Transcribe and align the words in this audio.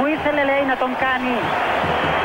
που 0.00 0.06
ήθελε 0.14 0.42
λέει 0.50 0.64
να 0.72 0.76
τον 0.82 0.92
κάνει 1.04 1.34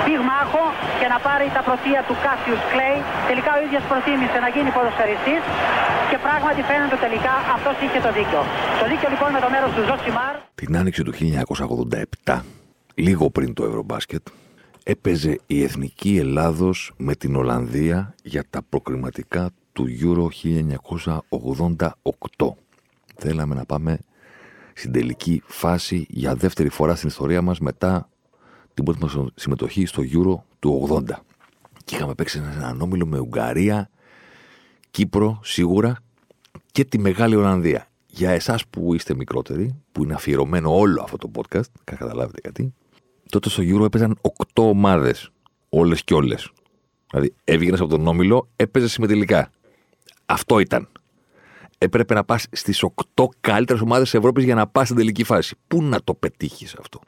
πυγμάχο 0.05 0.63
και 0.99 1.07
να 1.13 1.17
πάρει 1.27 1.47
τα 1.57 1.61
πρωτεία 1.67 2.01
του 2.07 2.15
Κάσιους 2.25 2.61
Κλέη. 2.71 2.99
Τελικά 3.29 3.51
ο 3.57 3.59
ίδιος 3.65 3.83
προτίμησε 3.91 4.37
να 4.45 4.49
γίνει 4.55 4.69
ποδοσφαιριστής 4.75 5.41
και 6.09 6.17
πράγματι 6.25 6.61
φαίνεται 6.69 6.97
τελικά 7.05 7.33
αυτός 7.55 7.75
είχε 7.83 7.99
το 8.05 8.11
δίκιο. 8.17 8.41
Το 8.81 8.85
δίκιο 8.91 9.07
λοιπόν 9.13 9.29
με 9.35 9.39
το 9.45 9.49
μέρος 9.53 9.71
του 9.75 9.83
Ζωσιμάρ. 9.89 10.33
Την 10.61 10.71
άνοιξη 10.79 11.01
του 11.07 11.13
1987, 12.25 12.39
λίγο 13.05 13.25
πριν 13.35 13.49
το 13.57 13.63
Ευρωμπάσκετ, 13.69 14.23
έπαιζε 14.93 15.33
η 15.55 15.57
Εθνική 15.67 16.11
Ελλάδος 16.23 16.77
με 17.07 17.13
την 17.21 17.31
Ολλανδία 17.41 17.99
για 18.33 18.43
τα 18.49 18.59
προκριματικά 18.71 19.43
του 19.73 19.85
Euro 20.03 20.25
1988. 22.39 22.47
Θέλαμε 23.23 23.55
να 23.55 23.65
πάμε 23.65 23.91
στην 24.77 24.91
τελική 24.91 25.41
φάση 25.45 26.05
για 26.09 26.35
δεύτερη 26.35 26.69
φορά 26.69 26.95
στην 26.95 27.07
ιστορία 27.07 27.41
μας 27.41 27.59
μετά 27.59 28.09
την 28.73 28.83
πρώτη 28.83 28.99
μας 29.01 29.17
συμμετοχή 29.35 29.85
στο 29.85 30.03
Euro 30.03 30.43
του 30.59 30.87
80. 30.89 31.01
Και 31.83 31.95
είχαμε 31.95 32.13
παίξει 32.13 32.37
έναν 32.55 32.81
όμιλο 32.81 33.05
με 33.05 33.19
Ουγγαρία, 33.19 33.89
Κύπρο 34.91 35.39
σίγουρα 35.43 35.97
και 36.71 36.85
τη 36.85 36.99
Μεγάλη 36.99 37.35
Ολλανδία. 37.35 37.87
Για 38.07 38.29
εσάς 38.31 38.67
που 38.67 38.93
είστε 38.93 39.15
μικρότεροι, 39.15 39.75
που 39.91 40.03
είναι 40.03 40.13
αφιερωμένο 40.13 40.77
όλο 40.77 41.01
αυτό 41.01 41.17
το 41.17 41.31
podcast, 41.35 41.69
θα 41.83 41.95
καταλάβετε 41.95 42.39
γιατί, 42.41 42.73
τότε 43.29 43.49
στο 43.49 43.63
Euro 43.63 43.85
έπαιζαν 43.85 44.17
8 44.21 44.63
ομάδες, 44.63 45.29
όλες 45.69 46.03
και 46.03 46.13
όλες. 46.13 46.51
Δηλαδή 47.09 47.33
έβγαινες 47.43 47.79
από 47.79 47.89
τον 47.89 48.07
όμιλο, 48.07 48.49
έπαιζες 48.55 48.91
συμμετελικά. 48.91 49.49
Αυτό 50.25 50.59
ήταν. 50.59 50.87
Έπρεπε 51.85 52.13
να 52.13 52.23
πας 52.23 52.47
στις 52.51 52.83
8 53.15 53.23
καλύτερες 53.41 53.81
ομάδες 53.81 54.09
της 54.09 54.19
Ευρώπης 54.19 54.43
για 54.43 54.55
να 54.55 54.67
πας 54.67 54.85
στην 54.85 54.97
τελική 54.97 55.23
φάση. 55.23 55.55
Πού 55.67 55.83
να 55.83 56.03
το 56.03 56.13
πετύχεις 56.13 56.75
αυτό; 56.79 56.99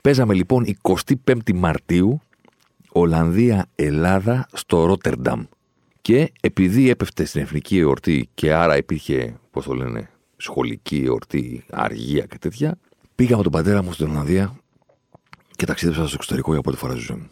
Παίζαμε 0.00 0.34
λοιπόν 0.34 0.64
25η 0.82 1.52
Μαρτίου 1.54 2.20
Ολλανδία-Ελλάδα 2.92 4.48
στο 4.52 4.84
Ρότερνταμ. 4.84 5.44
Και 6.00 6.32
επειδή 6.40 6.90
έπεφτε 6.90 7.24
στην 7.24 7.40
εθνική 7.40 7.78
εορτή 7.78 8.28
και 8.34 8.52
άρα 8.52 8.76
υπήρχε, 8.76 9.38
πώς 9.50 9.64
το 9.64 9.74
λένε, 9.74 10.10
σχολική 10.36 11.02
εορτή, 11.06 11.64
αργία 11.70 12.26
και 12.26 12.38
τέτοια, 12.38 12.78
πήγα 13.14 13.36
με 13.36 13.42
τον 13.42 13.52
πατέρα 13.52 13.82
μου 13.82 13.92
στην 13.92 14.06
Ολλανδία 14.06 14.56
και 15.56 15.66
ταξίδεψα 15.66 16.06
στο 16.06 16.14
εξωτερικό 16.14 16.52
για 16.52 16.60
πρώτη 16.60 16.78
φορά 16.78 16.92
στη 16.92 17.02
ζωή 17.02 17.16
μου. 17.16 17.30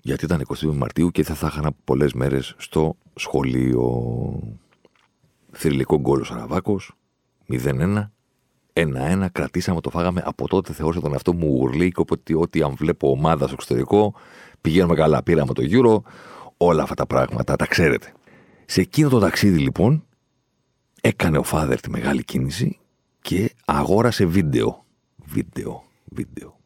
Γιατί 0.00 0.24
ήταν 0.24 0.42
25 0.46 0.74
Μαρτίου 0.74 1.10
και 1.10 1.22
θα 1.24 1.34
θα 1.34 1.46
είχα 1.52 1.72
πολλές 1.84 2.12
μέρες 2.12 2.54
στο 2.58 2.96
σχολείο. 3.14 3.82
Θρηλυκό 5.54 6.00
γκολ 6.00 6.20
ο 6.20 6.24
Σαραβάκος, 6.24 6.92
0-1. 7.48 8.10
Ένα-ένα, 8.72 9.28
κρατήσαμε, 9.28 9.80
το 9.80 9.90
φάγαμε. 9.90 10.22
Από 10.24 10.48
τότε 10.48 10.72
θεώρησα 10.72 11.00
τον 11.00 11.12
εαυτό 11.12 11.34
μου 11.34 11.46
γουρλίκο 11.46 12.04
ότι 12.08 12.34
ό,τι 12.34 12.62
αν 12.62 12.74
βλέπω 12.74 13.10
ομάδα 13.10 13.44
στο 13.44 13.54
εξωτερικό, 13.54 14.14
πηγαίνουμε 14.60 14.94
καλά. 14.94 15.22
Πήραμε 15.22 15.52
το 15.52 15.62
γύρο, 15.62 16.02
όλα 16.56 16.82
αυτά 16.82 16.94
τα 16.94 17.06
πράγματα, 17.06 17.56
τα 17.56 17.66
ξέρετε. 17.66 18.12
Σε 18.66 18.80
εκείνο 18.80 19.08
το 19.08 19.18
ταξίδι 19.18 19.58
λοιπόν, 19.58 20.04
έκανε 21.00 21.38
ο 21.38 21.42
Φάδερ 21.42 21.80
τη 21.80 21.90
μεγάλη 21.90 22.24
κίνηση 22.24 22.78
και 23.20 23.54
αγόρασε 23.64 24.24
βίντεο. 24.24 24.84
Βίντεο, 25.24 25.84
βίντεο. 26.04 26.56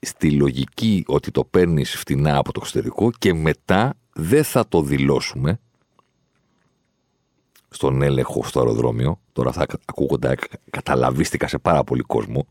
Στη 0.00 0.30
λογική 0.30 1.04
ότι 1.06 1.30
το 1.30 1.44
παίρνεις 1.44 1.96
φτηνά 1.96 2.36
από 2.36 2.52
το 2.52 2.60
εξωτερικό 2.62 3.10
και 3.10 3.34
μετά 3.34 3.94
δεν 4.12 4.44
θα 4.44 4.68
το 4.68 4.82
δηλώσουμε 4.82 5.60
στον 7.70 8.02
έλεγχο 8.02 8.44
στο 8.44 8.58
αεροδρόμιο. 8.58 9.20
Τώρα 9.32 9.52
θα 9.52 9.66
ακούγονται, 9.84 10.34
καταλαβίστηκα 10.70 11.48
σε 11.48 11.58
πάρα 11.58 11.84
πολύ 11.84 12.02
κόσμο. 12.02 12.46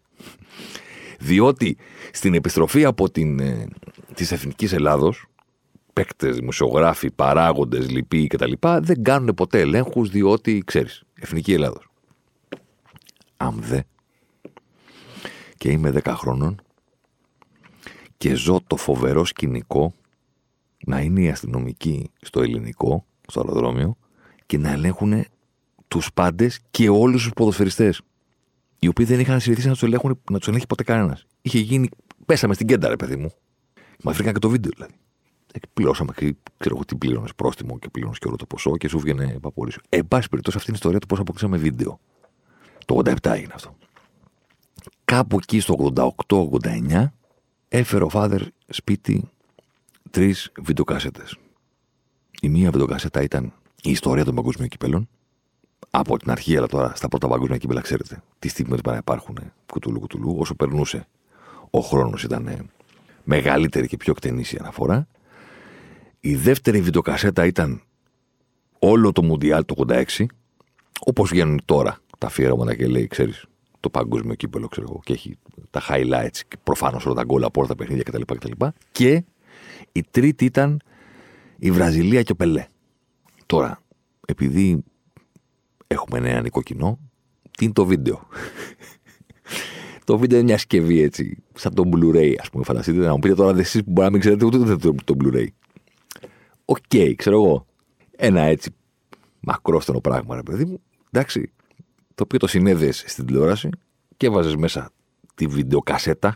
Διότι 1.19 1.78
στην 2.12 2.34
επιστροφή 2.34 2.85
από 2.85 3.09
την, 3.09 3.40
ε, 3.40 3.68
της 4.13 4.31
Εθνικής 4.31 4.74
Ελλάδος, 4.74 5.25
παίκτες, 5.94 6.35
δημοσιογράφοι, 6.35 7.12
παράγοντες, 7.12 7.90
λοιποί 7.90 8.28
κτλ. 8.28 8.52
δεν 8.79 9.03
κάνουν 9.03 9.34
ποτέ 9.34 9.59
ελέγχους 9.59 10.09
διότι, 10.09 10.62
ξέρεις, 10.66 11.03
Εθνική 11.13 11.53
Ελλάδος. 11.53 11.90
Αν 13.38 13.56
δε 13.62 13.79
και 15.58 15.72
είμαι 15.72 15.91
10 15.91 16.13
χρόνων 16.16 16.62
και 18.18 18.34
ζω 18.34 18.59
το 18.68 18.75
φοβερό 18.75 19.25
σκηνικό 19.25 19.94
να 20.85 21.02
είναι 21.02 21.22
οι 21.22 21.29
αστυνομικοί 21.29 22.12
στο 22.22 22.41
ελληνικό, 22.41 23.06
στο 23.28 23.40
αεροδρόμιο, 23.40 23.97
και 24.50 24.58
να 24.58 24.72
ελέγχουν 24.72 25.26
τους 25.88 26.14
πάντες 26.14 26.60
και 26.72 26.90
όλους 26.90 27.24
τους 27.24 27.34
ποδοσφαιριστές. 27.34 28.02
Οι 28.80 28.88
οποίοι 28.88 29.06
δεν 29.06 29.20
είχαν 29.20 29.40
συνηθίσει 29.40 29.68
να 29.68 29.74
τους 29.74 29.84
ελέγχουν, 29.84 30.22
να 30.32 30.38
τους 30.38 30.48
ελέγχει 30.48 30.68
ποτέ 30.68 30.84
κανένας. 30.84 31.26
Είχε 31.42 31.60
γίνει. 31.60 31.90
Πέσαμε 32.26 32.54
στην 32.54 32.68
κέντα, 32.68 32.88
ρε 32.90 32.96
παιδί 32.96 33.16
μου. 33.16 33.32
Μα 34.04 34.12
βρήκαν 34.12 34.34
και 34.34 34.40
το 34.40 34.50
βίντεο 34.50 34.72
δηλαδή. 34.76 34.94
Ε, 35.54 35.59
πληρώσαμε 35.74 36.12
και 36.16 36.36
ξέρω 36.58 36.76
εγώ 36.76 36.86
τι 36.86 36.96
πλήρωνες 36.96 37.36
πρόστιμο 37.36 37.80
και 37.80 37.90
πλήρωνες 37.90 38.20
και 38.20 38.28
όλο 38.28 38.36
το 38.36 38.46
ποσό 38.46 38.78
και 38.78 38.88
σου 38.88 39.00
βγαίνει 39.00 39.32
επαπορίσιο. 39.36 39.82
Ε, 39.90 39.98
εν 39.98 40.08
πάση 40.08 40.30
περιπτώσει, 40.30 40.58
αυτή 40.58 40.70
είναι 40.70 40.78
η 40.78 40.80
ιστορία 40.82 41.00
του 41.00 41.08
πώς 41.08 41.20
αποκτήσαμε 41.20 41.58
βίντεο. 41.58 42.00
Το 42.86 43.02
87 43.06 43.14
έγινε 43.24 43.52
αυτό. 43.54 43.76
Κάπου 45.06 45.38
εκεί 45.38 45.59
στο 45.59 45.94
88-89 46.28 47.06
έφερε 47.68 48.04
ο 48.04 48.09
Φάδερ 48.09 48.42
σπίτι 48.68 49.30
τρεις 50.12 50.52
βιντεοκάσετες. 50.62 51.38
Η 52.42 52.50
μία 52.50 52.72
βιντεοκάσετα 52.72 53.22
ήταν 53.22 53.54
η 53.81 53.91
ιστορία 53.91 54.25
των 54.25 54.35
παγκοσμίων 54.35 54.69
κυπέλων 54.69 55.09
από 55.90 56.17
την 56.17 56.31
αρχή, 56.31 56.57
αλλά 56.57 56.67
τώρα 56.67 56.91
στα 56.95 57.07
πρώτα 57.07 57.28
παγκόσμια 57.28 57.57
κύπελα, 57.57 57.81
ξέρετε, 57.81 58.22
τι 58.40 58.47
στιγμέ 58.47 58.78
που 58.78 58.95
υπάρχουν 58.97 59.38
κουτουλού 59.72 60.00
κουτουλού, 60.00 60.35
όσο 60.40 60.56
περνούσε 60.56 61.07
ο 61.69 61.79
χρόνος 61.79 62.23
ήταν 62.23 62.69
μεγαλύτερη 63.23 63.88
και 63.88 63.97
πιο 63.97 64.13
εκτενή 64.16 64.41
η 64.51 64.57
αναφορά. 64.59 65.07
Η 66.19 66.35
δεύτερη 66.35 66.81
βιντεοκασέτα 66.81 67.45
ήταν 67.45 67.81
όλο 68.79 69.12
το 69.12 69.23
Μουντιάλ 69.23 69.66
το 69.66 69.75
86, 69.88 70.25
όπως 71.06 71.29
βγαίνουν 71.29 71.61
τώρα 71.66 71.97
τα 72.17 72.28
αφιερώματα 72.28 72.75
και 72.75 72.88
λέει, 72.88 73.07
ξέρεις, 73.07 73.46
το 73.79 73.90
παγκόσμιο 73.90 74.35
κύπελο, 74.35 74.67
ξέρω 74.67 74.88
εγώ, 74.90 75.00
και 75.03 75.13
έχει 75.13 75.38
τα 75.69 75.81
highlights 75.90 76.38
και 76.47 76.57
προφανώς 76.63 77.06
όλα 77.06 77.16
τα 77.16 77.23
γκολ 77.23 77.44
από 77.44 77.59
όλα 77.59 77.69
τα 77.69 77.75
παιχνίδια 77.75 78.03
κτλ. 78.03 78.22
κτλ. 78.22 78.66
Και 78.91 79.23
η 79.91 80.03
τρίτη 80.11 80.46
ήταν 80.46 80.81
η 81.57 81.72
Βραζιλία 81.72 82.23
και 82.23 82.31
ο 82.31 82.35
Πελέ. 82.35 82.66
Τώρα, 83.50 83.82
επειδή 84.28 84.84
έχουμε 85.88 86.20
νεανικό 86.20 86.62
κοινό, 86.62 87.00
τι 87.58 87.64
είναι 87.64 87.74
το 87.74 87.86
βίντεο; 87.86 88.28
το 90.06 90.18
βίντεο 90.18 90.38
είναι 90.38 90.48
μια 90.48 90.58
συσκευή 90.58 91.02
έτσι, 91.02 91.44
σαν 91.54 91.74
το 91.74 91.84
Blu-ray, 91.94 92.36
ας 92.40 92.50
πούμε. 92.50 92.64
Φανταστείτε 92.64 93.00
να 93.00 93.12
μου 93.12 93.20
πείτε 93.20 93.36
τώρα 93.36 93.59
εσείς 93.59 93.84
που 93.84 93.92
μπορεί 93.92 94.06
να 94.06 94.12
μην 94.12 94.20
ξέρετε 94.20 94.46
ούτε 94.46 94.58
το, 94.58 94.78
το, 94.78 94.96
το 95.04 95.16
Blu-ray. 95.24 95.48
OK, 96.66 96.78
okay, 96.90 97.14
ξέρω 97.16 97.36
εγώ. 97.36 97.66
Ένα 98.16 98.42
έτσι 98.42 98.76
μακρόστενο 99.40 100.00
πράγμα, 100.00 100.36
ρε 100.36 100.44
παιδί 100.44 100.66
μου. 100.66 100.82
Εντάξει, 101.12 101.52
το 102.16 102.24
οποίο 102.24 102.40
το 102.40 102.48
συνέδεε 102.48 102.92
στην 102.92 103.26
τηλεόραση 103.26 103.70
και 104.18 104.26
έβαζες 104.26 104.56
μέσα 104.56 104.92
τη 105.36 105.48
βιντεοκασέτα. 105.48 106.36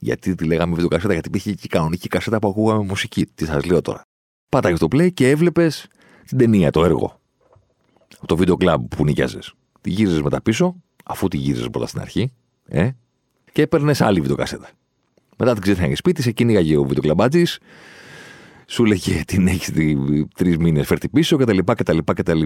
Γιατί 0.00 0.34
τη 0.34 0.44
λέγαμε 0.44 0.74
βιντεοκασέτα, 0.74 1.12
γιατί 1.12 1.28
υπήρχε 1.28 1.52
και 1.52 1.62
η 1.64 1.68
κανονική 1.68 2.08
κασέτα 2.08 2.38
που 2.38 2.48
ακούγαμε 2.48 2.84
μουσική. 2.84 3.26
Τι 3.26 3.44
σας 3.44 3.64
λέω 3.64 3.80
τώρα. 3.80 4.02
Πάταγες 4.48 4.78
το 4.78 4.86
play 4.90 5.12
και 5.12 5.28
έβλεπες 5.28 5.88
την 6.26 6.38
ταινία, 6.38 6.70
το 6.70 6.84
έργο. 6.84 7.20
Το 8.26 8.36
βίντεο 8.36 8.56
κλαμπ 8.56 8.86
που 8.96 9.04
νοικιάζε. 9.04 9.38
Τη 9.80 9.90
γύριζες 9.90 10.22
μετά 10.22 10.42
πίσω, 10.42 10.74
αφού 11.04 11.28
τη 11.28 11.36
γύριζες 11.36 11.68
πρώτα 11.70 11.86
στην 11.86 12.00
αρχή, 12.00 12.32
ε, 12.68 12.90
και 13.52 13.62
έπαιρνες 13.62 14.00
άλλη 14.00 14.20
βιντεοκασέτα. 14.20 14.68
Μετά 15.36 15.52
την 15.52 15.62
ξέχναγε 15.62 15.96
σπίτι, 15.96 16.22
σε 16.22 16.30
κυνήγαγε 16.30 16.76
ο 16.76 16.84
βιντεοκλαμπάτζης, 16.84 17.58
σου 18.66 18.84
λέγε 18.84 19.24
την 19.26 19.46
έχεις 19.46 19.72
τρεις 20.34 20.56
μήνες, 20.56 20.86
φέρτη 20.86 21.08
πίσω 21.08 21.36
κτλ. 21.36 21.58
κτλ, 21.58 21.98
κτλ. 21.98 22.42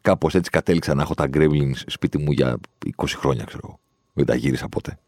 Κάπως 0.00 0.34
έτσι 0.34 0.50
κατέληξα 0.50 0.94
να 0.94 1.02
έχω 1.02 1.14
τα 1.14 1.28
Gremlins 1.32 1.82
σπίτι 1.86 2.18
μου 2.18 2.32
για 2.32 2.56
20 2.96 3.04
χρόνια, 3.06 3.44
ξέρω 3.44 3.60
εγώ. 3.64 3.78
Δεν 4.12 4.24
τα 4.26 4.34
γύρισα 4.34 4.68
ποτέ. 4.68 4.98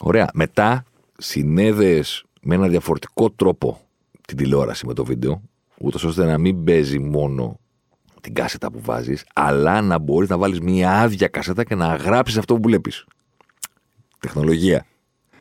Ωραία. 0.00 0.30
Μετά 0.34 0.84
συνέδεες 1.18 2.24
με 2.42 2.54
ένα 2.54 2.68
διαφορετικό 2.68 3.30
τρόπο 3.30 3.80
την 4.26 4.36
τηλεόραση 4.36 4.86
με 4.86 4.94
το 4.94 5.04
βίντεο 5.04 5.42
ούτως 5.78 6.04
ώστε 6.04 6.24
να 6.24 6.38
μην 6.38 6.64
παίζει 6.64 6.98
μόνο 6.98 7.58
την 8.20 8.34
κάσετα 8.34 8.70
που 8.70 8.80
βάζεις, 8.80 9.26
αλλά 9.34 9.80
να 9.80 9.98
μπορείς 9.98 10.28
να 10.28 10.38
βάλεις 10.38 10.60
μια 10.60 11.00
άδεια 11.00 11.28
κασέτα 11.28 11.64
και 11.64 11.74
να 11.74 11.94
γράψεις 11.94 12.38
αυτό 12.38 12.54
που 12.54 12.62
βλέπεις. 12.62 13.06
Τεχνολογία. 14.18 14.86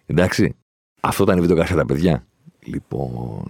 Εντάξει. 0.06 0.56
Αυτό 1.00 1.24
ήταν 1.24 1.38
η 1.38 1.42
βιντεοκασέτα, 1.42 1.86
παιδιά. 1.86 2.26
Λοιπόν. 2.60 3.46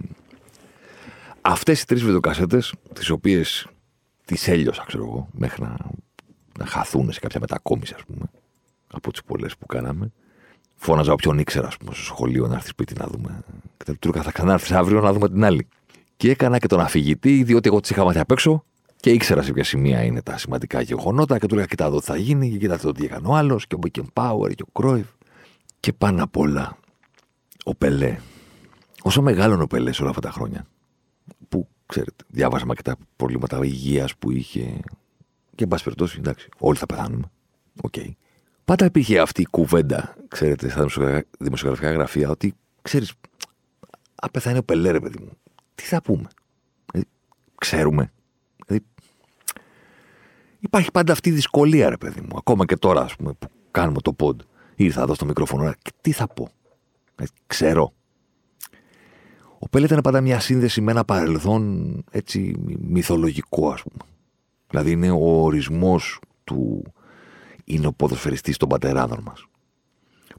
Αυτές 1.40 1.82
οι 1.82 1.86
τρεις 1.86 2.02
βιντεοκασέτε, 2.02 2.62
τις 2.92 3.10
οποίες 3.10 3.66
τις 4.24 4.48
έλειωσα, 4.48 4.84
ξέρω 4.86 5.04
εγώ, 5.04 5.28
μέχρι 5.32 5.62
να, 5.62 5.76
να 6.58 6.66
χαθούν 6.66 7.12
σε 7.12 7.20
κάποια 7.20 7.40
μετακόμιση, 7.40 7.94
ας 7.96 8.04
πούμε, 8.04 8.24
από 8.86 9.12
τις 9.12 9.22
πολλές 9.22 9.56
που 9.56 9.66
κάναμε. 9.66 10.12
Φώναζα 10.74 11.12
όποιον 11.12 11.38
ήξερα, 11.38 11.66
ας 11.66 11.76
πούμε, 11.76 11.94
στο 11.94 12.02
σχολείο 12.02 12.46
να 12.46 12.54
έρθει 12.54 12.68
σπίτι 12.68 12.94
να 12.98 13.06
δούμε. 13.06 13.40
Και 13.84 13.92
του 13.92 14.12
θα 14.12 14.32
ξανάρθεις 14.32 14.72
αύριο 14.72 15.00
να 15.00 15.12
δούμε 15.12 15.28
την 15.28 15.44
άλλη. 15.44 15.68
Και 16.16 16.30
έκανα 16.30 16.58
και 16.58 16.66
τον 16.66 16.80
αφηγητή, 16.80 17.42
διότι 17.42 17.68
εγώ 17.68 17.80
τις 17.80 17.90
είχα 17.90 18.04
μάθει 18.04 18.18
απ' 18.18 18.30
έξω 18.30 18.64
και 19.04 19.10
ήξερα 19.10 19.42
σε 19.42 19.52
ποια 19.52 19.64
σημεία 19.64 20.02
είναι 20.02 20.22
τα 20.22 20.38
σημαντικά 20.38 20.80
γεγονότα 20.80 21.38
και 21.38 21.46
του 21.46 21.54
έλεγα: 21.54 21.68
Κοιτά 21.68 21.84
εδώ 21.84 21.98
τι 21.98 22.04
θα 22.04 22.16
γίνει, 22.16 22.50
και 22.50 22.56
κοιτάξτε 22.56 22.92
τι 22.92 23.04
έκανε 23.04 23.26
ο 23.26 23.34
άλλος, 23.34 23.66
και 23.66 23.74
ο 23.74 23.78
Μπίκεν 23.78 24.10
και 24.54 24.62
ο 24.62 24.66
Κρόιφ. 24.72 25.06
Και 25.80 25.92
πάνω 25.92 26.22
απ' 26.22 26.36
όλα, 26.36 26.76
ο 27.64 27.74
Πελέ. 27.74 28.18
Όσο 29.02 29.22
μεγάλο 29.22 29.62
ο 29.62 29.66
Πελέ 29.66 29.90
όλα 30.00 30.08
αυτά 30.08 30.20
τα 30.20 30.30
χρόνια, 30.30 30.66
που 31.48 31.68
ξέρετε, 31.86 32.24
διάβασαμε 32.28 32.74
και 32.74 32.82
τα 32.82 32.96
προβλήματα 33.16 33.64
υγείας 33.64 34.16
που 34.16 34.30
είχε. 34.30 34.80
Και 35.54 35.62
εν 35.62 35.68
πάση 35.68 35.84
περιπτώσει, 35.84 36.16
εντάξει, 36.18 36.48
όλοι 36.58 36.76
θα 36.78 36.86
πεθάνουμε. 36.86 37.30
OK. 37.82 37.94
Okay. 37.96 38.10
Πάντα 38.64 38.84
υπήρχε 38.84 39.20
αυτή 39.20 39.40
η 39.40 39.46
κουβέντα, 39.50 40.16
ξέρετε, 40.28 40.68
στα 40.68 40.86
δημοσιογραφικά 41.38 41.90
γραφεία, 41.90 42.30
ότι 42.30 42.54
ξέρεις, 42.82 43.12
αν 44.14 44.30
πεθάνει 44.32 44.58
ο 44.58 44.62
Πελέ, 44.62 44.90
ρε 44.90 45.00
παιδί 45.00 45.18
μου, 45.20 45.30
τι 45.74 45.82
θα 45.82 46.02
πούμε; 46.02 46.28
Δηλαδή, 46.92 47.08
ξέρουμε. 47.54 48.12
Δηλαδή, 48.66 48.84
υπάρχει 50.58 50.90
πάντα 50.90 51.12
αυτή 51.12 51.28
η 51.28 51.32
δυσκολία, 51.32 51.88
ρε 51.88 51.96
παιδί 51.96 52.20
μου. 52.20 52.36
Ακόμα 52.36 52.64
και 52.64 52.76
τώρα, 52.76 53.00
ας 53.00 53.16
πούμε, 53.16 53.32
που 53.32 53.48
κάνουμε 53.70 54.00
το 54.00 54.12
πόντ. 54.12 54.40
Ήρθα 54.74 55.02
εδώ 55.02 55.14
στο 55.14 55.24
μικρόφωνο 55.24 55.72
και 55.82 55.90
τι 56.00 56.12
θα 56.12 56.26
πω; 56.26 56.48
Δηλαδή, 57.14 57.32
ξέρω. 57.46 57.92
Ο 59.58 59.68
Πέλε 59.68 59.86
ήταν 59.86 60.00
πάντα 60.00 60.20
μια 60.20 60.40
σύνδεση 60.40 60.80
με 60.80 60.90
ένα 60.90 61.04
παρελθόν 61.04 62.04
έτσι 62.10 62.54
μυθολογικό, 62.80 63.70
ας 63.70 63.82
πούμε. 63.82 64.10
Δηλαδή 64.68 64.90
είναι 64.90 65.10
ο 65.10 65.42
ορισμός 65.42 66.20
του 66.44 66.82
είναι 67.64 67.86
ο 67.86 67.92
ποδοσφαιριστής 67.92 68.56
των 68.56 68.68
πατεράδων 68.68 69.22
μας. 69.22 69.46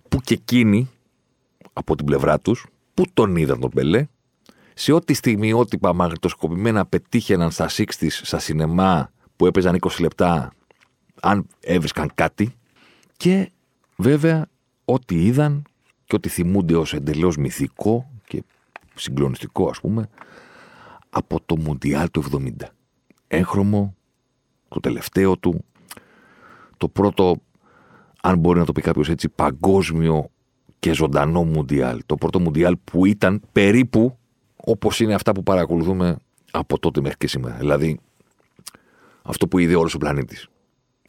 Που 0.09 0.19
και 0.21 0.33
εκείνοι, 0.33 0.89
από 1.73 1.95
την 1.95 2.05
πλευρά 2.05 2.39
τους, 2.39 2.65
που 2.93 3.03
τον 3.13 3.35
είδαν 3.35 3.59
τον 3.59 3.69
Πελέ, 3.69 4.07
σε 4.77 4.91
ό,τι 4.91 5.13
στιγμιότυπα 5.13 5.93
μαγνητοσκοπημένα 5.93 6.85
πετύχαιναν 6.85 7.51
στα 7.51 7.69
60 7.69 7.85
στα 8.09 8.39
σινεμά 8.39 9.11
που 9.35 9.45
έπαιζαν 9.45 9.77
20 9.81 9.89
λεπτά, 9.99 10.53
αν 11.21 11.47
έβρισκαν 11.59 12.11
κάτι, 12.15 12.55
και 13.17 13.51
βέβαια 13.95 14.47
ό,τι 14.85 15.25
είδαν 15.25 15.61
και 16.05 16.15
ό,τι 16.15 16.29
θυμούνται 16.29 16.75
ως 16.75 16.93
εντελώς 16.93 17.37
μυθικό 17.37 18.09
και 18.27 18.43
συγκλονιστικό 18.95 19.69
ας 19.69 19.79
πούμε, 19.79 20.09
από 21.09 21.39
το 21.45 21.57
Μουντιάλ 21.57 22.11
του 22.11 22.23
70. 22.31 22.49
Έγχρωμο, 23.27 23.95
το 24.67 24.79
τελευταίο 24.79 25.37
του, 25.37 25.65
το 26.77 26.87
πρώτο, 26.87 27.35
αν 28.21 28.37
μπορεί 28.37 28.59
να 28.59 28.65
το 28.65 28.71
πει 28.71 28.81
κάποιος 28.81 29.09
έτσι, 29.09 29.29
παγκόσμιο 29.29 30.29
και 30.79 30.93
ζωντανό 30.93 31.43
Μουντιάλ. 31.43 32.01
Το 32.05 32.15
πρώτο 32.15 32.39
Μουντιάλ 32.39 32.77
που 32.83 33.05
ήταν 33.05 33.41
περίπου 33.51 34.17
όπως 34.65 34.99
είναι 34.99 35.13
αυτά 35.13 35.31
που 35.31 35.43
παρακολουθούμε 35.43 36.17
από 36.51 36.79
τότε 36.79 37.01
μέχρι 37.01 37.17
και 37.17 37.27
σήμερα. 37.27 37.55
Δηλαδή, 37.55 37.99
αυτό 39.21 39.47
που 39.47 39.57
είδε 39.57 39.75
όλος 39.75 39.93
ο 39.93 39.97
πλανήτης. 39.97 40.47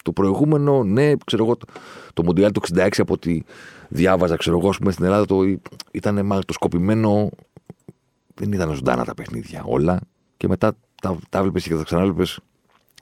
Το 0.02 0.12
προηγούμενο, 0.12 0.84
ναι, 0.84 1.12
ξέρω 1.26 1.44
εγώ, 1.44 1.56
το, 1.56 1.66
το 2.14 2.22
Μουντιάλ 2.24 2.52
του 2.52 2.60
66 2.74 2.88
από 2.96 3.12
ό,τι 3.12 3.42
διάβαζα, 3.88 4.36
ξέρω 4.36 4.58
εγώ, 4.58 4.70
πούμε, 4.78 4.92
στην 4.92 5.04
Ελλάδα 5.04 5.24
το, 5.24 5.42
ήταν 5.90 6.26
μάλλον 6.26 6.44
το 6.44 6.52
σκοπημένο. 6.52 7.30
Δεν 8.34 8.52
ήταν 8.52 8.74
ζωντανά 8.74 9.04
τα 9.04 9.14
παιχνίδια 9.14 9.62
όλα. 9.64 10.00
Και 10.36 10.48
μετά 10.48 10.76
τα, 11.02 11.18
τα 11.28 11.38
έβλεπε 11.38 11.60
και 11.60 11.74
τα 11.74 11.82
ξανάβλεπε 11.82 12.24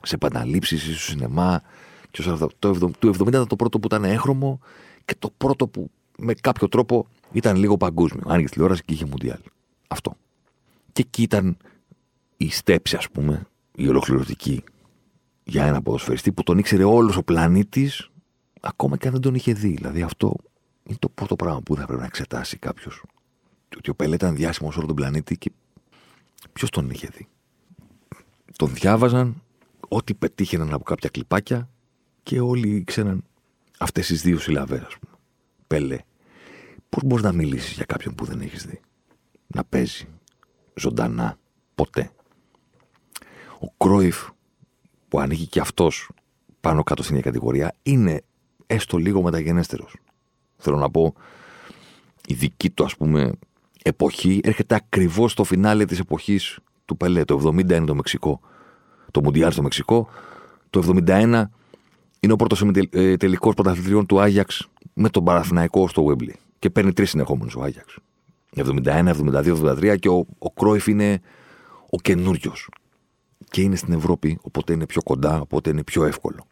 σε 0.01 0.15
επαναλήψεις 0.15 0.87
ή 0.87 0.93
στο 0.93 1.01
σινεμά. 1.01 1.61
Και 2.11 2.21
το, 2.21 2.49
το, 2.59 2.91
το 2.99 3.13
70 3.19 3.27
ήταν 3.27 3.47
το 3.47 3.55
πρώτο 3.55 3.79
που 3.79 3.87
ήταν 3.87 4.03
έχρωμο 4.03 4.59
και 5.05 5.15
το 5.19 5.29
πρώτο 5.37 5.67
που 5.67 5.89
με 6.17 6.33
κάποιο 6.33 6.67
τρόπο 6.67 7.07
ήταν 7.31 7.55
λίγο 7.55 7.77
παγκόσμιο. 7.77 8.23
Άνοιγες 8.27 8.51
τηλεόραση 8.51 8.83
και 8.83 8.93
είχε 8.93 9.05
Μουντιάλ. 9.05 9.39
Αυτό. 9.87 10.15
Και 10.95 11.01
εκεί 11.01 11.21
ήταν 11.21 11.57
η 12.37 12.49
στέψη, 12.49 12.95
ας 12.95 13.09
πούμε, 13.09 13.47
η 13.75 13.87
ολοκληρωτική 13.87 14.63
για 15.43 15.65
ένα 15.65 15.81
ποδοσφαιριστή 15.81 16.31
που 16.31 16.43
τον 16.43 16.57
ήξερε 16.57 16.83
όλος 16.83 17.17
ο 17.17 17.23
πλανήτης, 17.23 18.09
ακόμα 18.61 18.97
και 18.97 19.07
αν 19.07 19.13
δεν 19.13 19.21
τον 19.21 19.35
είχε 19.35 19.53
δει. 19.53 19.69
Δηλαδή 19.69 20.01
αυτό 20.01 20.35
είναι 20.83 20.97
το 20.99 21.09
πρώτο 21.09 21.35
πράγμα 21.35 21.61
που 21.61 21.75
θα 21.75 21.85
πρέπει 21.85 21.99
να 21.99 22.05
εξετάσει 22.05 22.57
κάποιος. 22.57 23.03
Ότι 23.77 23.89
ο 23.89 23.95
Πελέ 23.95 24.15
ήταν 24.15 24.35
διάσημος 24.35 24.77
όλο 24.77 24.85
τον 24.85 24.95
πλανήτη 24.95 25.37
και 25.37 25.51
ποιος 26.53 26.69
τον 26.69 26.89
είχε 26.89 27.07
δει. 27.07 27.27
Τον 28.55 28.73
διάβαζαν, 28.73 29.41
ό,τι 29.87 30.13
πετύχαιναν 30.13 30.73
από 30.73 30.83
κάποια 30.83 31.09
κλιπάκια 31.09 31.69
και 32.23 32.39
όλοι 32.39 32.75
ήξεραν 32.75 33.23
αυτές 33.79 34.07
τις 34.07 34.21
δύο 34.21 34.39
συλλαβές, 34.39 34.81
ας 34.81 34.97
πούμε. 34.97 35.17
Πελέ. 35.67 35.99
Πώς 36.89 37.03
μπορείς 37.03 37.23
να 37.23 37.31
μιλήσεις 37.31 37.71
για 37.71 37.85
κάποιον 37.85 38.15
που 38.15 38.25
δεν 38.25 38.41
έχεις 38.41 38.65
δει; 38.65 38.79
Να 39.47 39.63
παίζει, 39.63 40.07
ζωντανά. 40.75 41.37
Ποτέ. 41.75 42.11
Ο 43.59 43.67
Κρόιφ 43.77 44.29
που 45.07 45.19
ανοίγει 45.19 45.47
και 45.47 45.59
αυτός 45.59 46.09
πάνω 46.61 46.83
κάτω 46.83 47.03
στην 47.03 47.15
ίδια 47.15 47.31
κατηγορία 47.31 47.73
είναι 47.83 48.21
έστω 48.67 48.97
λίγο 48.97 49.21
μεταγενέστερος. 49.21 49.95
Θέλω 50.57 50.77
να 50.77 50.89
πω, 50.89 51.13
η 52.27 52.33
δική 52.33 52.69
του 52.69 52.83
ας 52.83 52.95
πούμε 52.95 53.31
εποχή 53.83 54.39
έρχεται 54.43 54.75
ακριβώς 54.75 55.31
στο 55.31 55.43
φινάλε 55.43 55.85
της 55.85 55.99
εποχής 55.99 56.59
του 56.85 56.97
Πελέ. 56.97 57.25
Το 57.25 57.41
70 57.45 57.59
είναι 57.59 57.85
το 57.85 57.95
Μεξικό. 57.95 58.39
Το 59.11 59.21
Μουντιάλ 59.21 59.51
στο 59.51 59.61
Μεξικό. 59.61 60.09
Το 60.69 61.01
71 61.07 61.43
είναι 62.19 62.33
ο 62.33 62.35
πρώτος 62.35 62.63
ε, 62.89 63.17
τελικός 63.17 63.53
πρωταθλητριών 63.53 64.05
του 64.05 64.19
Άγιαξ 64.19 64.69
με 64.93 65.09
τον 65.09 65.23
Παραθυναϊκό 65.23 65.87
στο 65.87 66.03
Βέμπλι. 66.03 66.35
Και 66.59 66.69
παίρνει 66.69 66.93
τρεις 66.93 67.09
συνεχόμενους 67.09 67.55
ο 67.55 67.61
Άγιαξ. 67.61 67.97
71, 68.55 69.11
72, 69.33 69.55
73 69.61 69.99
και 69.99 70.09
ο, 70.09 70.25
ο 70.39 70.51
Κρόιφ 70.51 70.87
είναι 70.87 71.21
ο 71.89 71.97
καινούριος. 71.97 72.69
Και 73.49 73.61
είναι 73.61 73.75
στην 73.75 73.93
Ευρώπη, 73.93 74.39
οπότε 74.41 74.73
είναι 74.73 74.85
πιο 74.85 75.01
κοντά, 75.01 75.41
οπότε 75.41 75.69
είναι 75.69 75.83
πιο 75.83 76.05
εύκολο 76.05 76.47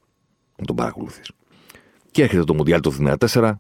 να 0.60 0.66
τον 0.66 0.76
παρακολουθείς. 0.76 1.32
Και 2.12 2.24
έρχεται 2.24 2.44
το 2.44 2.54
Μουντιάλ 2.54 2.80
το 2.80 2.94
2004, 3.32 3.54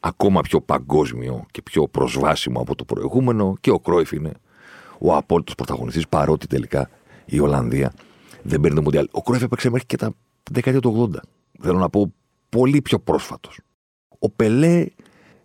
ακόμα 0.00 0.40
πιο 0.40 0.60
παγκόσμιο 0.60 1.46
και 1.50 1.62
πιο 1.62 1.88
προσβάσιμο 1.88 2.60
από 2.60 2.74
το 2.74 2.84
προηγούμενο 2.84 3.56
και 3.60 3.70
ο 3.70 3.80
Κρόιφ 3.80 4.12
είναι 4.12 4.32
ο 4.98 5.16
απόλυτος 5.16 5.54
πρωταγωνιστής, 5.54 6.08
παρότι 6.08 6.46
τελικά 6.46 6.90
η 7.24 7.40
Ολλανδία 7.40 7.92
δεν 8.42 8.60
παίρνει 8.60 8.76
το 8.76 8.82
Μουντιάλ. 8.82 9.08
Ο 9.10 9.22
Κρόιφ 9.22 9.42
έπαιξε 9.42 9.70
μέχρι 9.70 9.86
και 9.86 9.96
τα 9.96 10.14
δεκαετία 10.50 10.80
του 10.80 11.10
80. 11.14 11.18
Θέλω 11.60 11.78
να 11.78 11.88
πω 11.88 12.12
πολύ 12.48 12.82
πιο 12.82 12.98
πρόσφατος. 12.98 13.60
Ο 14.18 14.30
Πελέ 14.30 14.86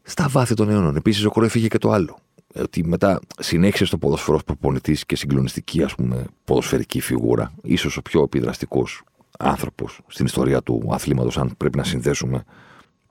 στα 0.02 0.28
βάθη 0.28 0.54
των 0.54 0.70
αιώνων. 0.70 0.96
Επίσης, 0.96 1.26
ο 1.26 1.30
Κρόιφ 1.30 1.56
είχε 1.56 1.68
και 1.68 1.78
το 1.78 1.92
άλλο 1.92 2.18
ότι 2.62 2.88
μετά 2.88 3.20
συνέχισες 3.40 3.88
στο 3.88 3.98
ποδοσφαιρό 3.98 4.40
προπονητής 4.46 5.06
και 5.06 5.16
συγκλονιστική 5.16 5.84
ας 5.84 5.96
πούμε, 5.96 6.26
ποδοσφαιρική 6.44 7.00
φιγούρα, 7.00 7.52
ίσως 7.64 7.98
ο 7.98 8.02
πιο 8.02 8.22
επιδραστικός 8.24 9.04
άνθρωπος 9.40 10.00
στην 10.08 10.26
ιστορία 10.26 10.62
του 10.62 10.88
αθλήματος, 10.92 11.38
αν 11.38 11.54
πρέπει 11.58 11.78
να 11.78 11.84
συνδέσουμε 11.84 12.44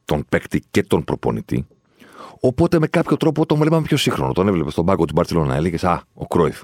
τον 0.04 0.24
παίκτη 0.28 0.62
και 0.70 0.82
τον 0.82 1.04
προπονητή. 1.04 1.66
Οπότε 2.40 2.78
με 2.78 2.86
κάποιο 2.86 3.16
τρόπο 3.16 3.46
τον 3.46 3.58
βλέπαμε 3.58 3.82
πιο 3.82 3.96
σύγχρονο. 3.96 4.32
Τον 4.32 4.48
έβλεπες 4.48 4.72
στον 4.72 4.84
πάγκο 4.84 5.04
του 5.04 5.12
Μπαρσελόνα, 5.16 5.54
έλεγες 5.54 5.84
Α, 5.84 6.02
ο 6.14 6.26
Κρόιφ. 6.26 6.62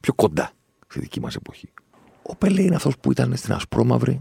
Πιο 0.00 0.14
κοντά 0.14 0.52
στη 0.88 1.00
δική 1.00 1.20
μας 1.20 1.34
εποχή. 1.34 1.68
Ο 2.22 2.36
Πελέ 2.36 2.62
είναι 2.62 2.74
αυτός 2.74 2.98
που 2.98 3.10
ήταν 3.10 3.36
στην 3.36 3.52
ασπρόμαυρη, 3.52 4.20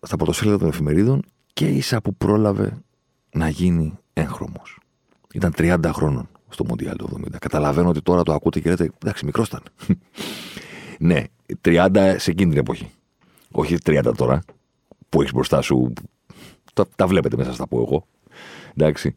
στα 0.00 0.16
πρωτοσέλιδα 0.16 0.58
των 0.58 0.68
εφημερίδων 0.68 1.24
και 1.52 1.66
ίσα 1.66 2.00
που 2.00 2.14
πρόλαβε 2.14 2.78
να 3.32 3.48
γίνει 3.48 3.98
έγχρωμος. 4.12 4.78
Ήταν 5.32 5.52
30 5.56 5.90
χρόνων 5.92 6.28
στο 6.50 6.64
Μοντιάλ 6.64 6.96
του 6.96 7.20
70. 7.32 7.36
Καταλαβαίνω 7.38 7.88
ότι 7.88 8.02
τώρα 8.02 8.22
το 8.22 8.32
ακούτε 8.32 8.60
και 8.60 8.68
λέτε, 8.70 8.90
εντάξει, 9.02 9.24
μικρός 9.24 9.46
ήταν. 9.46 9.62
ναι, 10.98 11.24
30 11.64 12.14
σε 12.18 12.30
εκείνη 12.30 12.50
την 12.50 12.58
εποχή. 12.58 12.90
Όχι 13.50 13.76
30 13.84 14.12
τώρα, 14.16 14.42
που 15.08 15.20
έχεις 15.20 15.32
μπροστά 15.32 15.60
σου. 15.60 15.92
Τα, 16.74 16.86
τα 16.96 17.06
βλέπετε 17.06 17.36
μέσα 17.36 17.52
στα 17.52 17.66
πω 17.66 17.80
εγώ. 17.80 18.06
Εντάξει. 18.76 19.14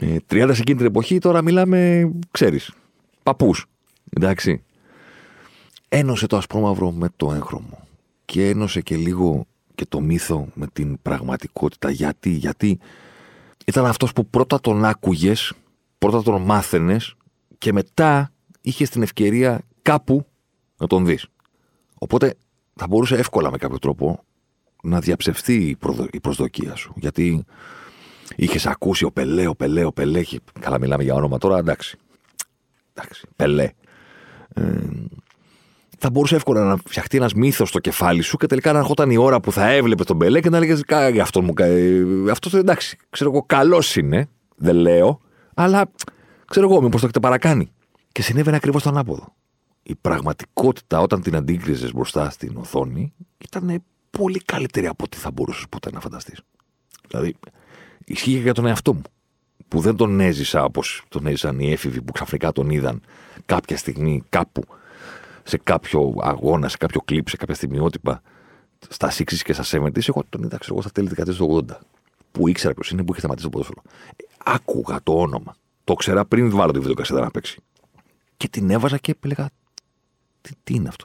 30 0.00 0.16
ε, 0.28 0.52
σε 0.52 0.60
εκείνη 0.60 0.78
την 0.78 0.86
εποχή, 0.86 1.18
τώρα 1.18 1.42
μιλάμε, 1.42 2.10
ξέρεις, 2.30 2.72
παππούς. 3.22 3.66
Εντάξει. 4.10 4.62
Ένωσε 5.88 6.26
το 6.26 6.36
ασπρόμαυρο 6.36 6.90
με 6.90 7.08
το 7.16 7.32
έγχρωμο. 7.32 7.86
Και 8.24 8.48
ένωσε 8.48 8.80
και 8.80 8.96
λίγο 8.96 9.46
και 9.74 9.86
το 9.88 10.00
μύθο 10.00 10.48
με 10.54 10.66
την 10.72 10.98
πραγματικότητα. 11.02 11.90
Γιατί, 11.90 12.30
γιατί 12.30 12.78
ήταν 13.66 13.86
αυτός 13.86 14.12
που 14.12 14.26
πρώτα 14.26 14.60
τον 14.60 14.84
άκουγες 14.84 15.52
πρώτα 16.02 16.22
τον 16.22 16.42
μάθαινες 16.42 17.14
και 17.58 17.72
μετά 17.72 18.32
είχες 18.60 18.90
την 18.90 19.02
ευκαιρία 19.02 19.60
κάπου 19.82 20.26
να 20.76 20.86
τον 20.86 21.06
δεις. 21.06 21.26
Οπότε 21.98 22.34
θα 22.74 22.86
μπορούσε 22.88 23.14
εύκολα 23.14 23.50
με 23.50 23.56
κάποιο 23.56 23.78
τρόπο 23.78 24.24
να 24.82 25.00
διαψευθεί 25.00 25.76
η, 26.12 26.20
προσδοκία 26.20 26.74
σου. 26.74 26.92
Γιατί 26.96 27.44
είχες 28.36 28.66
ακούσει 28.66 29.04
ο 29.04 29.10
Πελέ, 29.10 29.46
ο 29.46 29.54
Πελέ, 29.54 29.84
ο 29.84 29.92
Πελέ. 29.92 30.22
Καλά, 30.60 30.78
μιλάμε 30.78 31.02
για 31.02 31.14
όνομα 31.14 31.38
τώρα, 31.38 31.58
εντάξει. 31.58 31.98
Εντάξει, 32.94 33.26
Πελέ. 33.36 33.70
Ε, 34.54 34.62
θα 35.98 36.10
μπορούσε 36.10 36.34
εύκολα 36.34 36.64
να 36.64 36.76
φτιαχτεί 36.76 37.16
ένας 37.16 37.34
μύθος 37.34 37.68
στο 37.68 37.78
κεφάλι 37.78 38.22
σου 38.22 38.36
και 38.36 38.46
τελικά 38.46 38.72
να 38.72 38.78
ερχόταν 38.78 39.10
η 39.10 39.16
ώρα 39.16 39.40
που 39.40 39.52
θα 39.52 39.70
έβλεπες 39.70 40.06
τον 40.06 40.16
Μπελέ 40.16 40.40
και 40.40 40.50
να 40.50 40.56
έλεγες 40.56 40.82
αυτό 41.22 41.42
μου. 41.42 41.54
Αυτό 42.30 42.58
εντάξει, 42.58 42.96
ξέρω 43.10 43.30
εγώ, 43.30 43.42
καλός 43.46 43.96
είναι, 43.96 44.28
δεν 44.56 44.74
λέω, 44.74 45.20
αλλά 45.54 45.90
ξέρω 46.46 46.70
εγώ, 46.70 46.82
μήπως 46.82 47.00
το 47.00 47.06
έχετε 47.06 47.20
παρακάνει. 47.20 47.72
Και 48.12 48.22
συνέβαινε 48.22 48.56
ακριβώς 48.56 48.82
το 48.82 48.88
ανάποδο. 48.88 49.34
Η 49.82 49.94
πραγματικότητα 49.94 51.00
όταν 51.00 51.22
την 51.22 51.36
αντίκριζες 51.36 51.92
μπροστά 51.92 52.30
στην 52.30 52.56
οθόνη 52.56 53.12
ήταν 53.38 53.82
πολύ 54.10 54.38
καλύτερη 54.38 54.86
από 54.86 55.04
ό,τι 55.04 55.16
θα 55.16 55.30
μπορούσες 55.30 55.66
ποτέ 55.68 55.90
να 55.90 56.00
φανταστείς. 56.00 56.40
Δηλαδή, 57.08 57.36
ισχύει 58.04 58.38
για 58.38 58.54
τον 58.54 58.66
εαυτό 58.66 58.94
μου. 58.94 59.02
Που 59.68 59.80
δεν 59.80 59.96
τον 59.96 60.20
έζησα 60.20 60.64
όπως 60.64 61.02
τον 61.08 61.26
έζησαν 61.26 61.60
οι 61.60 61.72
έφηβοι 61.72 62.02
που 62.02 62.12
ξαφνικά 62.12 62.52
τον 62.52 62.70
είδαν 62.70 63.00
κάποια 63.46 63.76
στιγμή 63.76 64.22
κάπου 64.28 64.62
σε 65.42 65.58
κάποιο 65.58 66.14
αγώνα, 66.20 66.68
σε 66.68 66.76
κάποιο 66.76 67.00
κλειπ, 67.00 67.28
σε 67.28 67.36
κάποια 67.36 67.54
στιγμιότυπα 67.54 68.22
στα 68.88 69.10
60 69.10 69.22
και 69.24 69.52
στα 69.52 69.78
70 69.78 70.08
εγώ 70.08 70.22
τον 70.28 70.42
είδα 70.42 70.58
εγώ 70.70 70.80
στα 70.80 70.90
τέλη 70.90 71.08
δεκαετίας 71.08 71.36
του 71.36 71.64
80. 71.68 71.74
Που 72.32 72.48
ήξερα 72.48 72.74
ποιος 72.74 72.90
είναι, 72.90 73.04
που 73.04 73.10
είχε 73.10 73.18
σταματήσει 73.18 73.46
το 73.46 73.52
ποδόσφαιρο. 73.52 73.82
Ε, 74.16 74.24
άκουγα 74.44 75.00
το 75.02 75.20
όνομα. 75.20 75.56
Το 75.84 75.94
ξέρα 75.94 76.24
πριν 76.24 76.50
βάλω 76.50 76.72
τη 76.72 76.78
βιντεοκασέτα 76.78 77.20
να 77.20 77.30
παίξει. 77.30 77.60
Και 78.36 78.48
την 78.48 78.70
έβαζα 78.70 78.98
και 78.98 79.16
έλεγα, 79.24 79.50
τι, 80.40 80.50
τι 80.64 80.74
είναι 80.74 80.88
αυτό; 80.88 81.04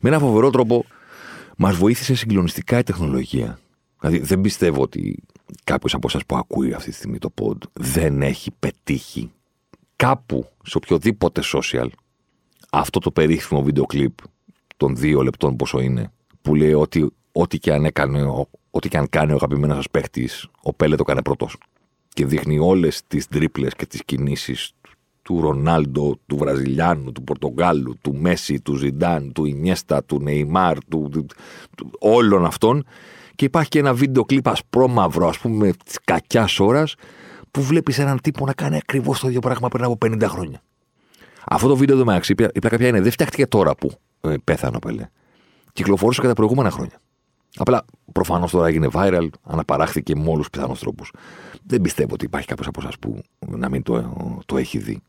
Με 0.00 0.08
ένα 0.08 0.18
φοβερό 0.18 0.50
τρόπο 0.50 0.84
μας 1.56 1.76
βοήθησε 1.76 2.14
συγκλονιστικά 2.14 2.78
η 2.78 2.82
τεχνολογία. 2.82 3.58
Δηλαδή 4.00 4.18
δεν 4.18 4.40
πιστεύω 4.40 4.82
ότι 4.82 5.22
κάποιος 5.64 5.94
από 5.94 6.06
εσάς 6.08 6.26
που 6.26 6.36
ακούει 6.36 6.72
αυτή 6.72 6.90
τη 6.90 6.96
στιγμή 6.96 7.18
το 7.18 7.32
pod 7.40 7.56
δεν 7.72 8.22
έχει 8.22 8.50
πετύχει 8.58 9.32
κάπου 9.96 10.48
σε 10.62 10.76
οποιοδήποτε 10.76 11.42
social 11.54 11.88
αυτό 12.70 12.98
το 12.98 13.10
περίφημο 13.10 13.62
βίντεο 13.62 13.84
κλιπ 13.84 14.12
των 14.76 14.96
δύο 14.96 15.22
λεπτών 15.22 15.56
πόσο 15.56 15.80
είναι, 15.80 16.12
που 16.42 16.54
λέει 16.54 16.72
ότι 16.72 17.10
ό,τι 17.40 17.58
και 17.58 17.72
αν, 17.72 17.84
έκανε, 17.84 18.22
ό,τι 18.70 18.88
και 18.88 18.96
αν 18.96 19.08
κάνει 19.08 19.32
ο 19.32 19.34
αγαπημένος 19.34 19.76
σας 19.76 19.90
παίχτης, 19.90 20.48
ο 20.62 20.72
Πέλε 20.72 20.96
το 20.96 21.02
έκανε 21.06 21.22
πρώτος. 21.22 21.56
Και 22.08 22.26
δείχνει 22.26 22.58
όλες 22.58 23.02
τις 23.06 23.26
τρίπλες 23.26 23.74
και 23.74 23.86
τις 23.86 24.04
κινήσεις 24.04 24.72
του 25.22 25.40
Ρονάλντο, 25.40 26.18
του 26.26 26.36
Βραζιλιάνου, 26.36 27.12
του 27.12 27.24
Πορτογάλου, 27.24 27.98
του 28.00 28.14
Μέση, 28.14 28.60
του 28.60 28.74
Ζιντάν, 28.74 29.32
του 29.32 29.44
Ινιέστα, 29.44 30.04
του 30.04 30.20
Νεϊμάρ, 30.20 30.78
του, 30.84 31.08
του, 31.12 31.26
του, 31.76 31.90
όλων 31.98 32.44
αυτών. 32.44 32.84
Και 33.34 33.44
υπάρχει 33.44 33.68
και 33.68 33.78
ένα 33.78 33.94
βίντεο 33.94 34.24
κλιπ 34.24 34.48
ασπρόμαυρο, 34.48 35.28
ας 35.28 35.38
πούμε, 35.38 35.72
της 35.84 35.98
κακιάς 36.04 36.60
ώρας, 36.60 36.94
που 37.50 37.62
βλέπεις 37.62 37.98
έναν 37.98 38.20
τύπο 38.20 38.46
να 38.46 38.52
κάνει 38.52 38.76
ακριβώς 38.76 39.20
το 39.20 39.28
ίδιο 39.28 39.40
πράγμα 39.40 39.68
πριν 39.68 39.84
από 39.84 39.98
50 40.06 40.28
χρόνια. 40.28 40.62
Αυτό 41.46 41.68
το 41.68 41.76
βίντεο 41.76 41.96
εδώ 41.96 42.04
μεταξύ, 42.04 42.32
η 42.32 42.58
πλάκα 42.58 42.76
πια 42.76 42.88
είναι, 42.88 43.00
δεν 43.00 43.12
φτιάχτηκε 43.12 43.46
τώρα 43.46 43.74
που 43.74 43.90
ε, 44.20 44.34
πέθανε 44.44 44.76
ο 44.76 44.78
Πελέ. 44.78 45.08
Κυκλοφορούσε 45.72 46.20
κατά 46.20 46.32
προηγούμενα 46.32 46.70
χρόνια. 46.70 47.00
Απλά 47.56 47.84
προφανώς 48.12 48.50
τώρα 48.50 48.66
έγινε 48.66 48.88
viral, 48.92 49.28
αναπαράχθηκε 49.42 50.16
με 50.16 50.28
όλους 50.28 50.38
τους 50.38 50.50
πιθανούς 50.50 50.78
τρόπους. 50.78 51.12
Δεν 51.66 51.80
πιστεύω 51.80 52.14
ότι 52.14 52.24
υπάρχει 52.24 52.46
κάποιος 52.46 52.66
από 52.66 52.80
εσάς 52.80 52.98
που 52.98 53.22
να 53.46 53.68
μην 53.68 53.82
το, 53.82 54.12
το 54.46 54.56
έχει 54.56 54.78
δει. 54.78 55.00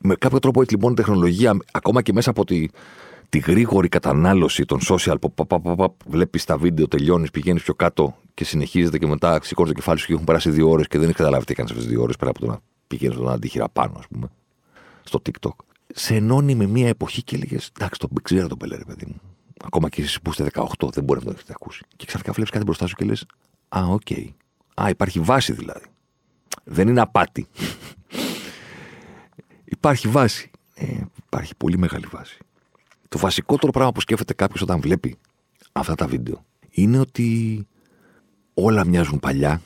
Με 0.00 0.14
κάποιο 0.14 0.38
τρόπο 0.38 0.62
έτσι 0.62 0.74
λοιπόν 0.74 0.92
η 0.92 0.94
τεχνολογία, 0.94 1.56
ακόμα 1.72 2.02
και 2.02 2.12
μέσα 2.12 2.30
από 2.30 2.44
τη, 2.44 2.68
τη 3.28 3.38
γρήγορη 3.38 3.88
κατανάλωση 3.88 4.64
των 4.64 4.80
social, 4.88 5.14
που 5.20 5.34
βλέπεις 6.06 6.44
τα 6.44 6.56
βίντεο, 6.56 6.88
τελειώνεις, 6.88 7.30
πηγαίνεις 7.30 7.62
πιο 7.62 7.74
κάτω 7.74 8.16
και 8.34 8.44
συνεχίζεται 8.44 8.98
και 8.98 9.06
μετά 9.06 9.38
σηκώνεις 9.42 9.70
το 9.70 9.76
κεφάλι 9.76 9.98
σου 9.98 10.06
και 10.06 10.12
έχουν 10.12 10.24
περάσει 10.24 10.50
δύο 10.50 10.70
ώρες 10.70 10.88
και 10.88 10.98
δεν 10.98 11.06
έχεις 11.06 11.16
καταλάβει 11.16 11.44
τι 11.44 11.52
έκανες 11.52 11.70
αυτές 11.70 11.86
τις 11.86 11.94
δύο 11.94 12.04
ώρες 12.04 12.16
πέρα 12.16 12.30
από 12.30 12.40
το 12.40 12.46
να 12.46 12.58
πηγαίνεις 12.86 13.16
στον 13.16 13.30
αντίχειρα 13.30 13.68
πάνω, 13.68 13.94
ας 13.98 14.06
πούμε 14.10 14.28
στο 15.04 15.22
TikTok, 15.26 15.56
σε 15.94 16.14
ενώνει 16.14 16.54
με 16.54 16.66
μια 16.66 16.88
εποχή 16.88 17.22
και 17.22 17.36
έλεγε 17.36 17.56
Εντάξει, 17.78 18.00
το 18.00 18.08
ξέρω 18.22 18.46
τον 18.48 18.58
Πελέ, 18.58 18.76
ρε 18.76 18.84
παιδί 18.84 19.04
μου. 19.06 19.20
Ακόμα 19.64 19.88
και 19.88 20.02
εσείς 20.02 20.20
που 20.20 20.30
είστε 20.30 20.46
18, 20.52 20.92
δεν 20.92 21.04
μπορεί 21.04 21.18
να 21.20 21.26
το 21.26 21.32
έχετε 21.36 21.52
ακούσει. 21.54 21.84
Και 21.96 22.06
ξαφνικά 22.06 22.32
βλέπεις 22.32 22.52
κάτι 22.52 22.64
μπροστά 22.64 22.86
σου 22.86 22.94
και 22.94 23.04
λες 23.04 23.26
Α, 23.68 23.82
OK. 23.88 24.00
Okay. 24.08 24.28
Α, 24.82 24.88
υπάρχει 24.88 25.20
βάση 25.20 25.52
δηλαδή. 25.52 25.86
Δεν 26.64 26.88
είναι 26.88 27.00
απάτη. 27.00 27.46
υπάρχει 29.64 30.08
βάση. 30.08 30.50
Ε, 30.74 31.00
υπάρχει 31.26 31.54
πολύ 31.56 31.78
μεγάλη 31.78 32.06
βάση. 32.10 32.38
Το 33.08 33.18
βασικότερο 33.18 33.72
πράγμα 33.72 33.92
που 33.92 34.00
σκέφτεται 34.00 34.34
κάποιος 34.34 34.62
όταν 34.62 34.80
βλέπει 34.80 35.18
αυτά 35.72 35.94
τα 35.94 36.06
βίντεο 36.06 36.44
είναι 36.70 36.98
ότι 36.98 37.66
όλα 38.54 38.84
μοιάζουν 38.84 39.18
παλιά, 39.20 39.62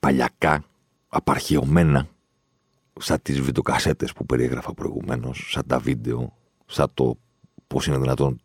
παλιακά, 0.00 0.64
απαρχαιωμένα 1.08 2.08
σαν 3.00 3.22
τις 3.22 3.40
βιντεοκασέτες 3.40 4.12
που 4.12 4.26
περιέγραφα 4.26 4.74
προηγουμένως, 4.74 5.48
σαν 5.50 5.62
τα 5.66 5.78
βίντεο, 5.78 6.36
σαν 6.66 6.90
το 6.94 7.18
πώς 7.66 7.86
είναι 7.86 7.98
δυνατόν 7.98 8.40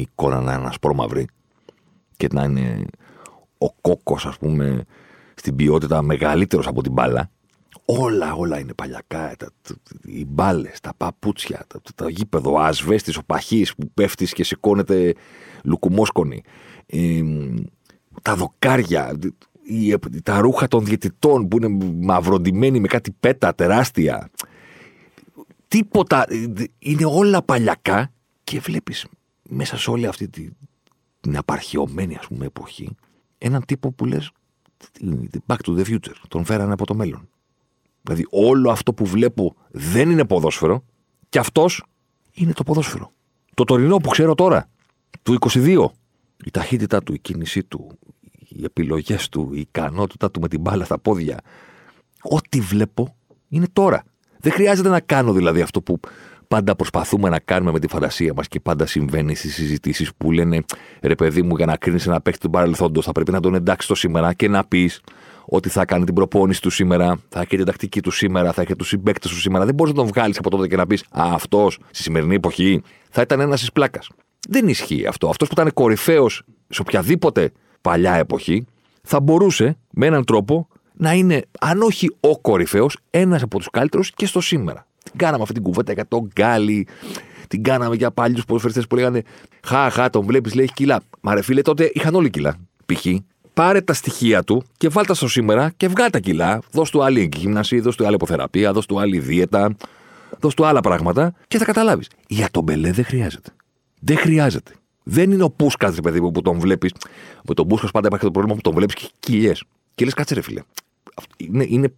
η 0.00 0.08
εικόνα 0.10 0.40
να 0.40 0.54
είναι 0.54 0.66
ασπρόμαυρη 0.66 1.26
και 2.16 2.28
να 2.32 2.44
είναι 2.44 2.84
ο 3.58 3.72
κόκκος 3.72 4.26
ας 4.26 4.38
πούμε 4.38 4.84
στην 5.34 5.56
ποιότητα 5.56 6.02
μεγαλύτερος 6.02 6.66
από 6.66 6.82
την 6.82 6.92
μπάλα. 6.92 7.30
Όλα, 7.84 8.34
όλα 8.34 8.58
είναι 8.58 8.74
παλιακά. 8.74 9.34
Τα, 9.38 9.50
οι 10.04 10.24
μπάλες, 10.24 10.80
τα 10.80 10.92
παπούτσια, 10.96 11.64
το, 11.66 11.80
το, 11.94 12.08
γήπεδο, 12.08 12.52
ο 12.52 12.58
ασβέστης, 12.58 13.16
ο 13.16 13.22
παχή 13.22 13.66
που 13.76 13.90
πέφτει 13.94 14.24
και 14.24 14.44
σηκώνεται 14.44 15.14
λουκουμόσκονη. 15.64 16.42
Ε, 16.86 17.20
τα 18.22 18.34
δοκάρια, 18.34 19.18
τα 20.22 20.40
ρούχα 20.40 20.68
των 20.68 20.84
διαιτητών 20.84 21.48
που 21.48 21.56
είναι 21.56 21.92
μαυροντημένοι 22.00 22.80
με 22.80 22.88
κάτι 22.88 23.16
πέτα 23.20 23.54
τεράστια. 23.54 24.30
Τίποτα. 25.68 26.26
Είναι 26.78 27.04
όλα 27.04 27.42
παλιακά 27.42 28.12
και 28.44 28.60
βλέπεις 28.60 29.06
μέσα 29.50 29.78
σε 29.78 29.90
όλη 29.90 30.06
αυτή 30.06 30.28
την, 30.28 30.56
την 31.20 31.36
απαρχαιωμένη 31.36 32.16
ας 32.16 32.26
πούμε 32.26 32.46
εποχή 32.46 32.96
έναν 33.38 33.64
τύπο 33.64 33.92
που 33.92 34.04
λες 34.04 34.30
back 35.46 35.56
to 35.64 35.78
the 35.78 35.84
future. 35.84 36.14
Τον 36.28 36.44
φέρανε 36.44 36.72
από 36.72 36.86
το 36.86 36.94
μέλλον. 36.94 37.28
Δηλαδή 38.02 38.26
όλο 38.30 38.70
αυτό 38.70 38.92
που 38.92 39.06
βλέπω 39.06 39.54
δεν 39.70 40.10
είναι 40.10 40.24
ποδόσφαιρο 40.24 40.84
και 41.28 41.38
αυτός 41.38 41.84
είναι 42.32 42.52
το 42.52 42.62
ποδόσφαιρο. 42.62 43.10
Το 43.54 43.64
τωρινό 43.64 43.96
που 43.96 44.08
ξέρω 44.08 44.34
τώρα, 44.34 44.68
του 45.22 45.36
22. 45.40 45.86
Η 46.44 46.50
ταχύτητα 46.50 47.02
του, 47.02 47.14
η 47.14 47.18
κίνησή 47.18 47.64
του, 47.64 47.98
οι 48.48 48.64
επιλογές 48.64 49.28
του, 49.28 49.50
η 49.52 49.60
ικανότητα 49.60 50.30
του 50.30 50.40
με 50.40 50.48
την 50.48 50.60
μπάλα 50.60 50.84
στα 50.84 50.98
πόδια. 50.98 51.40
Ό,τι 52.22 52.60
βλέπω 52.60 53.16
είναι 53.48 53.66
τώρα. 53.72 54.04
Δεν 54.38 54.52
χρειάζεται 54.52 54.88
να 54.88 55.00
κάνω 55.00 55.32
δηλαδή 55.32 55.60
αυτό 55.60 55.82
που 55.82 56.00
πάντα 56.54 56.76
προσπαθούμε 56.76 57.28
να 57.28 57.38
κάνουμε 57.38 57.72
με 57.72 57.78
τη 57.78 57.88
φαντασία 57.88 58.32
μας 58.36 58.48
και 58.48 58.60
πάντα 58.60 58.86
συμβαίνει 58.86 59.34
στις 59.34 59.54
συζητήσεις 59.54 60.10
που 60.16 60.32
λένε 60.32 60.64
ρε 61.02 61.14
παιδί 61.14 61.42
μου, 61.42 61.56
για 61.56 61.66
να 61.66 61.76
κρίνεις 61.76 62.06
ένα 62.06 62.20
παίκτη 62.20 62.40
του 62.40 62.50
παρελθόντος, 62.50 63.04
θα 63.04 63.12
πρέπει 63.12 63.30
να 63.30 63.40
τον 63.40 63.54
εντάξει 63.54 63.88
το 63.88 63.94
σήμερα 63.94 64.32
και 64.32 64.48
να 64.48 64.64
πεις 64.64 65.00
ότι 65.44 65.68
θα 65.68 65.84
κάνει 65.84 66.04
την 66.04 66.14
προπόνηση 66.14 66.60
του 66.60 66.70
σήμερα, 66.70 67.20
θα 67.28 67.40
έχει 67.40 67.56
την 67.56 67.64
τακτική 67.64 68.00
του 68.00 68.10
σήμερα, 68.10 68.52
θα 68.52 68.62
έχει 68.62 68.76
τους 68.76 68.88
συμπαίκτες 68.88 69.30
του 69.30 69.36
σήμερα. 69.36 69.64
Δεν 69.64 69.74
μπορείς 69.74 69.92
να 69.92 69.98
τον 69.98 70.08
βγάλεις 70.08 70.38
από 70.38 70.50
τότε 70.50 70.66
και 70.66 70.76
να 70.76 70.86
πεις 70.86 71.04
Α, 71.10 71.30
αυτός 71.32 71.78
στη 71.90 72.02
σημερινή 72.02 72.34
εποχή 72.34 72.82
θα 73.10 73.20
ήταν 73.20 73.40
ένας 73.40 73.60
της 73.60 73.72
πλάκας. 73.72 74.08
Δεν 74.48 74.68
ισχύει 74.68 75.06
αυτό. 75.06 75.28
Αυτός 75.28 75.48
που 75.48 75.54
ήταν 75.60 75.72
κορυφαίος 75.72 76.42
σε 76.68 76.80
οποιαδήποτε 76.80 77.52
παλιά 77.80 78.14
εποχή, 78.14 78.66
θα 79.02 79.20
μπορούσε 79.20 79.78
με 79.90 80.06
έναν 80.06 80.24
τρόπο 80.24 80.68
να 80.92 81.12
είναι, 81.12 81.42
αν 81.60 81.82
όχι 81.82 82.16
ο 82.20 82.38
κορυφαίος, 82.38 82.96
ένας 83.10 83.42
από 83.42 83.58
τους 83.58 83.70
καλύτερους 83.70 84.10
και 84.10 84.26
στο 84.26 84.40
σήμερα. 84.40 84.88
Την 85.02 85.18
κάναμε 85.18 85.42
αυτή 85.42 85.54
την 85.54 85.62
κουβέντα 85.62 85.92
για 85.92 86.08
τον 86.08 86.30
Γκάλι, 86.34 86.86
την 87.48 87.62
κάναμε 87.62 87.94
για 87.94 88.10
παλιούς 88.10 88.44
ποδοσφαιριστές 88.44 88.86
που 88.86 88.94
λέγανε 88.94 89.22
Χα, 89.64 89.90
χα, 89.90 90.10
τον 90.10 90.24
βλέπεις, 90.24 90.54
λέει 90.54 90.64
έχει 90.64 90.72
κιλά. 90.74 91.00
Μα 91.20 91.34
ρε 91.34 91.42
φίλε, 91.42 91.62
τότε 91.62 91.90
είχαν 91.94 92.14
όλοι 92.14 92.30
κιλά. 92.30 92.56
Π.χ. 92.86 93.06
Πάρε 93.54 93.80
τα 93.80 93.92
στοιχεία 93.92 94.42
του 94.42 94.62
και 94.76 94.88
βάλτε 94.88 95.14
στο 95.14 95.28
σήμερα 95.28 95.72
και 95.76 95.88
βγάλε 95.88 96.10
τα 96.10 96.18
κιλά. 96.18 96.60
Δώσ' 96.70 96.90
του 96.90 97.04
άλλη 97.04 97.30
γυμνασία, 97.36 97.80
δώσ' 97.80 97.96
του 97.96 98.06
άλλη 98.06 98.14
υποθεραπεία, 98.14 98.72
δώσ' 98.72 98.86
του 98.86 99.00
άλλη 99.00 99.18
δίαιτα, 99.18 99.76
δώσ' 100.40 100.54
του 100.54 100.66
άλλα 100.66 100.80
πράγματα 100.80 101.34
και 101.48 101.58
θα 101.58 101.64
καταλάβεις. 101.64 102.08
Για 102.28 102.48
τον 102.50 102.62
Μπελέ 102.62 102.92
δεν 102.92 103.04
χρειάζεται. 103.04 103.50
Δεν 104.00 104.16
χρειάζεται. 104.16 104.72
Δεν 105.02 105.30
είναι 105.30 105.42
ο 105.42 105.50
Πούσκας, 105.50 105.94
ρε 105.94 106.00
παιδί 106.00 106.20
μου, 106.20 106.30
που 106.30 106.42
τον 106.42 106.58
βλέπεις. 106.58 106.92
Με 107.48 107.54
τον 107.54 107.66
Πούσκας 107.66 107.90
πάντα 107.90 108.06
υπάρχει 108.06 108.24
το 108.24 108.30
πρόβλημα 108.30 108.56
που 108.56 108.62
τον 108.62 108.74
βλέπεις 108.74 108.94
και 108.94 109.08
κοιλιές. 109.20 109.64
Και 109.94 110.04
λες, 110.04 110.14
κάτσε 110.14 110.34
ρε 110.34 110.40
φίλε. 110.40 110.60
Είναι, 111.36 111.66
είναι 111.68 111.92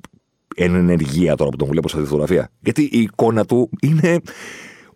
εν 0.55 0.75
ενεργεία 0.75 1.37
τώρα 1.37 1.51
που 1.51 1.57
τον 1.57 1.69
βλέπω 1.69 1.89
σε 1.89 1.97
αυτή 1.97 2.09
τη 2.09 2.15
φωτογραφία. 2.15 2.51
Γιατί 2.61 2.83
η 2.83 3.01
εικόνα 3.01 3.45
του 3.45 3.71
είναι 3.81 4.21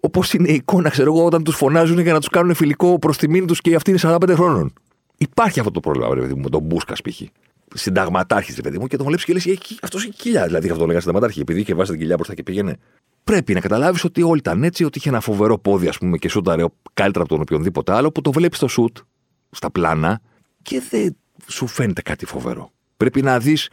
όπως 0.00 0.32
είναι 0.32 0.48
η 0.48 0.54
εικόνα, 0.54 0.90
ξέρω 0.90 1.14
εγώ, 1.14 1.24
όταν 1.24 1.44
τους 1.44 1.56
φωνάζουν 1.56 1.98
για 1.98 2.12
να 2.12 2.18
τους 2.18 2.28
κάνουν 2.28 2.54
φιλικό 2.54 2.98
προς 2.98 3.16
τη 3.16 3.28
μήνυ 3.28 3.46
τους 3.46 3.60
και 3.60 3.74
αυτοί 3.74 3.90
είναι 3.90 4.00
45 4.02 4.32
χρόνων. 4.34 4.72
Υπάρχει 5.18 5.58
αυτό 5.58 5.70
το 5.70 5.80
πρόβλημα, 5.80 6.14
ρε 6.14 6.20
παιδί 6.20 6.34
μου, 6.34 6.40
με 6.40 6.48
τον 6.48 6.62
Μπούσκα 6.62 6.94
π.χ. 6.94 7.20
Συνταγματάρχης, 7.74 8.56
ρε 8.56 8.62
παιδί 8.62 8.78
μου, 8.78 8.86
και 8.86 8.96
τον 8.96 9.06
βλέπεις 9.06 9.24
και 9.24 9.32
λες, 9.32 9.58
αυτός 9.82 10.04
έχει 10.04 10.12
κοιλιά. 10.12 10.46
Δηλαδή, 10.46 10.68
αυτό 10.68 10.80
το 10.80 10.86
λέγα 10.86 10.98
συνταγματάρχη, 11.00 11.40
επειδή 11.40 11.60
είχε 11.60 11.74
βάσει 11.74 11.90
την 11.90 12.00
κοιλιά 12.00 12.14
μπροστά 12.14 12.34
και 12.34 12.42
πήγαινε 12.42 12.76
πρέπει 13.26 13.54
να 13.54 13.60
καταλάβεις 13.60 14.04
ότι 14.04 14.22
όλοι 14.22 14.38
ήταν 14.38 14.64
έτσι, 14.64 14.84
ότι 14.84 14.98
είχε 14.98 15.08
ένα 15.08 15.20
φοβερό 15.20 15.58
πόδι, 15.58 15.88
ας 15.88 15.98
πούμε, 15.98 16.18
και 16.18 16.28
σούταρε 16.28 16.64
καλύτερα 16.94 17.24
από 17.24 17.32
τον 17.32 17.42
οποιονδήποτε 17.42 17.92
άλλο, 17.92 18.12
που 18.12 18.20
το 18.20 18.32
βλέπεις 18.32 18.56
στο 18.56 18.68
σουτ, 18.68 18.96
στα 19.50 19.70
πλάνα, 19.70 20.20
και 20.62 20.82
δεν 20.90 21.16
σου 21.46 21.66
φαίνεται 21.66 22.02
κάτι 22.02 22.26
φοβερό. 22.26 22.70
Πρέπει 22.96 23.22
να 23.22 23.38
δεις 23.38 23.70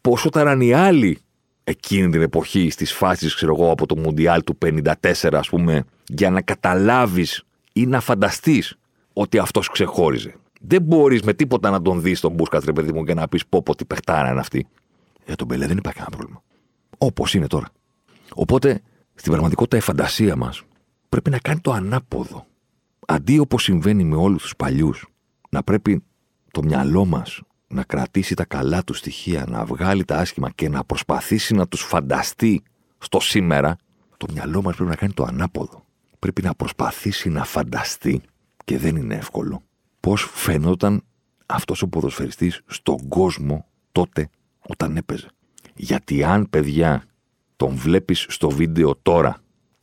πόσο 0.00 0.28
ήταν 0.28 0.60
οι 0.60 0.72
άλλοι 0.72 1.18
εκείνη 1.68 2.10
την 2.10 2.22
εποχή, 2.22 2.70
στις 2.70 2.92
φάσεις, 2.92 3.34
ξέρω 3.34 3.54
εγώ, 3.58 3.70
από 3.70 3.86
το 3.86 3.96
Μουντιάλ 3.96 4.42
του 4.44 4.56
54, 4.56 4.92
ας 5.32 5.48
πούμε, 5.48 5.84
για 6.06 6.30
να 6.30 6.42
καταλάβεις 6.42 7.44
ή 7.72 7.86
να 7.86 8.00
φανταστείς 8.00 8.78
ότι 9.12 9.38
αυτός 9.38 9.68
ξεχώριζε. 9.68 10.34
Δεν 10.60 10.82
μπορείς 10.82 11.22
με 11.22 11.34
τίποτα 11.34 11.70
να 11.70 11.82
τον 11.82 12.02
δεις 12.02 12.20
τον 12.20 12.32
Μπούσκατ, 12.32 12.64
ρε 12.64 12.72
παιδί 12.72 12.92
μου, 12.92 13.04
και 13.04 13.14
να 13.14 13.28
πεις 13.28 13.46
πω 13.46 13.62
πω 13.62 13.76
τι 13.76 13.84
παιχτάρα 13.84 14.30
είναι 14.30 14.40
αυτή. 14.40 14.66
Για 15.26 15.36
τον 15.36 15.46
Μπελέ 15.46 15.66
δεν 15.66 15.76
υπάρχει 15.76 15.98
κανένα 15.98 16.16
πρόβλημα. 16.16 16.42
Όπως 16.98 17.34
είναι 17.34 17.46
τώρα. 17.46 17.68
Οπότε, 18.34 18.82
στην 19.14 19.30
πραγματικότητα, 19.30 19.76
η 19.76 19.80
φαντασία 19.80 20.36
μας 20.36 20.62
πρέπει 21.08 21.30
να 21.30 21.38
κάνει 21.38 21.60
το 21.60 21.72
ανάποδο. 21.72 22.46
Αντί 23.06 23.38
όπως 23.38 23.62
συμβαίνει 23.62 24.04
με 24.04 24.16
όλους 24.16 24.42
τους 24.42 24.56
παλιούς, 24.56 25.06
να 25.50 25.62
πρέπει 25.62 26.02
το 26.50 26.62
μυαλό 26.62 27.04
μας 27.04 27.40
να 27.76 27.84
κρατήσει 27.84 28.34
τα 28.34 28.44
καλά 28.44 28.84
του 28.84 28.94
στοιχεία, 28.94 29.44
να 29.48 29.64
βγάλει 29.64 30.04
τα 30.04 30.16
άσχημα 30.16 30.50
και 30.50 30.68
να 30.68 30.84
προσπαθήσει 30.84 31.54
να 31.54 31.68
τους 31.68 31.82
φανταστεί 31.82 32.62
στο 32.98 33.20
σήμερα, 33.20 33.76
το 34.16 34.26
μυαλό 34.32 34.62
μας 34.62 34.74
πρέπει 34.74 34.90
να 34.90 34.96
κάνει 34.96 35.12
το 35.12 35.24
ανάποδο. 35.24 35.84
Πρέπει 36.18 36.42
να 36.42 36.54
προσπαθήσει 36.54 37.28
να 37.28 37.44
φανταστεί, 37.44 38.22
και 38.64 38.78
δεν 38.78 38.96
είναι 38.96 39.14
εύκολο, 39.14 39.62
πώς 40.00 40.28
φαινόταν 40.32 41.02
αυτός 41.46 41.82
ο 41.82 41.88
ποδοσφαιριστής 41.88 42.60
στον 42.66 43.08
κόσμο 43.08 43.66
τότε 43.92 44.28
όταν 44.68 44.96
έπαιζε. 44.96 45.28
Γιατί 45.74 46.24
αν 46.24 46.50
παιδιά 46.50 47.04
τον 47.56 47.74
βλέπεις 47.74 48.26
στο 48.28 48.50
βίντεο 48.50 48.96
τώρα 49.02 49.36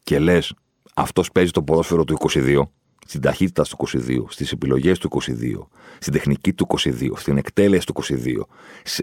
και 0.04 0.20
λες 0.20 0.54
αυτός 0.94 1.32
παίζει 1.32 1.52
το 1.52 1.64
ποδόσφαιρο 1.64 2.04
του 2.04 2.18
22, 2.32 2.62
στην 3.06 3.22
ταχύτητα 3.22 3.64
του 3.64 3.88
22, 3.88 4.24
στις 4.28 4.52
επιλογές 4.52 5.00
του 5.00 5.10
22, 5.10 5.68
στην 6.00 6.14
τεχνική 6.14 6.54
του 6.54 6.68
22, 6.70 7.12
στην 7.16 7.38
εκτέλεση 7.38 7.86
του 7.86 7.94
22, 7.94 8.42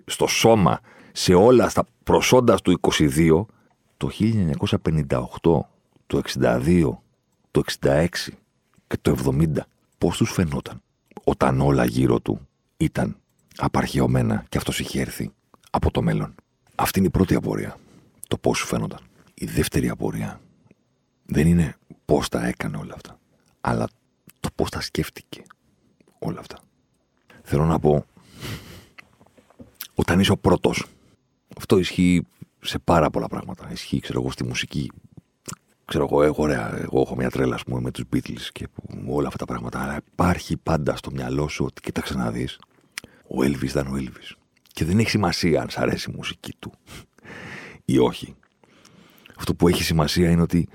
στο 0.06 0.26
σώμα, 0.26 0.80
σε 1.12 1.34
όλα 1.34 1.68
στα 1.68 1.86
προσόντα 2.02 2.56
του 2.56 2.80
22, 2.80 3.44
το 3.96 4.10
1958, 4.20 5.60
το 6.06 6.20
62, 6.40 6.98
το 7.50 7.62
66 7.80 8.06
και 8.86 8.96
το 9.02 9.16
70, 9.24 9.46
πώς 9.98 10.16
τους 10.16 10.30
φαινόταν 10.30 10.82
όταν 11.24 11.60
όλα 11.60 11.84
γύρω 11.84 12.20
του 12.20 12.48
ήταν 12.76 13.16
απαρχαιωμένα 13.56 14.44
και 14.48 14.58
αυτός 14.58 14.80
είχε 14.80 15.00
έρθει 15.00 15.30
από 15.70 15.90
το 15.90 16.02
μέλλον. 16.02 16.34
Αυτή 16.74 16.98
είναι 16.98 17.08
η 17.08 17.10
πρώτη 17.10 17.34
απορία. 17.34 17.76
Το 18.28 18.38
πώς 18.38 18.58
σου 18.58 18.66
φαίνονταν. 18.66 18.98
Η 19.34 19.46
δεύτερη 19.46 19.88
απορία 19.88 20.40
δεν 21.24 21.46
είναι 21.46 21.76
πώς 22.04 22.28
τα 22.28 22.46
έκανε 22.46 22.76
όλα 22.76 22.94
αυτά, 22.94 23.18
αλλά 23.60 23.88
το 24.40 24.48
πώς 24.54 24.70
τα 24.70 24.80
σκέφτηκε 24.80 25.42
όλα 26.18 26.40
αυτά. 26.40 26.58
Θέλω 27.42 27.64
να 27.64 27.78
πω, 27.78 28.04
όταν 29.94 30.20
είσαι 30.20 30.32
ο 30.32 30.36
πρώτος, 30.36 30.84
αυτό 31.56 31.78
ισχύει 31.78 32.26
σε 32.60 32.78
πάρα 32.78 33.10
πολλά 33.10 33.26
πράγματα. 33.28 33.70
Ισχύει, 33.72 34.00
ξέρω 34.00 34.20
εγώ, 34.20 34.30
στη 34.30 34.44
μουσική. 34.44 34.90
Ξέρω 35.84 36.04
εγώ, 36.10 36.22
εγώ, 36.22 36.42
ωραία, 36.42 36.78
εγώ 36.80 37.00
έχω 37.00 37.16
μια 37.16 37.30
τρέλα, 37.30 37.58
πούμε, 37.66 37.80
με 37.80 37.90
τους 37.90 38.04
Beatles 38.12 38.48
και 38.52 38.68
όλα 39.06 39.26
αυτά 39.26 39.38
τα 39.38 39.44
πράγματα. 39.44 39.82
Αλλά 39.82 40.00
υπάρχει 40.12 40.56
πάντα 40.56 40.96
στο 40.96 41.10
μυαλό 41.10 41.48
σου 41.48 41.64
ότι, 41.64 41.80
κοίταξε 41.80 42.14
να 42.14 42.30
δεις, 42.30 42.58
ο 43.22 43.36
Elvis 43.42 43.68
ήταν 43.68 43.86
ο 43.86 43.96
Elvis. 43.96 44.36
Και 44.72 44.84
δεν 44.84 44.98
έχει 44.98 45.10
σημασία 45.10 45.60
αν 45.62 45.70
σ' 45.70 45.78
αρέσει 45.78 46.10
η 46.10 46.14
μουσική 46.16 46.54
του 46.58 46.72
ή 47.84 47.98
όχι. 47.98 48.34
Αυτό 49.36 49.54
που 49.54 49.68
έχει 49.68 49.82
σημασία 49.82 50.30
είναι 50.30 50.42
ότι 50.42 50.68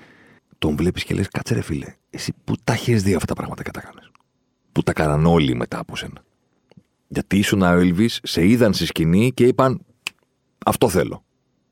τον 0.57 0.75
βλέπεις 0.75 1.03
και 1.03 1.13
λες: 1.13 1.27
Κάτσε 1.27 1.53
ρε 1.53 1.61
φίλε, 1.61 1.95
εσύ 2.15 2.33
που 2.43 2.55
τα 2.63 2.73
έχεις 2.73 3.03
δει 3.03 3.13
αυτά 3.13 3.25
τα 3.25 3.33
πράγματα 3.33 3.63
και 3.63 3.71
τα 3.71 3.81
κάνεις. 3.81 4.09
Που 4.71 4.83
τα 4.83 4.93
κάναν 4.93 5.25
όλοι 5.25 5.55
μετά 5.55 5.79
από 5.79 5.95
σένα. 5.95 6.23
Γιατί 7.07 7.37
ήσουν 7.37 7.61
ο 7.61 7.79
Elvis, 7.79 8.17
σε 8.23 8.47
είδαν 8.47 8.73
στη 8.73 8.85
σκηνή 8.85 9.31
και 9.31 9.45
είπαν: 9.45 9.81
Αυτό 10.65 10.89
θέλω. 10.89 11.23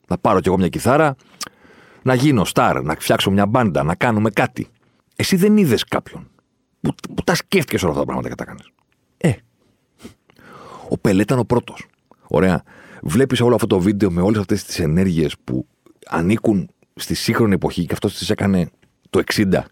Να 0.08 0.18
πάρω 0.18 0.40
κι 0.40 0.48
εγώ 0.48 0.58
μια 0.58 0.70
κιθάρα, 0.70 1.16
να 2.02 2.14
γίνω 2.14 2.46
στάρ, 2.46 2.82
να 2.82 2.96
φτιάξω 3.00 3.32
μια 3.32 3.46
μπάντα, 3.46 3.84
να 3.84 3.96
κάνουμε 3.96 4.30
κάτι. 4.30 4.68
Εσύ 5.16 5.36
δεν 5.36 5.58
είδες 5.58 5.84
κάποιον 5.84 6.28
που, 6.82 6.94
που 7.16 7.24
τα 7.24 7.36
σκέφτηκες 7.36 7.82
όλα 7.82 7.92
αυτά 7.92 8.04
τα 8.04 8.12
πράγματα 8.12 8.30
και 8.30 8.36
τα 8.36 8.46
κάνεις. 8.46 8.70
Ε, 9.18 9.34
ο 10.90 10.98
Πελέ 10.98 11.22
ήταν 11.22 11.40
ο 11.40 11.46
πρώτος. 11.46 11.86
Ωραία. 12.28 12.64
Βλέπεις 13.02 13.42
όλο 13.42 13.56
αυτό 13.56 13.68
το 13.68 13.80
βίντεο 13.80 14.12
με 14.12 14.22
όλες 14.22 14.40
αυτές 14.40 14.64
τις 14.64 14.80
ενέργειες 14.80 15.36
που 15.44 15.68
ανήκουν 16.08 16.70
στη 16.96 17.14
σύγχρονη 17.14 17.54
εποχή 17.54 17.86
και 17.86 17.94
αυτός 17.94 18.18
τις 18.18 18.30
έκανε 18.30 18.70
το 19.10 19.22
60. 19.34 19.64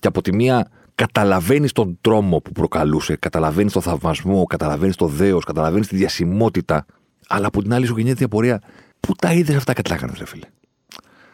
Και 0.00 0.06
από 0.06 0.22
τη 0.22 0.34
μία 0.34 0.70
καταλαβαίνεις 0.94 1.72
τον 1.72 1.98
τρόμο 2.00 2.40
που 2.40 2.52
προκαλούσε, 2.52 3.16
καταλαβαίνεις 3.16 3.72
τον 3.72 3.82
θαυμασμό, 3.82 4.44
καταλαβαίνεις 4.44 4.96
το 4.96 5.06
δέος, 5.06 5.44
καταλαβαίνεις 5.44 5.88
τη 5.88 5.96
διασημότητα, 5.96 6.86
αλλά 7.28 7.46
από 7.46 7.62
την 7.62 7.72
άλλη 7.72 7.86
σου 7.86 7.94
γεννιέται 7.94 8.22
η 8.22 8.24
απορία, 8.24 8.62
πού 9.00 9.14
τα 9.14 9.32
είδες 9.32 9.56
αυτά 9.56 9.72
και 9.72 9.82
τα 9.82 9.98
ρε 10.16 10.26
φίλε; 10.26 10.46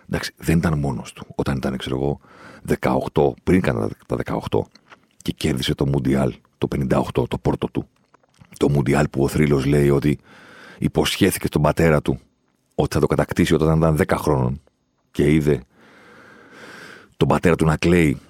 Εντάξει, 0.09 0.33
δεν 0.37 0.59
ήταν 0.59 0.79
μόνος 0.79 1.12
του. 1.12 1.26
Όταν 1.35 1.57
ήταν, 1.57 1.76
ξέρω 1.76 1.96
εγώ, 1.96 2.20
18, 3.12 3.33
πριν 3.44 3.61
κάνα 3.61 3.88
τα 4.07 4.16
18 4.50 4.61
και 5.22 5.33
κέρδισε 5.33 5.74
το 5.74 5.87
Μουντιάλ 5.87 6.35
το 6.59 6.68
58, 6.76 7.02
το 7.12 7.38
πόρτο 7.42 7.66
του. 7.66 7.88
Το 8.57 8.70
Μουντιάλ 8.70 9.09
που 9.09 9.22
ο 9.22 9.29
Θρύλος 9.29 9.64
λέει 9.64 9.90
ότι 9.90 10.18
υποσχέθηκε 10.79 11.46
στον 11.46 11.62
πατέρα 11.62 12.02
του 12.02 12.18
ότι 12.74 12.94
θα 12.94 13.00
το 13.00 13.07
κατακτήσει 13.07 13.55
όταν 13.55 13.76
ήταν 13.76 13.96
10 14.07 14.16
χρόνων 14.16 14.61
και 15.11 15.33
είδε 15.33 15.62
τον 17.16 17.29
πατέρα 17.29 17.57
του 17.57 17.64
να 17.64 17.76
κλαίει 17.76 18.20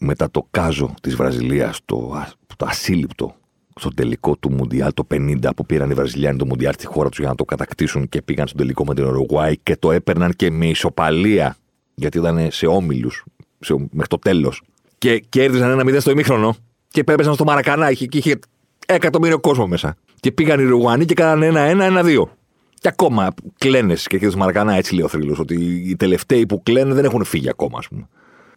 μετά 0.00 0.30
το 0.30 0.46
κάζο 0.50 0.94
της 1.02 1.14
Βραζιλίας, 1.14 1.80
το, 1.84 2.24
το 2.56 2.66
ασύλληπτο 2.68 3.34
στο 3.74 3.88
τελικό 3.94 4.36
του 4.36 4.52
Μουντιάλ 4.52 4.94
το 4.94 5.06
50 5.14 5.50
που 5.56 5.66
πήραν 5.66 5.90
οι 5.90 5.94
Βραζιλιάνοι 5.94 6.38
το 6.38 6.46
Μουντιάλ 6.46 6.72
στη 6.72 6.86
χώρα 6.86 7.08
τους 7.08 7.18
για 7.18 7.28
να 7.28 7.34
το 7.34 7.44
κατακτήσουν 7.44 8.08
και 8.08 8.22
πήγαν 8.22 8.46
στο 8.46 8.56
τελικό 8.56 8.84
με 8.84 8.94
την 8.94 9.04
Ουρουγουάη 9.04 9.56
και 9.56 9.76
το 9.76 9.92
έπαιρναν 9.92 10.32
και 10.32 10.50
με 10.50 10.66
ισοπαλία 10.66 11.56
γιατί 11.94 12.18
ήταν 12.18 12.48
σε 12.50 12.66
όμιλους 12.66 13.24
μέχρι 13.68 14.08
το 14.08 14.18
τέλος. 14.18 14.62
Και 14.98 15.18
κέρδισαν 15.28 15.70
ένα 15.70 15.84
μηδέν 15.84 16.00
στο 16.00 16.10
ημίχρονο 16.10 16.56
και 16.88 17.04
πέπεσαν 17.04 17.34
στο 17.34 17.44
Μαρακανά. 17.44 17.92
και 17.92 18.18
είχε 18.18 18.38
εκατομμύριο 18.86 19.38
κόσμο 19.40 19.66
μέσα. 19.66 19.96
Και 20.20 20.32
πήγαν 20.32 20.60
οι 20.60 20.64
Ρουγουανοί 20.64 21.04
και 21.04 21.14
κάνανε 21.14 21.46
ένα-ένα, 21.46 21.84
ένα-δύο. 21.84 22.30
Και 22.74 22.88
ακόμα 22.88 23.34
κλαίνε 23.58 23.94
και 23.94 24.16
εκεί 24.16 24.36
Μαρακανά, 24.36 24.74
έτσι 24.74 24.94
λέει 24.94 25.04
ο 25.04 25.08
θρύλος, 25.08 25.38
ότι 25.38 25.54
οι 25.88 25.96
τελευταίοι 25.96 26.46
που 26.46 26.62
κλαίνε 26.62 26.94
δεν 26.94 27.04
έχουν 27.04 27.24
φύγει 27.24 27.48
ακόμα, 27.48 27.78
ας 27.78 27.88
πούμε. 27.88 28.08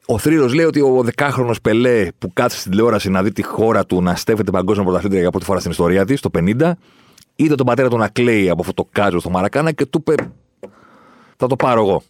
Ο 0.05 0.17
θρύλος 0.17 0.53
λέει 0.53 0.65
ότι 0.65 0.81
ο 0.81 1.01
δεκάχρονος 1.03 1.61
Πελέ 1.61 2.07
που 2.17 2.33
κάτσε 2.33 2.57
στην 2.57 2.71
τηλεόραση 2.71 3.09
να 3.09 3.23
δει 3.23 3.31
τη 3.31 3.43
χώρα 3.43 3.85
του 3.85 4.01
να 4.01 4.15
στέφεται 4.15 4.51
παγκόσμια 4.51 4.85
πρωταθλήτρια 4.85 5.21
για 5.21 5.29
πρώτη 5.29 5.45
φορά 5.45 5.59
στην 5.59 5.71
ιστορία 5.71 6.05
της, 6.05 6.21
το 6.21 6.29
50, 6.37 6.71
είδε 7.35 7.55
τον 7.55 7.65
πατέρα 7.65 7.89
του 7.89 7.97
να 7.97 8.07
κλαίει 8.07 8.49
από 8.49 8.61
αυτό 8.61 8.73
το 8.73 8.87
κάζο 8.91 9.19
στο 9.19 9.29
Μαρακάνα 9.29 9.71
και 9.71 9.85
του 9.85 9.97
είπε: 9.99 10.15
Θα 11.37 11.47
το 11.47 11.55
πάρω 11.55 11.81
εγώ. 11.81 12.01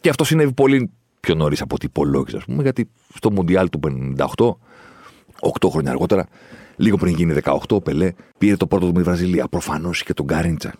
Και 0.00 0.08
αυτό 0.08 0.24
συνέβη 0.24 0.52
πολύ 0.52 0.90
πιο 1.20 1.34
νωρίς 1.34 1.60
από 1.60 1.74
ό,τι 1.74 1.86
υπολόγιζε, 1.86 2.36
ας 2.36 2.44
πούμε, 2.44 2.62
γιατί 2.62 2.90
στο 3.14 3.30
Μουντιάλ 3.30 3.68
του 3.68 3.80
58, 4.16 4.56
8 5.60 5.68
χρόνια 5.70 5.90
αργότερα, 5.90 6.28
Λίγο 6.76 6.96
πριν 6.96 7.14
γίνει 7.14 7.34
18, 7.42 7.56
ο 7.70 7.80
Πελέ 7.80 8.12
πήρε 8.38 8.56
το 8.56 8.66
πρώτο 8.66 8.86
του 8.86 8.92
με 8.92 8.98
τη 8.98 9.04
Βραζιλία. 9.04 9.48
Προφανώς 9.48 10.00
είχε 10.00 10.12
τον 10.12 10.26
Γκάριντσα 10.26 10.74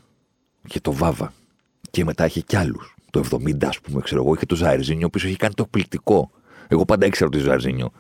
και 0.69 0.81
τον 0.81 0.95
Βάβα. 0.95 1.33
Και 1.91 2.05
μετά 2.05 2.27
είχε 2.27 2.41
κι 2.41 2.57
άλλους. 2.57 2.95
Το 3.15 3.25
70, 3.31 3.65
ας 3.65 3.81
πούμε, 3.81 4.01
ξέρω 4.01 4.23
εγώ, 4.23 4.35
είχε 4.35 4.47
τον 4.47 4.57
Ζάιρζίνιο, 4.57 5.03
ο 5.03 5.07
οποίος 5.07 5.25
είχε 5.25 5.37
κάνει 5.37 5.55
το 5.55 5.63
εκπληκτικό. 5.63 6.31
Εγώ 6.69 6.85
πάντα 6.85 7.07
ήξερα 7.07 7.27
ότι 7.33 7.39
ο 7.39 7.41
Ζάιρζίνιο 7.41 7.91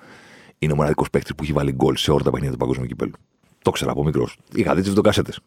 είναι 0.58 0.72
ο 0.72 0.76
μοναδικός 0.76 1.10
παίκτης 1.10 1.34
που 1.34 1.42
έχει 1.42 1.52
βάλει 1.52 1.72
γκολ 1.72 1.96
σε 1.96 2.10
όλα 2.10 2.22
τα 2.22 2.30
παιχνίδια 2.30 2.52
του 2.52 2.58
παγκόσμιου 2.58 2.86
κυπέλου. 2.86 3.12
Το 3.62 3.70
ήξερα 3.70 3.90
από 3.90 4.04
μικρός. 4.04 4.36
Είχα 4.54 4.74
δει 4.74 4.80
τις 4.80 4.88
βιντεοκασέτες. 4.88 5.40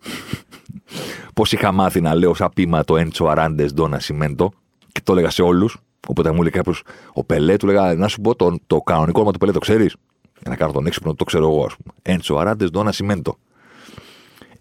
Πώς 1.36 1.52
είχα 1.52 1.72
μάθει 1.72 2.02
να 2.02 2.16
λέω 2.16 2.34
σαν 2.34 2.50
πείμα 2.56 2.84
το 2.84 2.98
Έντσο 2.98 3.26
Αράντες 3.26 3.74
Ντόνα 3.74 4.00
Σιμέντο 4.00 4.52
και 4.92 5.02
το 5.04 5.12
έλεγα 5.12 5.30
σε 5.30 5.42
όλους. 5.42 5.78
Οπότε 6.08 6.32
μου 6.32 6.42
λέει 6.42 6.52
κάποιος, 6.52 6.84
ο 7.14 7.24
Πελέ, 7.24 7.58
του 7.58 7.66
λέγα 7.66 7.96
να 7.96 8.08
σου 8.08 8.22
πω 8.22 8.36
το, 8.36 8.58
το 8.68 8.82
κανονικό 8.82 9.18
όνομα 9.18 9.32
του 9.32 9.40
Πελέ, 9.40 9.52
το 9.52 9.60
ξέρεις; 9.60 9.96
Για 10.40 10.50
να 10.50 10.56
κάνω 10.56 10.72
τον 10.72 10.86
έξυπνο, 10.86 11.14
το 11.14 11.24
ξέρω 11.24 11.50
εγώ, 11.50 11.66
ας 11.66 11.76
πούμε. 11.76 11.94
Έντσο 12.02 12.36
Αράντες 12.36 12.70
Ντόνα 12.70 12.92
Σιμέντο. 12.92 13.38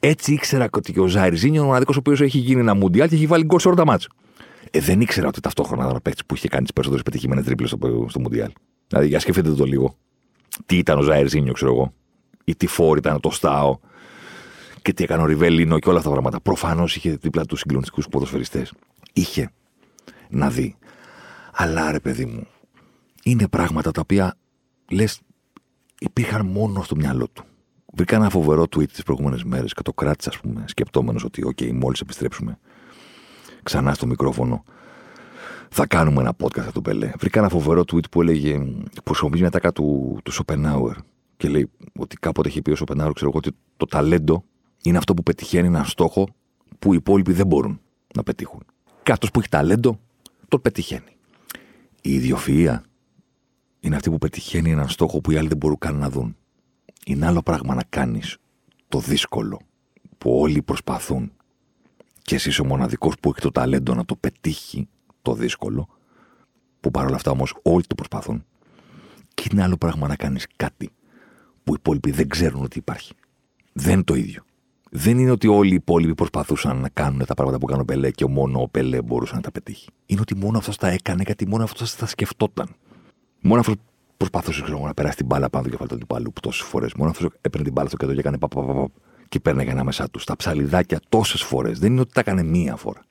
Έτσι 0.00 0.32
ήξερα 0.32 0.68
ότι 0.72 1.00
ο 1.00 1.06
Ζάιρζίνιο 1.06 1.54
είναι 1.54 1.64
ο 1.64 1.66
μοναδικός 1.66 1.96
ο 1.96 1.98
οποίος 1.98 2.20
έχει 2.20 2.38
γίνει 2.38 2.60
ένα 2.60 2.74
μουντιάλ 2.74 3.08
και 3.08 3.14
έχει 3.14 3.26
βάλει 3.26 3.44
γκολ 3.44 3.58
σε 3.58 3.68
όλα 3.68 3.76
τα 3.76 3.84
μάτια. 3.84 4.08
Ε, 4.70 4.80
δεν 4.80 5.00
ήξερα 5.00 5.28
ότι 5.28 5.40
ταυτόχρονα 5.40 5.84
ήταν 5.84 5.96
ο 5.96 6.00
παίκτης 6.00 6.26
που 6.26 6.34
είχε 6.34 6.48
κάνει 6.48 6.62
τις 6.62 6.72
περισσότερες 6.72 7.04
πετυχημένες 7.04 7.44
τρίπλες 7.44 7.70
στο, 7.70 8.06
στο 8.08 8.20
μουντιάλ. 8.20 8.52
Δηλαδή, 8.88 9.08
για 9.08 9.20
σκεφτείτε 9.20 9.52
το 9.52 9.64
λίγο. 9.64 9.96
Τι 10.66 10.76
ήταν 10.76 10.98
ο 10.98 11.02
Ζάιρζίνιο, 11.02 11.52
ξέρω 11.52 11.72
εγώ. 11.72 11.92
Ή 12.44 12.56
τι 12.56 12.66
φόρ 12.66 12.98
ήταν 12.98 13.20
το 13.20 13.30
Στάο. 13.30 13.78
Και 14.82 14.92
τι 14.92 15.04
έκανε 15.04 15.22
ο 15.22 15.26
Ριβέλινο 15.26 15.78
και 15.78 15.88
όλα 15.88 15.98
αυτά 15.98 16.10
τα 16.10 16.14
πράγματα. 16.14 16.40
Προφανώς 16.40 16.96
είχε 16.96 17.16
δίπλα 17.20 17.44
τους 17.44 17.58
συγκλονιστικούς 17.58 18.08
ποδοσφαιριστές. 18.08 18.72
Είχε 19.12 19.50
να 20.28 20.50
δει. 20.50 20.76
Αλλά 21.52 21.90
ρε 21.90 22.00
παιδί 22.00 22.24
μου, 22.24 22.46
είναι 23.22 23.48
πράγματα 23.48 23.90
τα 23.90 24.00
οποία 24.00 24.36
λες, 24.90 25.20
υπήρχαν 25.98 26.46
μόνο 26.46 26.82
στο 26.82 26.96
μυαλό 26.96 27.28
του. 27.32 27.44
Βρήκα 27.92 28.16
ένα 28.16 28.30
φοβερό 28.30 28.62
tweet 28.62 28.88
τις 28.88 29.02
προηγούμενες 29.02 29.44
μέρες 29.44 29.72
και 29.72 29.82
το 29.82 29.92
κράτησα, 29.92 30.30
ας 30.30 30.40
πούμε, 30.40 30.64
σκεπτόμενος 30.66 31.24
ότι, 31.24 31.42
OK, 31.46 31.72
μόλις 31.72 32.00
επιστρέψουμε 32.00 32.58
ξανά 33.66 33.94
στο 33.94 34.06
μικρόφωνο, 34.06 34.64
θα 35.70 35.86
κάνουμε 35.86 36.20
ένα 36.20 36.34
podcast 36.42 36.62
για 36.62 36.72
τον 36.72 36.82
Πελέ. 36.82 37.10
Βρήκα 37.18 37.38
ένα 37.38 37.48
φοβερό 37.48 37.80
tweet 37.80 38.10
που 38.10 38.20
έλεγε, 38.20 38.58
που 39.04 39.08
χρησιμοποιεί 39.08 39.40
μια 39.40 39.50
τάκα 39.50 39.72
του, 39.72 40.18
του 40.24 40.32
Σοπενάουερ 40.32 40.96
και 41.36 41.48
λέει 41.48 41.70
ότι 41.98 42.16
κάποτε 42.16 42.48
είχε 42.48 42.62
πει 42.62 42.70
ο 42.70 42.76
Σοπενάουερ, 42.76 43.12
ξέρω 43.12 43.30
εγώ, 43.30 43.38
ότι 43.38 43.56
το 43.76 43.86
ταλέντο 43.86 44.44
είναι 44.82 44.98
αυτό 44.98 45.14
που 45.14 45.22
πετυχαίνει 45.22 45.66
έναν 45.66 45.84
στόχο 45.84 46.28
που 46.78 46.92
οι 46.92 46.96
υπόλοιποι 46.98 47.32
δεν 47.32 47.46
μπορούν 47.46 47.80
να 48.14 48.22
πετύχουν. 48.22 48.62
Και 49.02 49.12
αυτός 49.12 49.30
που 49.30 49.38
έχει 49.38 49.48
ταλέντο, 49.48 50.00
τον 50.48 50.60
πετυχαίνει. 50.60 51.16
Η 52.02 52.20
ιδιοφυΐα 52.20 52.78
είναι 53.80 53.96
αυτή 53.96 54.10
που 54.10 54.18
πετυχαίνει 54.18 54.70
έναν 54.70 54.88
στόχο 54.88 55.20
που 55.20 55.30
οι 55.30 55.36
άλλοι 55.36 55.48
δεν 55.48 55.56
μπορούν 55.56 55.78
καν 55.78 55.96
να 55.96 56.10
δουν. 56.10 56.36
Είναι 57.06 57.26
άλλο 57.26 57.42
πράγμα 57.42 57.74
να 57.74 57.82
κάνεις 57.88 58.36
το 58.88 58.98
δύσκολο 58.98 59.60
που 60.18 60.40
όλοι 60.40 60.62
προσπαθούν 60.62 61.32
και 62.26 62.34
εσύ 62.34 62.48
είσαι 62.48 62.62
ο 62.62 62.64
μοναδικός 62.64 63.14
που 63.20 63.28
έχει 63.28 63.40
το 63.40 63.50
ταλέντο 63.50 63.94
να 63.94 64.04
το 64.04 64.16
πετύχει 64.16 64.88
το 65.22 65.34
δύσκολο, 65.34 65.88
που 66.80 66.90
παρόλα 66.90 67.16
αυτά 67.16 67.30
όμως 67.30 67.54
όλοι 67.62 67.84
το 67.86 67.94
προσπαθούν. 67.94 68.44
Και 69.34 69.48
είναι 69.52 69.62
άλλο 69.62 69.76
πράγμα 69.76 70.08
να 70.08 70.16
κάνεις 70.16 70.46
κάτι 70.56 70.90
που 71.64 71.72
οι 71.72 71.76
υπόλοιποι 71.78 72.10
δεν 72.10 72.28
ξέρουν 72.28 72.62
ότι 72.62 72.78
υπάρχει. 72.78 73.12
Δεν 73.72 73.92
είναι 73.92 74.02
το 74.02 74.14
ίδιο. 74.14 74.42
Δεν 74.90 75.18
είναι 75.18 75.30
ότι 75.30 75.46
όλοι 75.46 75.70
οι 75.70 75.74
υπόλοιποι 75.74 76.14
προσπαθούσαν 76.14 76.76
να 76.76 76.88
κάνουν 76.88 77.24
τα 77.26 77.34
πράγματα 77.34 77.58
που 77.58 77.66
κάνει 77.66 77.80
ο 77.80 77.84
Πελέ 77.84 78.10
και 78.10 78.26
μόνο 78.26 78.60
ο 78.60 78.68
Πελέ 78.68 79.02
μπορούσε 79.02 79.34
να 79.34 79.40
τα 79.40 79.50
πετύχει. 79.50 79.88
Είναι 80.06 80.20
ότι 80.20 80.36
μόνο 80.36 80.58
αυτός 80.58 80.76
τα 80.76 80.88
έκανε 80.88 81.22
γιατί 81.26 81.48
μόνο 81.48 81.64
αυτός 81.64 81.96
τα 81.96 82.06
σκεφτόταν. 82.06 82.68
Μόνο 83.40 83.60
αυτός 83.60 83.74
προσπαθούσε 84.16 84.62
ξέρω, 84.62 84.80
να 84.80 84.94
περάσει 84.94 85.16
την 85.16 85.26
μπάλα 85.26 85.50
πάνω 85.50 85.64
το 85.64 85.70
κεφάλι 85.70 85.88
του 85.88 85.94
αντιπάλου 85.94 86.32
τόσες 86.40 86.66
φορές. 86.66 86.94
Μόνο 86.94 87.10
αυτός 87.10 87.28
έπαιρνε 87.40 87.64
την 87.64 87.72
μπάλα 87.72 87.88
στο 87.88 87.96
κέντρο 87.96 88.14
και 88.14 88.20
έκανε 88.20 88.38
παπαπαπα 88.38 88.88
και 89.28 89.40
παίρναγε 89.40 89.70
ανάμεσά 89.70 90.10
τους. 90.10 90.24
Τα 90.24 90.36
ψαλιδάκια 90.36 91.00
τόσες 91.08 91.42
φορές. 91.42 91.78
Δεν 91.78 91.92
είναι 91.92 92.00
ότι 92.00 92.12
τα 92.12 92.20
έκανε 92.20 92.42
μία 92.42 92.76
φορά. 92.76 93.04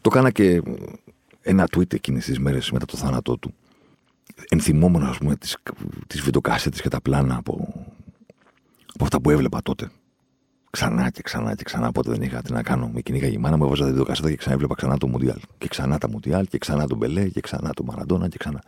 Το 0.00 0.10
έκανα 0.12 0.30
και 0.30 0.62
ένα 1.40 1.66
tweet 1.76 1.94
εκείνες 1.94 2.24
τις 2.24 2.38
μέρες 2.38 2.70
μετά 2.70 2.84
το 2.86 2.96
θάνατό 2.96 3.36
του. 3.36 3.54
Ενθυμόμενος, 4.48 5.08
ας 5.08 5.18
πούμε, 5.18 5.36
τις 6.06 6.20
βιντεοκάσετες 6.20 6.80
και 6.80 6.88
τα 6.88 7.00
πλάνα 7.00 7.36
από, 7.36 7.52
από 8.94 9.04
αυτά 9.04 9.20
που 9.20 9.30
έβλεπα 9.30 9.62
τότε. 9.62 9.90
Ξανά 10.70 11.10
και 11.10 11.22
ξανά 11.22 11.54
και 11.54 11.64
ξανά. 11.64 11.92
Πότε 11.92 12.10
δεν 12.10 12.22
είχα 12.22 12.42
τι 12.42 12.52
να 12.52 12.62
κάνω. 12.62 12.90
Με 12.94 13.00
κυνήγα 13.00 13.26
η 13.26 13.36
μάνα 13.36 13.56
μου, 13.56 13.64
έβαζα 13.64 13.84
βιντεοκάσετα 13.84 14.30
και 14.30 14.36
ξανά 14.36 14.54
έβλεπα 14.54 14.74
ξανά 14.74 14.98
το 14.98 15.08
Μουντιάλ. 15.08 15.38
Και 15.58 15.68
ξανά 15.68 15.98
τα 15.98 16.08
Μουντιάλ 16.08 16.46
και 16.46 16.58
ξανά 16.58 16.86
τον 16.86 16.98
Μπελέ 16.98 17.28
και 17.28 17.40
ξανά 17.40 17.70
τον 17.74 17.86
Μαραντόνα 17.86 18.28
και 18.28 18.36
ξανά. 18.38 18.62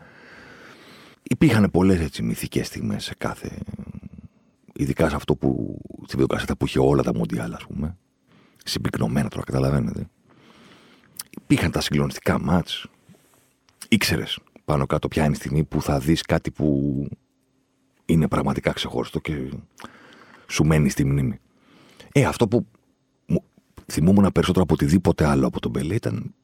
Υπήρχαν 1.22 1.70
πολλές 1.70 2.00
έτσι 2.00 2.22
μυθικές 2.22 2.66
στιγμές 2.66 3.04
σε 3.04 3.14
κάθε. 3.18 3.58
Ειδικά 4.72 5.08
σε 5.08 5.16
αυτό 5.16 5.37
που. 5.37 5.78
στη 6.02 6.11
βιντεοκάσετα 6.11 6.56
που 6.56 6.66
είχε 6.66 6.78
όλα 6.78 7.02
τα 7.02 7.14
Μουντιάλ, 7.14 7.54
ας 7.54 7.66
πούμε. 7.66 7.96
Συμπυκνωμένα 8.64 9.28
τώρα, 9.28 9.44
καταλαβαίνετε 9.44 10.08
υπήρχαν 11.40 11.70
τα 11.70 11.80
συγκλονιστικά 11.80 12.40
μάτς. 12.40 12.87
Ήξερες 13.88 14.38
πάνω 14.64 14.87
κάτω 14.87 15.08
ποια 15.08 15.24
είναι 15.24 15.32
η 15.32 15.37
στιγμή 15.37 15.64
που 15.64 15.82
θα 15.82 15.98
δεις 15.98 16.22
κάτι 16.22 16.50
που 16.50 17.08
είναι 18.04 18.28
πραγματικά 18.28 18.72
ξεχωριστό 18.72 19.18
και 19.18 19.50
σου 20.46 20.64
μένει 20.64 20.88
στη 20.88 21.04
μνήμη. 21.04 21.40
Ε, 22.12 22.24
αυτό 22.24 22.48
που 22.48 22.66
θυμούμουν 23.87 24.32
περισσότερο 24.32 24.62
από 24.62 24.74
οτιδήποτε 24.74 25.26
άλλο 25.26 25.46
από 25.46 25.61
τον 25.61 25.70
Μπελέ 25.70 25.94
ήταν 25.94 26.35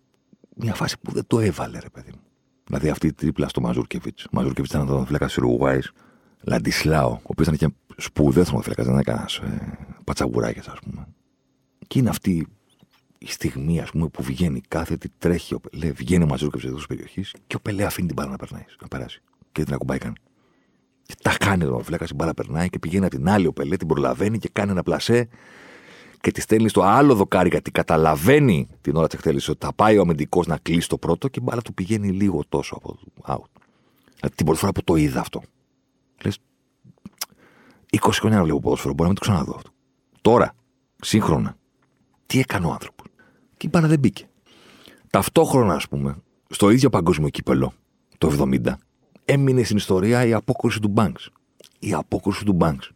μια 0.57 0.75
φάση 0.75 0.97
που 0.99 1.13
δεν 1.13 1.27
το 1.27 1.41
έβαλε, 1.41 1.79
ρε 1.79 1.89
παιδί 1.89 2.11
μου. 2.15 2.21
Δηλαδή 2.65 2.89
αυτή 2.89 3.07
η 3.07 3.13
τρίπλα 3.13 3.49
στο 3.49 3.61
Μαζούρκεβιτς. 3.61 4.25
Ο 4.25 4.29
Μαζούρκεβιτς 4.33 4.75
ήταν 4.75 4.89
ο 4.89 5.05
φλέκας 5.05 5.29
της 5.29 5.39
Ουρουγουάη. 5.39 5.79
Λαντισλάο, 6.41 7.11
ο 7.11 7.21
οποίος 7.23 7.49
ήταν 7.49 7.59
και 7.59 7.75
σπουδαίος 7.97 8.49
φλέκα, 8.49 8.83
δεν 8.83 8.93
ήταν 8.93 9.03
κανένας 9.03 9.37
ε, 9.37 9.79
πατσαγκουράκια, 10.05 10.63
ας 10.67 10.79
πούμε. 10.85 11.07
Και 11.87 11.99
είναι 11.99 12.09
αυτή 12.09 12.47
η 13.19 13.31
στιγμή 13.31 13.81
ας 13.81 13.91
πούμε, 13.91 14.09
που 14.09 14.23
βγαίνει 14.23 14.61
κάθετη, 14.69 15.13
τρέχει, 15.19 15.55
ο 15.55 15.61
Πελέ, 15.61 15.91
βγαίνει 15.91 16.23
ο 16.23 16.27
Μαζούρκεβιτ 16.27 16.69
εδώ 16.69 16.77
τη 16.77 16.85
περιοχής 16.89 17.35
και 17.47 17.57
ο 17.57 17.61
Πελέ 17.61 17.85
αφήνει 17.85 18.07
την 18.07 18.17
μπάλα 18.17 18.31
να, 18.31 18.37
περνάει, 18.37 18.65
να 18.81 18.89
περάσει. 18.89 19.23
Και 19.53 19.65
την 19.65 19.75
ακουμπάει 19.75 19.99
καν. 19.99 20.17
Και 21.03 21.15
τα 21.23 21.37
κάνει 21.39 21.65
εδώ 21.65 21.77
ο 21.77 21.83
Φλέκα, 21.83 22.07
η 22.11 22.15
μπάλα 22.15 22.35
περνάει 22.35 22.69
και 22.69 22.79
πηγαίνει 22.79 23.05
από 23.05 23.17
την 23.17 23.29
άλλη 23.29 23.47
ο 23.47 23.53
Πελέ, 23.53 23.77
την 23.77 23.87
προλαβαίνει 23.87 24.39
και 24.39 24.49
κάνει 24.53 24.71
ένα 24.71 24.83
πλασέ 24.83 25.29
και 26.21 26.31
τη 26.31 26.41
στέλνει 26.41 26.69
στο 26.69 26.83
άλλο 26.83 27.15
δοκάρι 27.15 27.49
γιατί 27.49 27.71
καταλαβαίνει 27.71 28.69
την 28.81 28.97
ώρα 28.97 29.07
της 29.07 29.19
εκτέλεσης 29.19 29.49
ότι 29.49 29.67
θα 29.67 29.73
πάει 29.73 29.99
ο 29.99 30.01
αμυντικός 30.01 30.47
να 30.47 30.59
κλείσει 30.63 30.89
το 30.89 30.99
πρώτο 30.99 31.29
και 31.29 31.39
η 31.41 31.45
μπάλα 31.47 31.63
του 31.63 31.75
πηγαίνει 31.75 32.11
λίγο 32.11 32.43
τόσο 32.49 32.75
από 32.75 32.95
το 32.95 33.23
out. 33.27 33.61
Δηλαδή 34.17 34.35
την 34.35 34.45
πρώτη 34.45 34.61
φορά 34.61 34.73
που 34.73 34.85
το 34.85 34.97
είδα 34.97 35.21
αυτό. 35.21 35.43
Λες, 36.25 36.39
20 37.91 37.99
χρόνια 38.13 38.39
να 38.39 38.45
βλέπω 38.45 38.61
ποδόσφαιρο, 38.61 38.95
μπορεί 38.95 39.03
να 39.03 39.15
μην 39.15 39.15
το 39.15 39.21
ξαναδώ 39.21 39.55
αυτό. 39.57 39.71
Τώρα, 40.21 40.55
σύγχρονα, 41.01 41.57
τι 42.27 42.39
έκανε 42.39 42.67
ο 42.67 42.71
άνθρωπος 42.71 43.07
και 43.57 43.67
η 43.67 43.71
μπάλα 43.73 43.89
δεν 43.89 43.99
μπήκε. 43.99 44.29
Ταυτόχρονα, 45.11 45.75
ας 45.75 45.89
πούμε, 45.89 46.17
στο 46.51 46.71
ίδιο 46.71 46.91
παγκόσμιο 46.91 47.29
κύπελο, 47.29 47.73
το 48.19 48.49
70, 48.65 48.73
έμεινε 49.25 49.63
στην 49.63 49.77
ιστορία 49.77 50.27
η 50.27 50.33
απόκρουση 50.33 50.81
του 50.81 50.93
Banks. 50.97 51.27
Η 51.79 51.93
απόκρουση 51.93 52.45
του 52.45 52.57
Banks. 52.61 52.89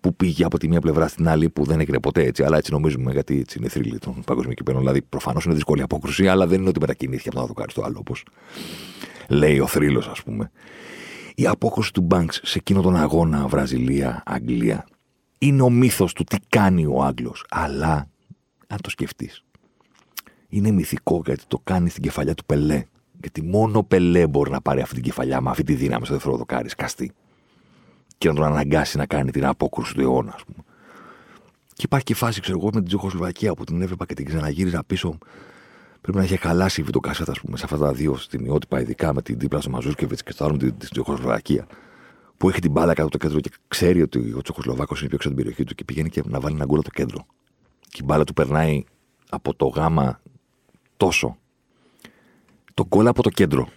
Που 0.00 0.14
πήγε 0.14 0.44
από 0.44 0.58
τη 0.58 0.68
μία 0.68 0.80
πλευρά 0.80 1.08
στην 1.08 1.28
άλλη, 1.28 1.50
που 1.50 1.64
δεν 1.64 1.80
έγινε 1.80 2.00
ποτέ 2.00 2.22
έτσι, 2.22 2.42
αλλά 2.42 2.56
έτσι 2.56 2.72
νομίζουμε, 2.72 3.12
γιατί 3.12 3.38
έτσι 3.38 3.58
είναι 3.58 3.68
θρύλη 3.68 3.98
των 3.98 4.22
παγκοσμίων 4.26 4.54
κυπέλων. 4.54 4.80
Δηλαδή, 4.80 5.02
προφανώς 5.02 5.44
είναι 5.44 5.54
δύσκολη 5.54 5.82
απόκρουση, 5.82 6.28
αλλά 6.28 6.46
δεν 6.46 6.60
είναι 6.60 6.68
ότι 6.68 6.80
μετακινήθηκε 6.80 7.28
από 7.28 7.38
το 7.38 7.54
να 7.56 7.64
το 7.64 7.70
στο 7.70 7.82
άλλο, 7.82 7.96
όπως 7.98 8.24
λέει 9.28 9.58
ο 9.58 9.66
θρύλος, 9.66 10.08
ας 10.08 10.22
πούμε. 10.22 10.50
Η 11.38 11.46
απόκρουση 11.46 11.92
του 11.92 12.06
Banks 12.10 12.32
σε 12.42 12.58
εκείνο 12.58 12.82
τον 12.82 12.96
αγώνα 12.96 13.46
Βραζιλία-Αγγλία 13.46 14.86
είναι 15.38 15.62
ο 15.62 15.70
μύθος 15.70 16.12
του 16.12 16.24
τι 16.24 16.36
κάνει 16.48 16.86
ο 16.86 17.02
Άγγλος. 17.02 17.44
Αλλά, 17.48 18.08
αν 18.66 18.78
το 18.80 18.90
σκεφτείς, 18.90 19.44
είναι 20.48 20.70
μυθικό 20.70 21.22
γιατί 21.24 21.44
το 21.48 21.60
κάνει 21.64 21.90
στην 21.90 22.02
κεφαλιά 22.02 22.34
του 22.34 22.44
Πελέ. 22.44 22.84
Γιατί 23.20 23.42
μόνο 23.42 23.78
ο 23.78 23.84
Πελέ 23.84 24.26
μπορεί 24.26 24.50
να 24.50 24.60
πάρει 24.60 24.80
αυτή 24.80 24.94
την 24.94 25.02
κεφαλιά 25.04 25.40
με 25.40 25.50
αυτή 25.50 25.62
τη 25.62 25.74
δύναμη 25.74 26.04
στο 26.04 26.14
δεύτερο 26.14 26.36
δοκάρι, 26.36 26.68
σκαστή. 26.68 27.12
Και 28.18 28.28
να 28.28 28.34
τον 28.34 28.44
αναγκάσει 28.44 28.96
να 28.96 29.06
κάνει 29.06 29.30
την 29.30 29.46
απόκρουση 29.46 29.94
του 29.94 30.00
αιώνα, 30.00 30.32
ας 30.34 30.44
πούμε. 30.44 30.64
Και 31.66 31.82
υπάρχει 31.84 32.04
και 32.04 32.14
φάση, 32.14 32.40
ξέρω 32.40 32.58
εγώ, 32.58 32.66
με 32.66 32.78
την 32.78 32.84
Τζεχοσλοβακία 32.84 33.54
που 33.54 33.64
την 33.64 33.82
έβλεπα 33.82 34.06
και 34.06 34.14
την 34.14 34.24
ξαναγύριζα 34.24 34.84
πίσω. 34.84 35.18
Πρέπει 36.00 36.18
να 36.18 36.24
είχε 36.24 36.36
χαλάσει 36.36 36.80
η 36.80 36.84
βιντεοκασέτα, 36.84 37.30
ας 37.32 37.40
πούμε, 37.40 37.56
σε 37.56 37.64
αυτά 37.64 37.78
τα 37.78 37.92
δύο 37.92 38.16
στιγμιότυπα, 38.16 38.80
ειδικά 38.80 39.14
με 39.14 39.22
την 39.22 39.38
δίπλα 39.38 39.60
στο 39.60 39.70
Μαζούσκεβιτς 39.70 40.22
και 40.22 40.32
στο 40.32 40.44
άλλο 40.44 40.52
με 40.52 40.58
την 40.58 40.88
Τζεχοσλοβακία. 40.90 41.66
Που 42.36 42.48
έχει 42.48 42.60
την 42.60 42.70
μπάλα 42.70 42.94
κάτω 42.94 43.08
το 43.08 43.18
κέντρο 43.18 43.40
και 43.40 43.50
ξέρει 43.68 44.02
ότι 44.02 44.32
ο 44.36 44.42
Τσεχοσλοβάκος 44.42 44.98
είναι 44.98 45.08
πιο 45.08 45.16
έξω 45.16 45.28
την 45.28 45.36
περιοχή 45.36 45.64
του 45.64 45.74
και 45.74 45.84
πηγαίνει 45.84 46.08
και 46.08 46.22
να 46.26 46.40
βάλει 46.40 46.54
ένα 46.54 46.64
γκολ 46.64 46.82
το 46.82 46.90
κέντρο. 46.90 47.26
Και 47.88 47.98
η 48.00 48.04
μπάλα 48.04 48.24
του 48.24 48.32
περνάει 48.32 48.84
από 49.30 49.54
το 49.54 49.66
γάμα 49.66 50.20
τόσο. 50.96 51.36
Το 52.74 52.86
γκολ 52.86 53.06
από 53.06 53.22
το 53.22 53.30
κέντρο. 53.30 53.68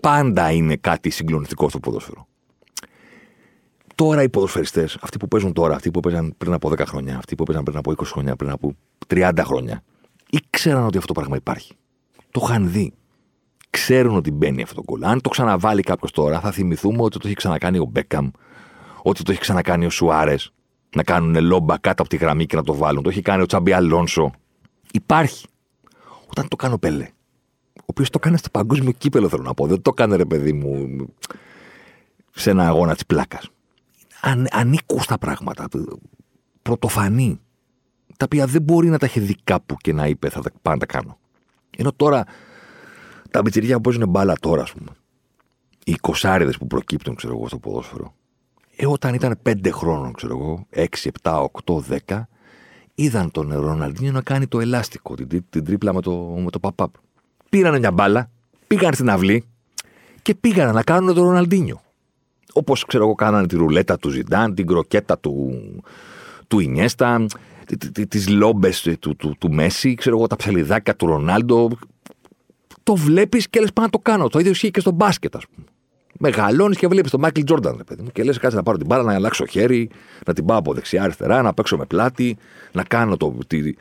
Πάντα 0.00 0.50
είναι 0.50 0.76
κάτι 0.76 1.10
συγκλονιστικό 1.10 1.68
στο 1.68 1.78
ποδόσφαιρο. 1.78 2.26
Τώρα 3.94 4.22
οι 4.22 4.28
ποδοσφαιριστές, 4.28 4.98
αυτοί 5.00 5.18
που 5.18 5.28
παίζουν 5.28 5.52
τώρα, 5.52 5.74
αυτοί 5.74 5.90
που 5.90 6.00
παίζαν 6.00 6.34
πριν 6.38 6.52
από 6.52 6.68
10 6.68 6.86
χρόνια, 6.86 7.16
αυτοί 7.16 7.34
που 7.34 7.44
παίζαν 7.44 7.64
πριν 7.64 7.76
από 7.76 7.90
20 7.92 8.04
χρόνια, 8.04 8.36
πριν 8.36 8.50
από 8.50 8.76
30 9.06 9.42
χρόνια, 9.44 9.82
ήξεραν 10.30 10.84
ότι 10.84 10.98
αυτό 10.98 11.12
το 11.12 11.20
πράγμα 11.20 11.36
υπάρχει. 11.36 11.74
Το 12.30 12.40
είχαν 12.44 12.70
δει. 12.70 12.92
Ξέρουν 13.70 14.16
ότι 14.16 14.30
μπαίνει 14.30 14.62
αυτό 14.62 14.74
το 14.74 14.82
γκολ. 14.82 15.04
Αν 15.04 15.20
το 15.20 15.28
ξαναβάλει 15.28 15.82
κάποιος 15.82 16.10
τώρα, 16.10 16.40
θα 16.40 16.50
θυμηθούμε 16.50 17.02
ότι 17.02 17.18
το 17.18 17.26
έχει 17.26 17.36
ξανακάνει 17.36 17.78
ο 17.78 17.84
Μπέκαμ, 17.84 18.30
ότι 19.02 19.22
το 19.22 19.30
έχει 19.30 19.40
ξανακάνει 19.40 19.86
ο 19.86 19.90
Σουάρες, 19.90 20.52
να 20.96 21.02
κάνουν 21.02 21.44
λόμπα 21.44 21.78
κάτω 21.78 22.02
από 22.02 22.10
τη 22.10 22.16
γραμμή 22.16 22.46
και 22.46 22.56
να 22.56 22.62
το 22.62 22.74
βάλουν. 22.74 23.02
Το 23.02 23.08
έχει 23.08 23.22
κάνει 23.22 23.42
ο 23.42 23.46
Τσαμπι 23.46 23.72
Αλόνσο, 23.72 24.32
Υπάρχει. 24.92 25.46
Όταν 26.26 26.48
το 26.48 26.56
κάνω 26.56 26.78
Πέλε, 26.78 27.08
ο 27.76 27.84
οποίος 27.84 28.10
το 28.10 28.18
κάνει 28.18 28.38
στο 28.38 28.48
παγκόσμιο 28.50 28.92
κύπελο, 28.92 29.28
θέλω 29.28 29.42
να 29.42 29.54
πω. 29.54 29.66
Δεν 29.66 29.82
το 29.82 29.92
κάνει 29.92 30.16
ρε 30.16 30.24
παιδί 30.24 30.52
μου 30.52 31.06
σε 32.30 32.50
ένα 32.50 32.66
αγώνα 32.66 32.94
της 32.94 33.06
πλάκας. 33.06 33.48
Αν, 34.20 34.46
ανήκουν 34.50 35.00
στα 35.00 35.18
πράγματα. 35.18 35.68
Πρωτοφανή. 36.62 37.40
Τα 38.16 38.24
οποία 38.24 38.46
δεν 38.46 38.62
μπορεί 38.62 38.88
να 38.88 38.98
τα 38.98 39.06
έχει 39.06 39.20
δει 39.20 39.36
κάπου 39.44 39.76
και 39.76 39.92
να 39.92 40.06
είπε 40.06 40.28
θα 40.28 40.40
τα 40.40 40.50
πάντα 40.62 40.78
τα 40.78 40.86
κάνω. 40.86 41.18
Ενώ 41.76 41.92
τώρα 41.92 42.24
τα 43.30 43.42
μπιτσιριά 43.42 43.74
που 43.76 43.80
παίζουν 43.80 44.08
μπάλα 44.08 44.34
τώρα, 44.40 44.62
ας 44.62 44.72
πούμε. 44.72 44.90
Οι 45.84 45.94
κοσάριδε 45.94 46.50
που 46.58 46.66
προκύπτουν, 46.66 47.14
ξέρω 47.14 47.34
εγώ, 47.34 47.48
στο 47.48 47.58
ποδόσφαιρο. 47.58 48.14
Ε, 48.76 48.86
όταν 48.86 49.14
ήταν 49.14 49.38
πέντε 49.42 49.70
χρόνων, 49.70 50.12
ξέρω 50.12 50.36
εγώ, 50.38 50.66
6, 50.74 50.84
7, 51.22 51.46
8, 51.64 51.78
10, 52.06 52.22
είδαν 52.94 53.30
τον 53.30 53.52
Ροναλντίνιο 53.52 54.12
να 54.12 54.20
κάνει 54.20 54.46
το 54.46 54.60
ελάστικο, 54.60 55.14
την, 55.14 55.44
την 55.50 55.64
τρίπλα 55.64 55.94
με 55.94 56.00
το, 56.00 56.12
με 56.44 56.50
το 56.50 56.58
παπάπ. 56.58 56.90
Πήραν 57.48 57.78
μια 57.78 57.90
μπάλα, 57.90 58.30
πήγαν 58.66 58.92
στην 58.92 59.10
αυλή 59.10 59.44
και 60.22 60.34
πήγαν 60.34 60.74
να 60.74 60.82
κάνουν 60.82 61.14
τον 61.14 61.24
Ροναλντίνιο. 61.24 61.80
Όπως 62.52 62.84
ξέρω 62.84 63.04
εγώ, 63.04 63.14
κάνανε 63.14 63.46
τη 63.46 63.56
ρουλέτα 63.56 63.98
του 63.98 64.08
Ζιντάν, 64.10 64.54
την 64.54 64.66
κροκέτα 64.66 65.18
του, 65.18 65.52
του 66.48 66.58
Ινιέστα, 66.58 67.26
τις 68.08 68.28
λόμπες 68.28 68.96
του, 69.00 69.16
του, 69.16 69.36
του, 69.38 69.52
Μέση, 69.52 69.94
ξέρω 69.94 70.16
εγώ, 70.16 70.26
τα 70.26 70.36
ψαλιδάκια 70.36 70.96
του 70.96 71.06
Ρονάλντο. 71.06 71.70
Το 72.82 72.94
βλέπεις 72.96 73.48
και 73.48 73.60
λες 73.60 73.72
πάνω 73.72 73.86
να 73.86 73.92
το 73.92 73.98
κάνω. 73.98 74.28
Το 74.28 74.38
ίδιο 74.38 74.50
ισχύει 74.50 74.70
και 74.70 74.80
στο 74.80 74.90
μπάσκετ, 74.90 75.36
ας 75.36 75.44
πούμε. 75.54 75.66
Μεγαλώνεις 76.18 76.78
και 76.78 76.86
βλέπεις 76.86 77.10
τον 77.10 77.20
Μάικλ 77.20 77.40
Τζόρνταν, 77.44 77.82
παιδί 77.86 78.02
μου, 78.02 78.10
και 78.12 78.22
λες: 78.22 78.38
Κάτσε 78.38 78.56
να 78.56 78.62
πάρω 78.62 78.76
την 78.76 78.86
μπάλα, 78.86 79.02
να 79.02 79.14
αλλάξω 79.14 79.46
χέρι, 79.46 79.90
να 80.26 80.32
την 80.32 80.44
πάω 80.44 80.58
από 80.58 80.74
δεξιά-αριστερά, 80.74 81.42
να 81.42 81.54
παίξω 81.54 81.76
με 81.76 81.84
πλάτη, 81.84 82.36
να 82.72 82.82
κάνω 82.82 83.16
το, 83.16 83.38
τη, 83.46 83.74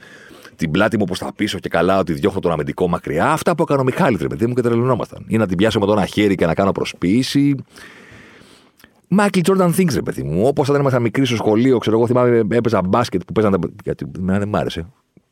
την 0.55 0.71
πλάτη 0.71 0.97
μου 0.97 1.05
προς 1.05 1.19
τα 1.19 1.33
πίσω 1.35 1.59
και 1.59 1.69
καλά 1.69 1.99
ότι 1.99 2.13
διώχνω 2.13 2.39
τον 2.39 2.51
αμυντικό 2.51 2.87
μακριά. 2.87 3.31
Αυτά 3.31 3.55
που 3.55 3.63
έκανε 3.63 3.81
ο 3.81 3.83
Μιχάλης, 3.83 4.21
ρε 4.21 4.27
παιδί 4.27 4.47
μου, 4.47 4.53
και 4.53 4.61
τρελνόμασταν. 4.61 5.25
Ή 5.27 5.37
να 5.37 5.47
την 5.47 5.57
πιάσω 5.57 5.79
με 5.79 5.85
το 5.85 5.91
ένα 5.91 6.05
χέρι 6.05 6.35
και 6.35 6.45
να 6.45 6.53
κάνω 6.53 6.71
προσποίηση. 6.71 7.55
Μάικλ 9.07 9.39
Τζόρνταν 9.39 9.73
Things, 9.77 9.93
ρε 9.93 10.01
παιδί 10.01 10.23
μου. 10.23 10.47
Όπως 10.47 10.69
όταν 10.69 10.81
ήμασταν 10.81 11.01
μικροί 11.01 11.25
στο 11.25 11.35
σχολείο, 11.35 11.77
ξέρω 11.77 11.97
εγώ, 11.97 12.07
θυμάμαι 12.07 12.43
έπαιζα 12.49 12.81
μπάσκετ 12.81 13.21
που 13.23 13.33
παίζανε. 13.33 13.57
Γιατί 13.83 14.05
δεν 14.11 14.47
μ' 14.47 14.55
άρεσε 14.55 14.87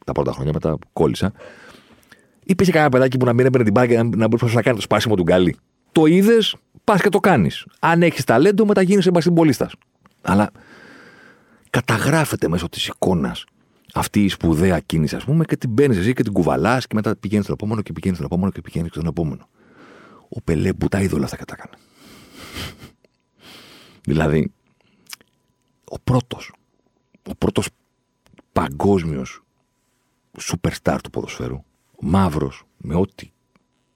τα 0.06 0.12
πρώτα 0.12 0.32
χρόνια, 0.32 0.52
μετά 0.54 0.78
κόλλησα. 0.94 1.32
Υπήρχε 2.46 2.72
κανένα 2.72 2.92
παιδάκι 2.92 3.18
που 3.18 3.26
να 3.26 3.34
μην 3.34 3.46
έπαιρνε 3.46 3.64
την 3.64 3.74
μπάλα 3.74 3.88
και 3.88 3.98
να, 3.98 4.04
να 4.04 4.28
μπορούσε 4.28 4.56
να 4.56 4.62
κάνει 4.62 4.76
το 4.76 4.82
σπάσιμο 4.82 5.16
του 5.16 5.24
γκάλι. 5.24 5.56
Το 5.92 6.06
είδες, 6.06 6.56
πας 6.84 7.02
και 7.02 7.10
το 7.10 7.20
κάνεις. 7.20 7.66
Αν 7.80 8.04
έχεις 8.04 8.24
ταλέντο, 8.24 8.66
μετά 8.66 8.82
γίνεις 8.82 9.06
εμπαστιμπολίστα. 9.06 9.70
Αλλά 10.22 10.52
καταγράφεται 11.70 12.48
μέσω 12.48 12.70
της 12.70 12.88
εικόνας 12.88 13.46
αυτή 13.94 14.24
η 14.24 14.30
σπουδαία 14.30 14.80
κίνηση, 14.80 15.16
ας 15.16 15.24
πούμε, 15.24 15.46
και 15.46 15.58
την 15.58 15.74
παίρνεις 15.74 15.98
εσύ 15.98 16.14
και 16.14 16.24
την 16.24 16.32
κουβαλάς 16.32 16.88
και 16.88 16.96
μετά 16.96 17.16
πηγαίνεις 17.16 17.46
στον 17.46 17.58
επόμενο 17.60 17.82
και 17.82 17.94
πηγαίνεις 17.94 18.18
στον 18.18 18.30
επόμενο 18.32 18.52
και 18.52 18.62
πηγαίνεις 18.62 18.92
στον 18.92 19.06
επόμενο. 19.06 19.48
Ο 20.30 20.42
Πελέ 20.42 20.74
που 20.74 20.88
τα 20.88 21.02
είδωλα 21.02 21.24
αυτά 21.24 21.38
κατάκανε. 21.38 21.74
Δηλαδή, 24.06 24.52
ο 25.84 26.00
πρώτος, 26.00 26.54
ο 27.30 27.36
πρώτος 27.36 27.70
παγκόσμιος 28.52 29.44
superstar 30.42 30.98
του 31.04 31.10
ποδοσφαίρου, 31.10 31.64
μαύρος, 32.00 32.64
με 32.78 32.96
ό,τι 32.96 33.32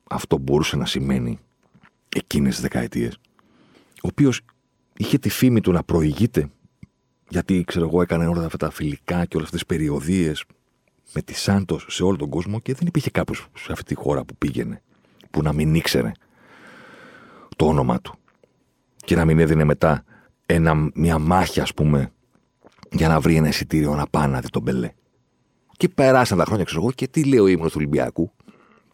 αυτό 0.10 0.38
μπορούσε 0.38 0.76
να 0.76 0.86
σημαίνει 0.86 1.40
εκείνες 2.16 2.54
τις 2.54 2.62
δεκαετίες, 2.62 3.20
ο 3.92 4.08
οποίος 4.08 4.42
είχε 4.98 5.18
τη 5.18 5.30
φήμη 5.30 5.62
του 5.62 5.72
να 5.72 5.84
προηγείται 5.84 6.50
γιατί 7.30 7.64
ξέρω 7.68 7.86
εγώ 7.86 8.02
έκανε 8.02 8.28
όλα 8.28 8.46
αυτά 8.46 8.58
τα 8.58 8.70
φιλικά 8.70 9.26
και 9.26 9.36
όλες 9.36 9.48
αυτές 9.48 9.66
τις 9.66 9.66
περιοδίες 9.66 10.46
με 11.14 11.22
τη 11.22 11.34
Σάντος 11.34 11.86
σε 11.90 12.04
όλο 12.04 12.18
τον 12.18 12.30
κόσμο 12.30 12.60
και 12.60 12.74
δεν 12.74 12.88
υπήρχε 12.88 13.10
κάποιος 13.10 13.48
σε 13.58 13.72
αυτή 13.72 13.84
τη 13.84 13.96
χώρα 14.02 14.24
που 14.24 14.36
πήγαινε 14.36 14.82
που 15.32 15.42
να 15.42 15.54
μην 15.54 15.76
ήξερε 15.76 16.12
το 17.56 17.68
όνομα 17.68 18.02
του 18.02 18.18
και 19.08 19.16
να 19.16 19.26
μην 19.26 19.40
έδινε 19.40 19.64
μετά 19.64 20.04
ένα, 20.46 20.90
μια 20.94 21.20
μάχη 21.20 21.62
ας 21.62 21.74
πούμε 21.74 22.12
για 22.92 23.08
να 23.08 23.20
βρει 23.20 23.36
ένα 23.36 23.48
εισιτήριο 23.48 23.96
να 23.96 24.08
πάει 24.08 24.28
να 24.28 24.40
δει 24.40 24.50
τον 24.50 24.62
Μπελέ. 24.62 24.92
Και 25.72 25.90
περάσαν 25.90 26.38
τα 26.38 26.46
χρόνια, 26.46 26.64
ξέρω 26.64 26.82
εγώ, 26.82 26.92
και 26.92 27.08
τι 27.08 27.24
λέει 27.24 27.40
ο 27.40 27.48
ύμνος 27.48 27.68
του 27.72 27.76
Ολυμπιακού. 27.78 28.32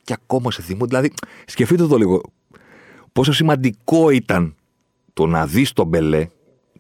Και 0.03 0.13
ακόμα 0.13 0.51
σε 0.51 0.61
θυμό. 0.61 0.85
Δηλαδή, 0.85 1.11
σκεφτείτε 1.45 1.87
το 1.87 1.97
λίγο. 1.97 2.21
Πόσο 3.13 3.33
σημαντικό 3.33 4.09
ήταν 4.09 4.55
το 5.13 5.25
να 5.25 5.45
δεις 5.47 5.73
τον 5.73 5.87
Μπελέ 5.87 6.27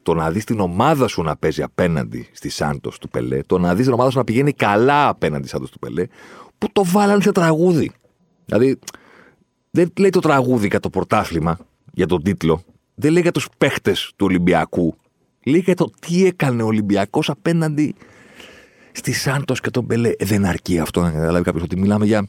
το 0.03 0.13
να 0.13 0.31
δεις 0.31 0.43
την 0.43 0.59
ομάδα 0.59 1.07
σου 1.07 1.21
να 1.21 1.35
παίζει 1.35 1.61
απέναντι 1.61 2.29
στη 2.31 2.49
Σάντος 2.49 2.97
του 2.97 3.09
Πελέ, 3.09 3.43
το 3.43 3.57
να 3.57 3.75
δεις 3.75 3.85
την 3.85 3.93
ομάδα 3.93 4.09
σου 4.09 4.17
να 4.17 4.23
πηγαίνει 4.23 4.53
καλά 4.53 5.07
απέναντι 5.07 5.47
στη 5.47 5.51
Σάντος 5.51 5.71
του 5.71 5.79
Πελέ, 5.79 6.07
που 6.57 6.67
το 6.71 6.83
βάλανε 6.85 7.21
σε 7.21 7.31
τραγούδι. 7.31 7.91
Δηλαδή, 8.45 8.79
δεν 9.71 9.91
λέει 9.97 10.09
το 10.09 10.19
τραγούδι 10.19 10.67
για 10.67 10.79
το 10.79 10.89
πρωτάθλημα, 10.89 11.57
για 11.93 12.07
τον 12.07 12.23
τίτλο, 12.23 12.63
δεν 12.95 13.11
λέει 13.11 13.21
για 13.21 13.31
τους 13.31 13.47
παίχτες 13.57 14.11
του 14.15 14.25
Ολυμπιακού. 14.25 14.95
Λέει 15.45 15.59
για 15.59 15.75
το 15.75 15.89
τι 15.99 16.25
έκανε 16.25 16.63
ο 16.63 16.65
Ολυμπιακός 16.65 17.29
απέναντι 17.29 17.95
στη 18.91 19.13
Σάντος 19.13 19.59
και 19.59 19.69
τον 19.69 19.87
Πελέ. 19.87 20.09
Ε, 20.09 20.25
δεν 20.25 20.45
αρκεί 20.45 20.79
αυτό 20.79 21.01
να 21.01 21.11
καταλάβει 21.11 21.43
κάποιος 21.43 21.63
ότι 21.63 21.77
μιλάμε 21.77 22.05
για 22.05 22.25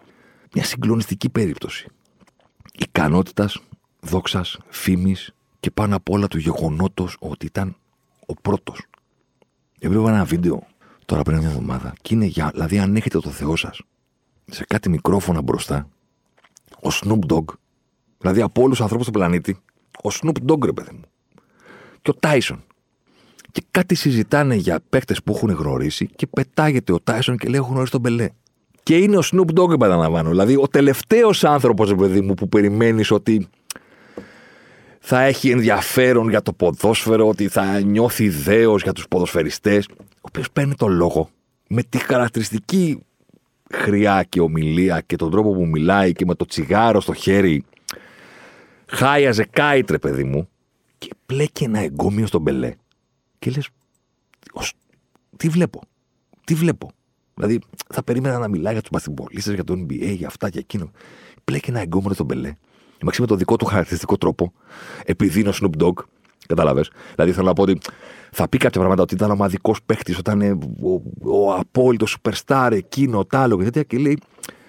μια 0.54 0.64
συγκλονιστική 0.64 1.28
περίπτωση. 1.28 1.86
Ικανότητας, 2.72 3.60
δόξας, 4.00 4.58
φήμης, 4.68 5.34
και 5.60 5.70
πάνω 5.70 5.96
απ' 5.96 6.10
όλα 6.10 6.28
του 6.28 6.38
γεγονότος 6.38 7.16
ότι 7.18 7.46
ήταν 7.46 7.76
ο 8.26 8.34
πρώτος. 8.34 8.86
Έβλεπα 9.78 10.10
ένα 10.10 10.24
βίντεο 10.24 10.66
τώρα 11.04 11.22
πριν 11.22 11.38
μια 11.38 11.48
εβδομάδα 11.48 11.92
και 12.02 12.14
είναι 12.14 12.24
για. 12.24 12.50
Δηλαδή, 12.52 12.78
αν 12.78 12.96
έχετε 12.96 13.18
το 13.18 13.30
Θεό 13.30 13.56
σας 13.56 13.80
σε 14.50 14.64
κάτι 14.64 14.88
μικρόφωνα 14.88 15.42
μπροστά, 15.42 15.88
ο 16.82 16.88
Snoop 16.92 17.32
Dogg, 17.32 17.44
δηλαδή 18.18 18.40
από 18.40 18.60
όλους 18.60 18.72
τους 18.72 18.80
ανθρώπους 18.80 19.06
του 19.06 19.12
πλανήτη, 19.12 19.58
ο 20.02 20.08
Snoop 20.12 20.50
Dogg, 20.52 20.64
ρε 20.64 20.72
παιδί 20.72 20.92
μου, 20.92 21.04
και 22.02 22.10
ο 22.10 22.14
Tyson. 22.20 22.58
Και 23.52 23.62
κάτι 23.70 23.94
συζητάνε 23.94 24.54
για 24.54 24.80
παίκτες 24.88 25.22
που 25.22 25.32
έχουν 25.36 25.50
γνωρίσει 25.50 26.06
και 26.16 26.26
πετάγεται 26.26 26.92
ο 26.92 26.98
Tyson 27.04 27.34
και 27.38 27.48
λέει: 27.48 27.60
Έχω 27.60 27.70
γνωρίσει 27.70 27.92
τον 27.92 28.00
Μπελέ. 28.00 28.28
Και 28.82 28.96
είναι 28.96 29.16
ο 29.16 29.22
Snoop 29.32 29.58
Dogg, 29.60 29.72
επαναλαμβάνω. 29.72 30.28
Δηλαδή, 30.30 30.56
ο 30.56 30.68
τελευταίος 30.68 31.44
άνθρωπος, 31.44 31.94
παιδί 31.94 32.20
μου, 32.20 32.34
που 32.34 32.48
περιμένεις 32.48 33.10
ότι 33.10 33.48
θα 35.06 35.22
έχει 35.22 35.50
ενδιαφέρον 35.50 36.28
για 36.28 36.42
το 36.42 36.52
ποδόσφαιρο, 36.52 37.28
ότι 37.28 37.48
θα 37.48 37.80
νιώθει 37.80 38.28
δέος 38.28 38.82
για 38.82 38.92
τους 38.92 39.08
ποδοσφαιριστές, 39.08 39.86
ο 39.88 40.20
οποίος 40.20 40.50
παίρνει 40.50 40.74
το 40.74 40.86
λόγο 40.86 41.30
με 41.68 41.82
τη 41.82 41.98
χαρακτηριστική 41.98 43.02
χρειά 43.72 44.26
και 44.28 44.40
ομιλία 44.40 45.00
και 45.00 45.16
τον 45.16 45.30
τρόπο 45.30 45.52
που 45.52 45.66
μιλάει 45.66 46.12
και 46.12 46.24
με 46.24 46.34
το 46.34 46.44
τσιγάρο 46.44 47.00
στο 47.00 47.14
χέρι. 47.14 47.64
Χάιαζε 48.86 49.44
κάιτρε, 49.44 49.98
παιδί 49.98 50.24
μου, 50.24 50.48
και 50.98 51.10
πλέκει 51.26 51.64
ένα 51.64 51.78
εγκόμιο 51.78 52.26
στον 52.26 52.40
Μπελέ. 52.40 52.74
Και 53.38 53.50
λες, 53.50 53.68
τι 55.36 55.48
βλέπω, 55.48 55.80
τι 56.44 56.54
βλέπω. 56.54 56.90
Δηλαδή, 57.34 57.60
θα 57.88 58.02
περίμενα 58.02 58.38
να 58.38 58.48
μιλάει 58.48 58.72
για 58.72 58.82
τους 58.82 58.90
μπασκετμπολίστες, 58.90 59.54
για 59.54 59.64
το 59.64 59.72
NBA, 59.74 60.14
για 60.16 60.26
αυτά 60.26 60.50
και 60.50 60.58
εκείνο. 60.58 60.90
Πλέκει 61.44 61.70
ένα 61.70 61.80
εγκόμιο 61.80 62.14
στον 62.14 62.26
Μπελέ 62.26 62.56
Μαξί 63.04 63.20
με 63.20 63.26
τον 63.26 63.38
δικό 63.38 63.56
του 63.56 63.64
χαρακτηριστικό 63.64 64.16
τρόπο, 64.16 64.52
επειδή 65.04 65.40
είναι 65.40 65.48
ο 65.48 65.52
Snoop 65.60 65.82
Dogg. 65.82 65.92
Κατάλαβες. 66.46 66.90
Δηλαδή 67.14 67.32
θέλω 67.32 67.46
να 67.46 67.52
πω 67.52 67.62
ότι 67.62 67.78
θα 68.30 68.48
πει 68.48 68.58
κάποια 68.58 68.80
πράγματα 68.80 69.02
ότι 69.02 69.14
ήταν 69.14 69.30
ομαδικός 69.30 69.82
παίχτης, 69.86 70.18
όταν 70.18 70.40
είναι 70.40 70.58
ο, 70.82 71.02
ο 71.42 71.54
απόλυτος 71.54 72.16
superstar, 72.22 72.68
εκείνο, 72.72 73.24
τ' 73.24 73.34
άλλο 73.34 73.56
και 73.56 73.64
τέτοια. 73.64 73.82
Και 73.82 73.98
λέει, 73.98 74.18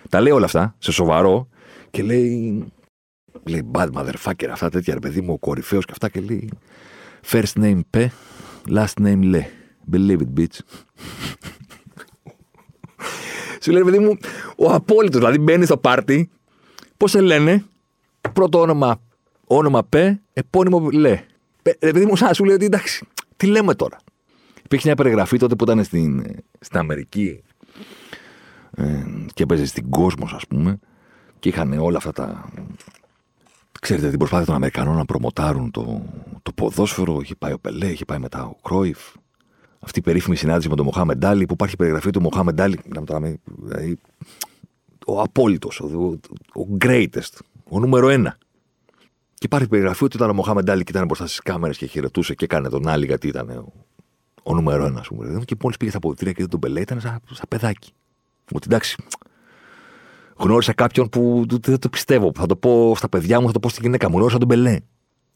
τα 0.10 0.22
λέει 0.22 0.34
όλα 0.34 0.46
αυτά 0.46 0.76
σε 0.78 0.92
σοβαρό 0.92 1.48
και 1.92 2.04
λέει. 2.04 2.64
Λέει 3.44 3.72
bad 3.72 3.90
motherfucker, 3.92 4.48
αυτά 4.52 4.70
τέτοια 4.70 4.94
ρε 4.94 5.00
παιδί 5.00 5.22
μου, 5.22 5.34
ο 5.34 5.38
κορυφαίος 5.38 5.86
και 5.86 5.92
αυτά 5.92 6.10
και 6.10 6.20
λέει. 6.20 6.50
First 7.32 7.54
name 7.62 7.80
P, 7.98 8.08
last 8.70 8.94
name 9.02 9.34
Le. 9.34 9.42
Believe 9.92 10.18
it, 10.18 10.40
bitch. 10.40 10.60
Σου 13.62 13.72
λέει, 13.72 13.84
παιδί 13.84 14.00
μου, 14.00 14.18
ο 14.58 14.72
απόλυτος. 14.72 15.20
Δηλαδή 15.20 15.38
μπαίνεις 15.38 15.68
στο 15.68 15.78
πάρτι, 15.78 16.30
πώς 16.98 17.12
σε 17.12 17.22
λένε, 17.22 17.66
Πρώτο 18.34 18.60
όνομα, 18.60 19.02
όνομα 19.48 19.84
Π, 19.84 19.96
επώνυμο 20.34 20.90
Λε. 20.90 21.24
Επειδή 21.62 22.06
μου 22.06 22.16
σαν 22.16 22.34
σου 22.34 22.44
λέει 22.44 22.56
ότι 22.56 22.66
εντάξει, 22.66 23.08
τι 23.38 23.48
λέμε 23.48 23.74
τώρα. 23.74 23.98
Υπήρχε 24.64 24.88
μια 24.88 24.96
περιγραφή 24.96 25.38
τότε 25.38 25.56
που 25.56 25.64
ήταν 25.64 25.84
στην, 25.84 26.26
στην 26.60 26.78
Αμερική 26.78 27.44
ε, 28.72 29.06
και 29.34 29.44
έπαιζε 29.44 29.66
στην 29.66 29.90
κόσμος, 29.90 30.34
ας 30.34 30.48
πούμε, 30.48 30.80
και 31.40 31.50
είχαν 31.50 31.78
όλα 31.78 31.98
αυτά 31.98 32.12
τα. 32.12 32.50
Ξέρετε 33.86 34.10
την 34.10 34.18
προσπάθεια 34.18 34.46
των 34.46 34.56
Αμερικανών 34.56 34.96
να 34.96 35.06
προμοτάρουν 35.06 35.72
το, 35.72 36.02
το 36.44 36.52
ποδόσφαιρο. 36.52 37.20
Έχει 37.22 37.36
πάει 37.36 37.54
ο 37.54 37.60
Πελέ, 37.60 37.86
έχει 37.86 38.06
πάει 38.06 38.20
μετά 38.20 38.46
ο 38.46 38.56
Κρόιφ. 38.62 39.00
Αυτή 39.80 40.00
η 40.00 40.02
περίφημη 40.02 40.36
συνάντηση 40.36 40.70
με 40.70 40.76
τον 40.76 40.86
Μοχάμεντάλι 40.86 41.46
που 41.46 41.54
υπάρχει 41.54 41.76
περιγραφή 41.76 42.10
του 42.10 42.22
Μοχάμεντάλι. 42.22 42.80
Δηλαδή, 43.46 43.98
ο 45.06 45.22
απόλυτος, 45.22 45.80
ο, 45.80 46.20
ο 46.56 46.78
greatest 46.86 47.40
ο 47.70 47.80
νούμερο 47.80 48.10
ένα. 48.10 48.38
Και 49.34 49.46
υπάρχει 49.46 49.68
περιγραφή 49.68 50.04
ότι 50.04 50.18
ήταν 50.18 50.30
ο 50.30 50.34
Μοχάμεντ 50.34 50.70
Άλλη 50.70 50.84
και 50.84 50.92
ήταν 50.92 51.06
μπροστά 51.06 51.28
στις 51.28 51.40
κάμερες 51.40 51.78
και 51.78 51.86
χαιρετούσε 51.86 52.36
και 52.36 52.46
έκανε 52.46 52.70
τον 52.70 52.88
Άλλη 52.88 53.06
γιατί 53.06 53.28
ήταν 53.28 53.50
ο, 53.50 53.74
ο 54.44 54.54
νούμερο 54.54 54.86
ένα, 54.86 55.00
ας 55.00 55.08
πούμε. 55.08 55.42
Και 55.46 55.56
μόλις 55.62 55.78
πήγε 55.78 55.90
στα 55.90 55.98
αποδητήρια 55.98 56.34
και 56.34 56.42
δεν 56.42 56.50
τον 56.50 56.60
πελέ, 56.60 56.80
ήταν 56.80 57.00
σαν, 57.00 57.22
σαν 57.32 57.46
παιδάκι. 57.50 57.92
Ότι 58.54 58.68
εντάξει, 58.70 58.98
γνώρισα 60.36 60.74
κάποιον 60.74 61.10
που 61.10 61.46
δεν 61.62 61.80
το 61.80 61.90
πιστεύω. 61.90 62.32
Θα 62.36 62.46
το 62.46 62.56
πω 62.56 62.94
στα 62.96 63.10
παιδιά 63.10 63.40
μου, 63.40 63.46
θα 63.48 63.52
το 63.52 63.60
πω 63.60 63.70
στη 63.70 63.80
γυναίκα 63.82 64.10
μου. 64.10 64.16
Γνώρισα 64.16 64.38
τον 64.38 64.48
Μπελέ. 64.48 64.78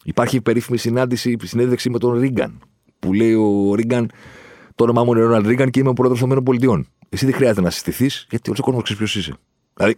Υπάρχει 0.04 0.42
περίφημη 0.42 0.78
συνάντηση, 0.78 1.38
συνέντευξη 1.44 1.90
με 1.90 2.00
τον 2.00 2.20
Ρίγκαν. 2.20 2.60
Που 3.00 3.14
λέει 3.14 3.34
ο 3.34 3.74
Ρίγκαν, 3.76 4.12
το 4.76 4.84
όνομά 4.84 5.04
μου 5.04 5.12
είναι 5.12 5.22
Ρόναλντ 5.22 5.46
Ρίγκαν 5.46 5.70
και 5.70 5.80
είμαι 5.80 5.90
ο 5.90 5.94
πρόεδρος 5.94 6.20
των 6.20 6.32
ΗΠΑ. 6.32 6.86
Εσύ 7.10 7.26
δεν 7.26 7.34
χρειάζεται 7.34 7.62
να 7.62 7.70
συστηθείς, 7.70 8.28
γιατί 8.30 8.50
όλος 8.50 8.60
ο 8.60 8.64
κόσμος 8.64 8.84
ξέρει 8.84 8.98
ποιος 8.98 9.16
είσαι. 9.16 9.34
Δηλαδή, 9.74 9.98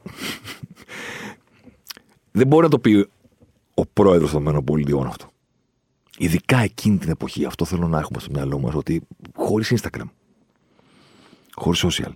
δεν 2.32 2.48
μπορεί 2.48 2.64
να 2.64 2.70
το 2.70 2.80
πει 2.80 3.08
ο 3.74 3.86
πρόεδρος 3.86 4.32
των 4.32 4.42
ΗΠΑ 4.42 5.08
αυτό. 5.08 5.30
Ειδικά 6.18 6.58
εκείνη 6.58 6.98
την 6.98 7.10
εποχή, 7.10 7.46
αυτό 7.46 7.66
θέλω 7.66 7.88
να 7.88 8.00
έχουμε 8.00 8.20
στο 8.20 8.30
μυαλό 8.34 8.60
μας, 8.60 8.76
ότι 8.76 9.02
χωρίς 9.36 9.74
Instagram, 9.76 10.10
χωρίς 11.54 11.86
social, 11.86 12.12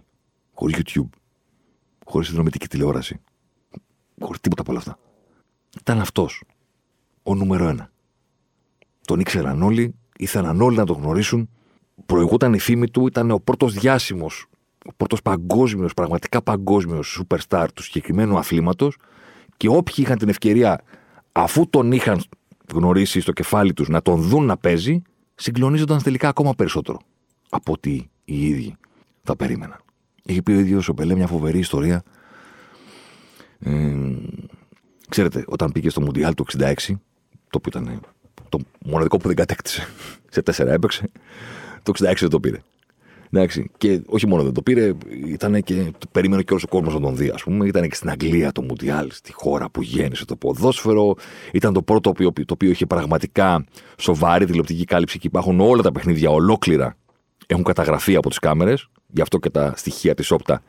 χωρίς 0.53 0.75
YouTube, 0.77 1.09
χωρίς 2.05 2.27
συνδρομητική 2.27 2.67
τηλεόραση, 2.67 3.21
χωρίς 4.21 4.39
τίποτα 4.39 4.61
από 4.61 4.71
όλα 4.71 4.79
αυτά. 4.79 4.97
Ήταν 5.79 5.99
αυτός. 5.99 6.43
Ο 7.23 7.35
νούμερο 7.35 7.67
ένα. 7.67 7.91
Τον 9.05 9.19
ήξεραν 9.19 9.61
όλοι, 9.61 9.95
ήθελαν 10.17 10.61
όλοι 10.61 10.77
να 10.77 10.85
τον 10.85 10.95
γνωρίσουν. 10.95 11.49
Προηγούταν 12.05 12.53
η 12.53 12.59
φήμη 12.59 12.89
του, 12.89 13.07
ήταν 13.07 13.31
ο 13.31 13.39
πρώτος 13.39 13.73
διάσημος, 13.73 14.45
ο 14.85 14.93
πρώτος 14.97 15.21
παγκόσμιος, 15.21 15.93
πραγματικά 15.93 16.41
παγκόσμιος 16.41 17.23
superstar 17.23 17.67
του 17.73 17.83
συγκεκριμένου 17.83 18.37
αθλήματος 18.37 18.97
και 19.57 19.67
όποιοι 19.67 19.95
είχαν 19.97 20.17
την 20.17 20.29
ευκαιρία, 20.29 20.81
αφού 21.31 21.69
τον 21.69 21.91
είχαν 21.91 22.23
γνωρίσει 22.73 23.19
στο 23.19 23.31
κεφάλι 23.31 23.73
τους, 23.73 23.87
να 23.87 24.01
τον 24.01 24.21
δουν 24.21 24.45
να 24.45 24.57
παίζει, 24.57 25.01
συγκλονίζονταν 25.35 26.01
τελικά 26.01 26.27
ακόμα 26.27 26.53
περισσότερο 26.53 26.99
από 27.49 27.71
ότι 27.71 28.09
οι 28.25 28.47
ίδιοι 28.47 28.75
θα 29.23 29.35
περίμεναν. 29.35 29.84
Έχει 30.25 30.41
πει 30.41 30.51
ο 30.51 30.59
ίδιος 30.59 30.87
ο 30.87 30.93
Πελέ 30.93 31.15
μια 31.15 31.27
φοβερή 31.27 31.59
ιστορία. 31.59 32.03
Ε, 33.59 33.93
ξέρετε, 35.09 35.43
όταν 35.47 35.71
πήγε 35.71 35.89
στο 35.89 36.01
Μουντιάλ 36.01 36.33
του 36.33 36.45
66, 36.57 36.73
το 37.49 37.57
οποίο 37.57 37.71
ήταν 37.81 38.01
το 38.49 38.59
μοναδικό 38.85 39.17
που 39.17 39.27
δεν 39.27 39.35
κατέκτησε, 39.35 39.87
σε 40.29 40.41
τέσσερα 40.41 40.73
έπαιξε, 40.73 41.11
το 41.83 41.91
66 41.95 42.13
δεν 42.19 42.29
το 42.29 42.39
πήρε. 42.39 42.61
Εντάξει. 43.31 43.71
Και 43.77 44.01
όχι 44.05 44.27
μόνο 44.27 44.43
δεν 44.43 44.53
το 44.53 44.61
πήρε, 44.61 44.93
ήταν 45.25 45.63
και. 45.63 45.91
Περίμενε 46.11 46.41
και 46.41 46.51
όλος 46.51 46.63
ο 46.63 46.67
κόσμος 46.67 46.93
να 46.93 46.99
τον 46.99 47.15
δει, 47.15 47.29
ας 47.29 47.43
πούμε. 47.43 47.67
Ήταν 47.67 47.89
και 47.89 47.95
στην 47.95 48.09
Αγγλία 48.09 48.51
το 48.51 48.61
Μουντιάλ, 48.61 49.11
στη 49.11 49.33
χώρα 49.33 49.69
που 49.69 49.81
γέννησε 49.81 50.25
το 50.25 50.35
ποδόσφαιρο. 50.35 51.15
Ήταν 51.51 51.73
το 51.73 51.81
πρώτο 51.81 52.01
το 52.01 52.09
οποίο, 52.09 52.31
το 52.45 52.53
οποίο 52.53 52.69
είχε 52.69 52.85
πραγματικά 52.85 53.65
σοβαρή 53.97 54.45
τηλεοπτική 54.45 54.85
κάλυψη 54.85 55.19
και 55.19 55.27
υπάρχουν 55.27 55.59
όλα 55.59 55.81
τα 55.81 55.91
παιχνίδια 55.91 56.29
ολόκληρα. 56.29 56.95
Έχουν 57.47 57.63
καταγραφεί 57.63 58.15
από 58.15 58.29
τις 58.29 58.39
κάμερες. 58.39 58.87
Γι' 59.07 59.21
αυτό 59.21 59.37
και 59.37 59.49
τα 59.49 59.73
στοιχεία 59.75 60.13
της 60.13 60.31
Όπτα 60.31 60.61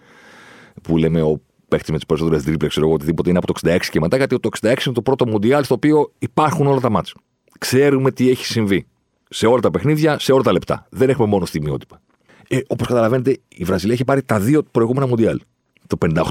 που 0.82 0.96
λέμε 0.96 1.22
ο 1.22 1.40
παίχτης 1.68 1.90
με 1.90 1.96
τις 1.96 2.06
περισσότερες 2.06 2.42
δίπλε, 2.42 2.68
ξέρω 2.68 2.86
εγώ, 2.86 2.94
οτιδήποτε 2.94 3.28
είναι 3.28 3.38
από 3.38 3.46
το 3.46 3.52
66 3.62 3.78
και 3.90 4.00
μετά, 4.00 4.16
γιατί 4.16 4.40
το 4.40 4.48
66 4.60 4.86
είναι 4.86 4.94
το 4.94 5.02
πρώτο 5.02 5.26
Μουντιάλ 5.26 5.64
στο 5.64 5.74
οποίο 5.74 6.12
υπάρχουν 6.18 6.66
όλα 6.66 6.80
τα 6.80 6.90
μάτια. 6.90 7.14
Ξέρουμε 7.58 8.10
τι 8.10 8.30
έχει 8.30 8.44
συμβεί. 8.44 8.86
Σε 9.28 9.46
όλα 9.46 9.60
τα 9.60 9.70
παιχνίδια, 9.70 10.18
σε 10.18 10.32
όλα 10.32 10.42
τα 10.42 10.52
λεπτά. 10.52 10.86
Δεν 10.90 11.08
έχουμε 11.08 11.26
μόνο 11.28 11.44
στιγμιότυπα. 11.44 12.00
Ε, 12.48 12.58
Όπως 12.66 12.86
καταλαβαίνετε, 12.86 13.38
η 13.48 13.64
Βραζιλία 13.64 13.94
έχει 13.94 14.04
πάρει 14.04 14.22
τα 14.22 14.40
δύο 14.40 14.62
προηγούμενα 14.62 15.06
Μουντιάλ. 15.06 15.40
Το 15.86 15.96
58 16.00 16.22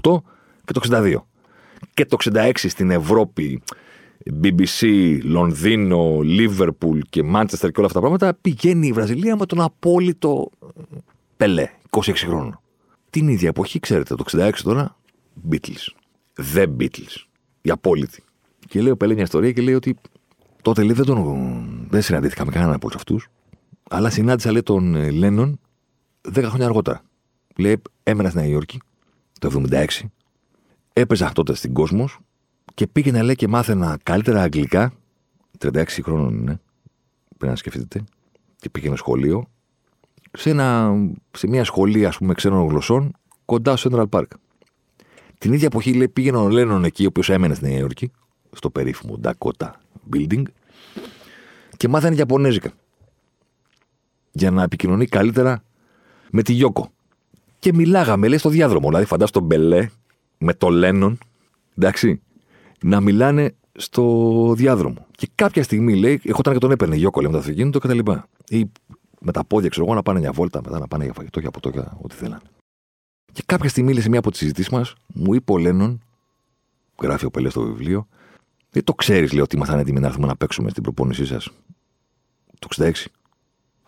και 0.65 0.73
το 0.73 0.81
62. 0.89 1.15
Και 1.93 2.05
το 2.05 2.17
66 2.33 2.51
στην 2.55 2.91
Ευρώπη, 2.91 3.61
BBC, 4.43 5.19
Λονδίνο, 5.23 6.19
Λίβερπουλ 6.21 6.99
και 7.09 7.23
Μάντσεστερ 7.23 7.71
και 7.71 7.79
όλα 7.79 7.87
αυτά 7.87 7.99
τα 7.99 8.07
πράγματα, 8.07 8.37
πηγαίνει 8.41 8.87
η 8.87 8.91
Βραζιλία 8.91 9.35
με 9.35 9.45
τον 9.45 9.61
απόλυτο 9.61 10.49
Πελέ, 11.37 11.69
26 11.89 11.99
χρόνων. 12.15 12.59
Την 13.09 13.27
ίδια 13.27 13.49
εποχή, 13.49 13.79
ξέρετε, 13.79 14.15
το 14.15 14.23
66 14.31 14.51
τώρα, 14.63 14.97
Beatles. 15.51 15.93
The 16.53 16.65
Beatles. 16.79 17.25
Η 17.61 17.69
απόλυτη. 17.69 18.23
Και 18.67 18.81
λέει 18.81 18.91
ο 18.91 18.97
Πελέ 18.97 19.13
μια 19.13 19.23
ιστορία 19.23 19.51
και 19.51 19.61
λέει 19.61 19.73
ότι 19.73 19.95
τότε 20.61 20.83
λέει, 20.83 20.95
δεν, 20.95 21.05
τον, 21.05 21.87
δεν 21.89 22.01
συναντήθηκα 22.01 22.45
με 22.45 22.51
κανέναν 22.51 22.73
από 22.73 22.89
αυτούς, 22.95 23.27
αλλά 23.89 24.09
συνάντησα 24.09 24.51
λέει 24.51 24.63
τον 24.63 25.11
Λένον 25.11 25.59
10 26.33 26.43
χρόνια 26.43 26.65
αργότερα. 26.65 27.01
Λέει, 27.55 27.81
έμενα 28.03 28.29
στη 28.29 28.37
Νέα 28.37 28.47
Υόρκη 28.47 28.79
το 29.39 29.65
76, 29.69 29.85
έπαιζα 30.93 31.31
τότε 31.31 31.55
στην 31.55 31.73
κόσμος 31.73 32.19
και 32.75 32.87
πήγαινα 32.87 33.23
λέει 33.23 33.35
και 33.35 33.47
μάθαινα 33.47 33.97
καλύτερα 34.03 34.41
αγγλικά. 34.41 34.93
36 35.59 35.85
χρόνων 36.03 36.37
είναι, 36.37 36.59
πρέπει 37.37 37.51
να 37.51 37.55
σκεφτείτε. 37.55 38.03
Και 38.57 38.69
πήγαινα 38.69 38.95
σχολείο 38.95 39.47
σε, 40.31 40.49
ένα, 40.49 40.95
σε 41.31 41.47
μια 41.47 41.63
σχολή 41.63 42.05
ας 42.05 42.17
πούμε 42.17 42.33
ξένων 42.33 42.67
γλωσσών 42.67 43.11
κοντά 43.45 43.75
στο 43.75 43.89
Central 43.93 44.19
Park. 44.19 44.27
Την 45.37 45.53
ίδια 45.53 45.67
εποχή 45.67 45.93
λέει, 45.93 46.07
πήγαινε 46.07 46.37
ο 46.37 46.49
Λένον 46.49 46.83
εκεί, 46.83 47.03
ο 47.03 47.07
οποίος 47.07 47.29
έμενε 47.29 47.53
στη 47.53 47.65
Νέα 47.65 47.77
Υόρκη, 47.77 48.11
στο 48.51 48.69
περίφημο 48.69 49.19
Dakota 49.23 49.69
Building, 50.13 50.43
και 51.77 51.87
μάθανε 51.87 52.15
Ιαπωνέζικα. 52.15 52.71
Για 54.31 54.51
να 54.51 54.63
επικοινωνεί 54.63 55.05
καλύτερα 55.05 55.63
με 56.31 56.41
τη 56.41 56.53
Γιώκο. 56.53 56.91
Και 57.59 57.73
μιλάγαμε, 57.73 58.27
λέει, 58.27 58.37
στο 58.37 58.49
διάδρομο. 58.49 58.87
Δηλαδή, 58.87 59.05
φαντάζομαι 59.05 59.39
τον 59.39 59.43
Μπελέ 59.43 59.89
με 60.37 60.53
το 60.53 60.69
Λένον, 60.69 61.17
εντάξει, 61.77 62.21
να 62.83 63.01
μιλάνε 63.01 63.55
στο 63.77 64.53
διάδρομο. 64.55 65.05
Και 65.11 65.29
κάποια 65.35 65.63
στιγμή, 65.63 65.95
λέει, 65.95 66.21
εγώ 66.23 66.37
ήταν 66.39 66.53
και 66.53 66.59
τον 66.59 66.71
έπαιρνε 66.71 66.95
Γιώκο, 66.95 67.21
λέει, 67.21 67.31
με 67.31 67.35
το 67.37 67.41
αυτοκίνητο 67.43 67.79
κτλ. 67.79 67.99
Ή 68.49 68.71
με 69.21 69.31
τα 69.31 69.45
πόδια, 69.45 69.69
ξέρω 69.69 69.85
εγώ, 69.85 69.95
να 69.95 70.01
πάνε 70.03 70.19
μια 70.19 70.31
βόλτα, 70.31 70.61
μετά 70.65 70.79
να 70.79 70.87
πάνε 70.87 71.03
για 71.03 71.13
φαγητό, 71.13 71.39
για 71.39 71.51
ποτό, 71.51 71.69
για 71.69 71.97
ό,τι 72.01 72.15
θέλανε. 72.15 72.41
Και 73.33 73.43
κάποια 73.45 73.69
στιγμή, 73.69 73.93
λέει, 73.93 74.01
σε 74.01 74.09
μια 74.09 74.19
από 74.19 74.29
τις 74.29 74.39
συζητήσεις 74.39 74.71
μας, 74.71 74.93
μου 75.13 75.33
είπε 75.33 75.51
ο 75.51 75.57
Λένον, 75.57 75.99
γράφει 77.01 77.25
ο 77.25 77.31
Πελές 77.31 77.51
στο 77.51 77.61
βιβλίο, 77.61 78.07
δεν 78.69 78.83
το 78.83 78.93
ξέρεις, 78.93 79.31
λέει, 79.31 79.41
ότι 79.41 79.55
ήμασταν 79.55 79.79
έτοιμοι 79.79 79.99
να 79.99 80.07
έρθουμε 80.07 80.27
να 80.27 80.35
παίξουμε 80.35 80.69
στην 80.69 80.83
προπόνησή 80.83 81.25
σας. 81.25 81.49
Το 82.59 82.67
66 82.67 82.91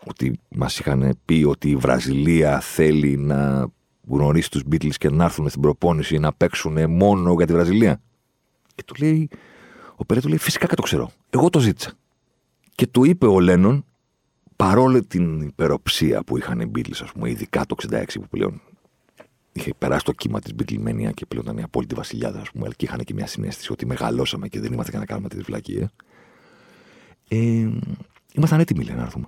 ότι 0.03 0.39
μας 0.49 0.79
είχαν 0.79 1.17
πει 1.25 1.45
ότι 1.47 1.69
η 1.69 1.75
Βραζιλία 1.75 2.59
θέλει 2.59 3.17
να 3.17 3.67
γνωρίσει 4.07 4.51
τους 4.51 4.63
Beatles 4.71 4.95
και 4.97 5.09
να 5.09 5.23
έρθουν 5.23 5.49
στην 5.49 5.61
προπόνηση 5.61 6.17
να 6.17 6.33
παίξουν 6.33 6.89
μόνο 6.89 7.33
για 7.33 7.45
τη 7.45 7.53
Βραζιλία. 7.53 8.01
Και 8.77 8.83
του 8.83 8.95
λέει, 8.99 9.29
ο 9.95 10.05
Πελέ 10.05 10.19
του 10.19 10.27
λέει, 10.27 10.37
φυσικά 10.37 10.67
και 10.67 10.75
το 10.75 10.81
ξέρω. 10.81 11.11
Εγώ 11.29 11.49
το 11.49 11.59
ζήτησα. 11.59 11.93
Και 12.75 12.87
του 12.87 13.03
είπε 13.03 13.25
ο 13.25 13.39
Λένον, 13.39 13.85
παρόλο 14.55 15.05
την 15.05 15.41
υπεροψία 15.41 16.23
που 16.23 16.37
είχαν 16.37 16.59
οι 16.59 16.71
Beatles, 16.75 16.99
ας 17.01 17.11
πούμε, 17.11 17.29
ειδικά 17.29 17.65
το 17.65 17.75
66 17.89 18.03
που 18.13 18.27
πλέον 18.29 18.61
είχε 19.51 19.73
περάσει 19.77 20.05
το 20.05 20.11
κύμα 20.11 20.39
της 20.39 20.53
Beatlemania 20.59 21.09
και 21.13 21.25
πλέον 21.25 21.45
ήταν 21.45 21.57
οι 21.57 21.63
απόλυτοι 21.63 21.95
βασιλιάδες, 21.95 22.39
ας 22.39 22.51
πούμε, 22.51 22.67
και 22.75 22.85
είχαν 22.85 22.99
και 22.99 23.13
μια 23.13 23.27
συναίσθηση 23.27 23.71
ότι 23.71 23.85
μεγαλώσαμε 23.85 24.47
και 24.47 24.59
δεν 24.59 24.73
είμαστε 24.73 24.91
για 24.91 24.99
να 24.99 25.05
κάνουμε 25.05 25.29
τις 25.29 25.41
βλακείες. 25.41 25.91
Ε, 27.27 27.69
ήμασταν 28.33 28.59
έτοιμοι, 28.59 28.83
λέει, 28.83 28.95
να 28.95 29.01
έρθουμε. 29.01 29.27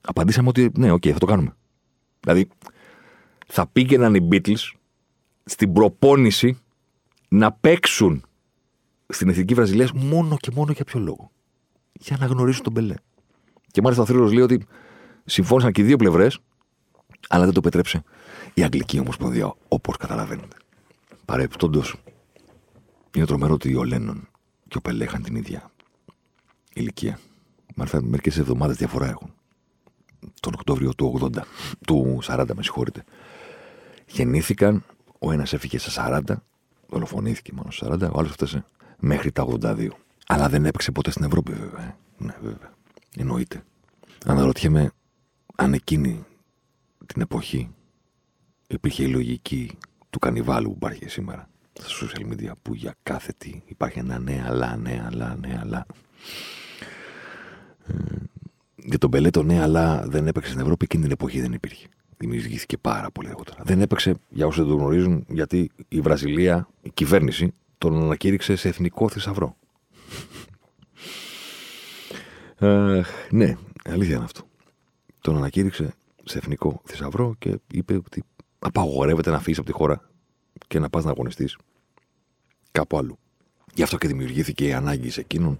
Απαντήσαμε 0.00 0.48
ότι 0.48 0.70
ναι, 0.76 0.90
OK, 0.90 1.02
okay, 1.04 1.10
θα 1.10 1.18
το 1.18 1.26
κάνουμε. 1.26 1.56
Δηλαδή, 2.20 2.48
θα 3.46 3.66
πήγαιναν 3.66 4.14
οι 4.14 4.28
Beatles 4.30 4.72
στην 5.44 5.72
προπόνηση 5.72 6.58
να 7.28 7.52
παίξουν 7.52 8.24
στην 9.08 9.28
Εθνική 9.28 9.54
Βραζιλία 9.54 9.88
μόνο 9.94 10.36
και 10.36 10.50
μόνο 10.54 10.72
για 10.72 10.84
ποιο 10.84 11.00
λόγο; 11.00 11.30
Για 11.92 12.16
να 12.20 12.26
γνωρίσουν 12.26 12.62
τον 12.62 12.72
Μπελέ. 12.72 12.94
Και 13.70 13.82
μάλιστα 13.82 14.02
ο 14.02 14.06
θρύλος 14.06 14.32
λέει 14.32 14.42
ότι 14.42 14.66
συμφώνησαν 15.24 15.72
και 15.72 15.82
οι 15.82 15.84
δύο 15.84 15.96
πλευρές, 15.96 16.38
αλλά 17.28 17.44
δεν 17.44 17.54
το 17.54 17.60
πετρέψε 17.60 18.02
η 18.54 18.62
Αγγλική 18.62 18.98
Ομοσπονδία, 18.98 19.54
όπως 19.68 19.96
καταλαβαίνετε. 19.96 20.56
Παρεπιπτόντω, 21.24 21.82
είναι 23.16 23.26
τρομερό 23.26 23.52
ότι 23.54 23.74
ο 23.74 23.84
Λένον 23.84 24.28
και 24.68 24.76
ο 24.76 24.80
Πελέ 24.80 25.04
είχαν 25.04 25.22
την 25.22 25.34
ίδια 25.34 25.70
ηλικία. 26.72 27.18
Μάλιστα, 27.74 28.02
μερικές 28.02 28.38
εβδομάδες 28.38 28.76
διαφορά 28.76 29.08
έχουν 29.08 29.34
τον 30.40 30.52
Οκτώβριο 30.54 30.94
του 30.94 31.30
80, 31.34 31.42
του 31.86 32.18
40 32.22 32.46
με 32.54 32.62
συγχωρείτε. 32.62 33.04
Γεννήθηκαν, 34.06 34.84
ο 35.18 35.32
ένας 35.32 35.52
έφυγε 35.52 35.78
στα 35.78 36.22
40, 36.26 36.34
δολοφονήθηκε 36.88 37.52
μόνο 37.54 37.70
στα 37.70 37.94
40, 37.94 38.00
ο 38.00 38.18
άλλος 38.18 38.30
έφτασε 38.30 38.64
μέχρι 38.98 39.32
τα 39.32 39.46
82. 39.60 39.88
Αλλά 40.26 40.48
δεν 40.48 40.64
έπαιξε 40.64 40.92
ποτέ 40.92 41.10
στην 41.10 41.24
Ευρώπη 41.24 41.52
βέβαια. 41.52 41.84
Ε. 41.84 41.96
Ναι 42.18 42.34
βέβαια, 42.42 42.72
εννοείται. 43.16 43.62
Αναρωτιέμαι 44.26 44.90
αν 45.56 45.72
εκείνη 45.72 46.24
την 47.06 47.22
εποχή 47.22 47.70
υπήρχε 48.66 49.02
η 49.02 49.08
λογική 49.08 49.78
του 50.10 50.18
κανιβάλου 50.18 50.68
που 50.68 50.74
υπάρχει 50.76 51.08
σήμερα 51.08 51.48
στα 51.72 52.06
social 52.06 52.32
media 52.32 52.52
που 52.62 52.74
για 52.74 52.94
κάθε 53.02 53.32
τι 53.38 53.62
υπάρχει 53.66 53.98
ένα 53.98 54.18
ναι 54.18 54.44
αλλά, 54.46 54.76
ναι 54.76 55.04
αλλά, 55.06 55.36
ναι 55.40 55.58
αλλά. 55.60 55.86
Ε, 57.86 57.94
για 58.76 58.98
τον 58.98 59.10
Πελέτο, 59.10 59.42
ναι, 59.42 59.62
αλλά 59.62 60.04
δεν 60.06 60.26
έπαιξε 60.26 60.50
στην 60.50 60.62
Ευρώπη. 60.62 60.84
Εκείνη 60.84 61.02
την 61.02 61.12
εποχή 61.12 61.40
δεν 61.40 61.52
υπήρχε. 61.52 61.86
Δημιουργήθηκε 62.16 62.76
πάρα 62.76 63.10
πολύ 63.10 63.28
αργότερα. 63.28 63.62
Δεν 63.64 63.80
έπαιξε, 63.80 64.14
για 64.28 64.46
όσου 64.46 64.60
δεν 64.60 64.70
το 64.70 64.76
γνωρίζουν, 64.76 65.24
γιατί 65.28 65.70
η 65.88 66.00
Βραζιλία, 66.00 66.68
η 66.82 66.90
κυβέρνηση, 66.90 67.54
τον 67.78 68.02
ανακήρυξε 68.02 68.56
σε 68.56 68.68
εθνικό 68.68 69.08
θησαυρό. 69.08 69.56
ναι, 73.30 73.56
αλήθεια 73.84 74.14
είναι 74.14 74.24
αυτό. 74.24 74.42
Τον 75.20 75.36
ανακήρυξε 75.36 75.94
σε 76.24 76.38
εθνικό 76.38 76.82
θησαυρό 76.84 77.34
και 77.38 77.58
είπε 77.70 77.94
ότι 77.94 78.24
απαγορεύεται 78.58 79.30
να 79.30 79.40
φύγεις 79.40 79.58
από 79.58 79.66
τη 79.66 79.72
χώρα 79.72 80.10
και 80.66 80.78
να 80.78 80.90
πας 80.90 81.04
να 81.04 81.10
αγωνιστείς 81.10 81.56
κάπου 82.72 82.98
αλλού. 82.98 83.18
Γι' 83.74 83.82
αυτό 83.82 83.98
και 83.98 84.08
δημιουργήθηκε 84.08 84.66
η 84.66 84.72
ανάγκη 84.72 85.10
σε 85.10 85.20
εκείνον 85.20 85.58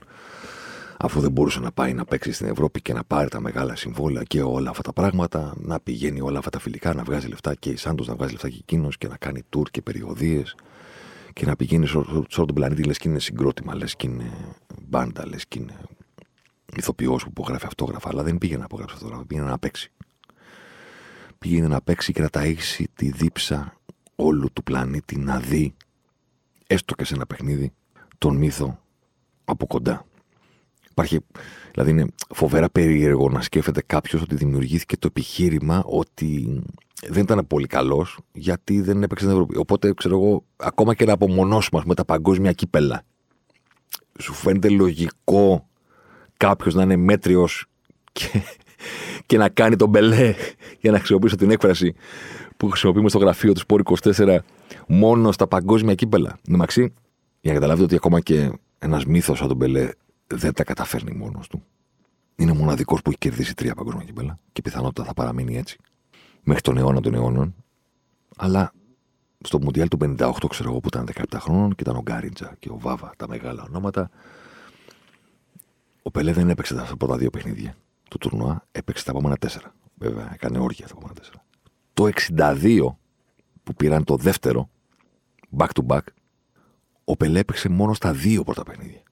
αφού 0.99 1.21
δεν 1.21 1.31
μπορούσε 1.31 1.61
να 1.61 1.73
πάει 1.73 1.95
να 1.95 2.05
παίξει 2.05 2.33
στην 2.33 2.47
Ευρώπη 2.47 2.83
και 2.83 2.93
να 2.93 3.05
πάρει 3.05 3.29
τα 3.29 3.41
μεγάλα 3.41 3.77
συμβόλαια 3.77 4.23
και 4.23 4.43
όλα 4.43 4.71
αυτά 4.71 4.83
τα 4.83 4.93
πράγματα, 4.93 5.55
να 5.57 5.81
πηγαίνει 5.81 6.21
όλα 6.21 6.39
αυτά 6.39 6.51
τα 6.51 6.59
φιλικά, 6.59 6.95
να 6.95 7.03
βγάζει 7.03 7.29
λεφτά 7.29 7.55
και 7.55 7.71
η 7.71 7.77
Σάντος 7.77 8.07
να 8.07 8.15
βγάζει 8.15 8.33
λεφτά 8.33 8.49
και 8.49 8.59
εκείνος 8.61 8.99
και 8.99 9.09
να 9.09 9.17
κάνει 9.17 9.43
τουρ 9.49 9.71
και 9.71 9.83
περιοδίες 9.83 10.55
και 11.35 11.47
να 11.47 11.57
πηγαίνεις 11.57 11.91
σε 11.91 11.97
όλο 11.99 12.27
τον 12.29 12.55
πλανήτη, 12.55 12.83
λες 12.83 12.99
και 12.99 13.09
είναι 13.09 13.19
συγκρότημα, 13.19 13.75
λες 13.75 13.97
και 13.97 14.07
είναι 14.07 14.31
μπάντα, 14.83 15.27
λες 15.27 15.47
και 15.47 15.59
είναι 15.59 15.77
ηθοποιός 16.77 17.23
που 17.23 17.29
υπογράφει 17.31 17.67
αυτόγραφα. 17.67 18.09
Αλλά 18.09 18.23
δεν 18.23 18.39
πήγαινε 18.39 18.59
να 18.59 18.65
υπογράψει 18.65 18.95
αυτόγραφα, 18.95 19.27
πήγαινε 19.27 19.49
να 19.49 19.59
παίξει. 19.59 19.93
Πήγαινε 21.39 21.67
να 21.67 21.81
παίξει 21.81 22.13
και 22.13 22.21
να 22.23 22.29
ταΐξει 22.33 22.85
τη 22.95 23.11
δίψα 23.11 23.81
όλου 24.15 24.53
του 24.53 24.63
πλανήτη 24.63 25.19
να 25.19 25.39
δει, 25.39 25.75
έστω 26.67 26.95
και 26.95 27.05
σε 27.05 27.15
ένα 27.15 27.27
παιχνίδι, 27.27 27.73
τον 28.19 28.37
μύθο 28.37 28.79
από 29.45 29.67
κοντά. 29.67 30.07
Υπάρχει, 30.91 31.21
δηλαδή 31.73 31.91
είναι 31.91 32.07
φοβερά 32.35 32.71
περίεργο 32.71 33.29
να 33.29 33.41
σκέφτεται 33.41 33.83
κάποιος 33.87 34.23
ότι 34.23 34.35
δημιουργήθηκε 34.35 34.97
το 34.97 35.07
επιχείρημα 35.07 35.83
ότι 35.87 36.63
δεν 37.09 37.23
ήταν 37.23 37.47
πολύ 37.47 37.67
καλός 37.67 38.19
γιατί 38.33 38.81
δεν 38.81 39.03
έπαιξε 39.03 39.25
στην 39.25 39.37
Ευρώπη. 39.37 39.57
Οπότε, 39.57 39.93
ξέρω 39.95 40.15
εγώ, 40.15 40.45
ακόμα 40.57 40.95
και 40.95 41.05
να 41.05 41.13
απομονώσουμε 41.13 41.83
με 41.85 41.95
τα 41.95 42.05
παγκόσμια 42.05 42.53
κύπελα. 42.53 43.03
Σου 44.19 44.33
φαίνεται 44.33 44.69
λογικό 44.69 45.69
κάποιος 46.37 46.75
να 46.75 46.83
είναι 46.83 46.97
μέτριος 46.97 47.67
και, 48.13 48.29
και 49.27 49.37
να 49.37 49.49
κάνει 49.49 49.77
τον 49.77 49.89
μπελέ, 49.89 50.35
για 50.81 50.91
να 50.91 50.97
χρησιμοποιήσω 50.97 51.37
την 51.37 51.51
έκφραση 51.51 51.95
που 52.57 52.69
χρησιμοποιούμε 52.69 53.09
στο 53.09 53.19
γραφείο 53.19 53.53
του 53.53 53.61
Σπόρ 53.61 53.83
24, 54.03 54.39
μόνο 54.87 55.33
στα 55.33 55.47
παγκόσμια 55.47 55.95
κύπελα. 55.95 56.39
Μαξί, 56.49 56.95
για 57.41 57.53
να 57.53 57.59
καταλάβετε 57.59 57.85
ότι 57.85 57.95
ακόμα 57.95 58.21
και 58.21 58.51
ένας 58.79 59.05
μύθος 59.05 59.39
σαν 59.39 59.49
τον 59.49 59.57
Μπελέ 59.57 59.91
δεν 60.27 60.53
τα 60.53 60.65
καταφέρνει 60.65 61.13
μόνος 61.13 61.49
του. 61.49 61.65
Είναι 62.37 62.51
ο 62.51 62.55
μοναδικός 62.55 63.03
που 63.03 63.11
έχει 63.11 63.19
κερδίσει 63.19 63.55
τρία 63.55 63.75
παγκόσμια 63.75 64.05
κύπελα 64.05 64.39
και 64.53 64.63
πιθανότητα 64.63 65.05
θα 65.05 65.15
παραμείνει 65.15 65.57
έτσι. 65.57 65.79
Μέχρι 66.45 66.63
τον 66.63 66.77
αιώνα 66.77 67.01
των 67.01 67.15
αιώνων. 67.15 67.55
Αλλά 68.37 68.73
στο 69.41 69.61
Μουντιάλ 69.61 69.89
του 69.89 69.99
58, 70.01 70.33
ξέρω 70.49 70.71
εγώ, 70.71 70.81
που 70.81 70.89
ήταν 70.89 71.09
17 71.15 71.23
χρόνων 71.41 71.75
και 71.75 71.83
ήταν 71.83 71.97
ο 71.97 72.03
Γκάριντζα 72.03 72.57
και 72.59 72.71
ο 72.71 72.79
Βάβα, 72.79 73.13
τα 73.17 73.29
μεγάλα 73.29 73.63
ονόματα. 73.63 74.11
Ο 76.03 76.11
Πελέ 76.11 76.33
δεν 76.33 76.51
έπαιξε 76.51 76.75
τα 76.75 76.95
πρώτα 76.99 77.17
δύο 77.17 77.31
παιχνίδια 77.31 77.77
του 78.11 78.19
τουρνουά, 78.19 78.67
έπαιξε 78.73 79.05
τα 79.05 79.11
επόμενα 79.11 79.37
τέσσερα. 79.37 79.75
Βέβαια, 79.95 80.31
έκανε 80.35 80.59
όρια 80.59 80.87
τα 80.87 80.91
επόμενα 80.91 81.15
τέσσερα. 81.15 81.45
Το 81.95 82.09
62 82.39 82.97
που 83.63 83.75
πήραν 83.75 84.05
το 84.05 84.17
δεύτερο, 84.17 84.69
back 85.57 85.69
to 85.73 85.87
back, 85.87 86.03
ο 87.05 87.17
Πελέ 87.17 87.39
έπαιξε 87.39 87.69
μόνο 87.69 87.95
στα 87.95 88.13
δύο 88.13 88.45
πρώτα 88.45 88.63
παιχνίδια. 88.63 89.03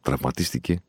Τραυματίστηκε 0.00 0.80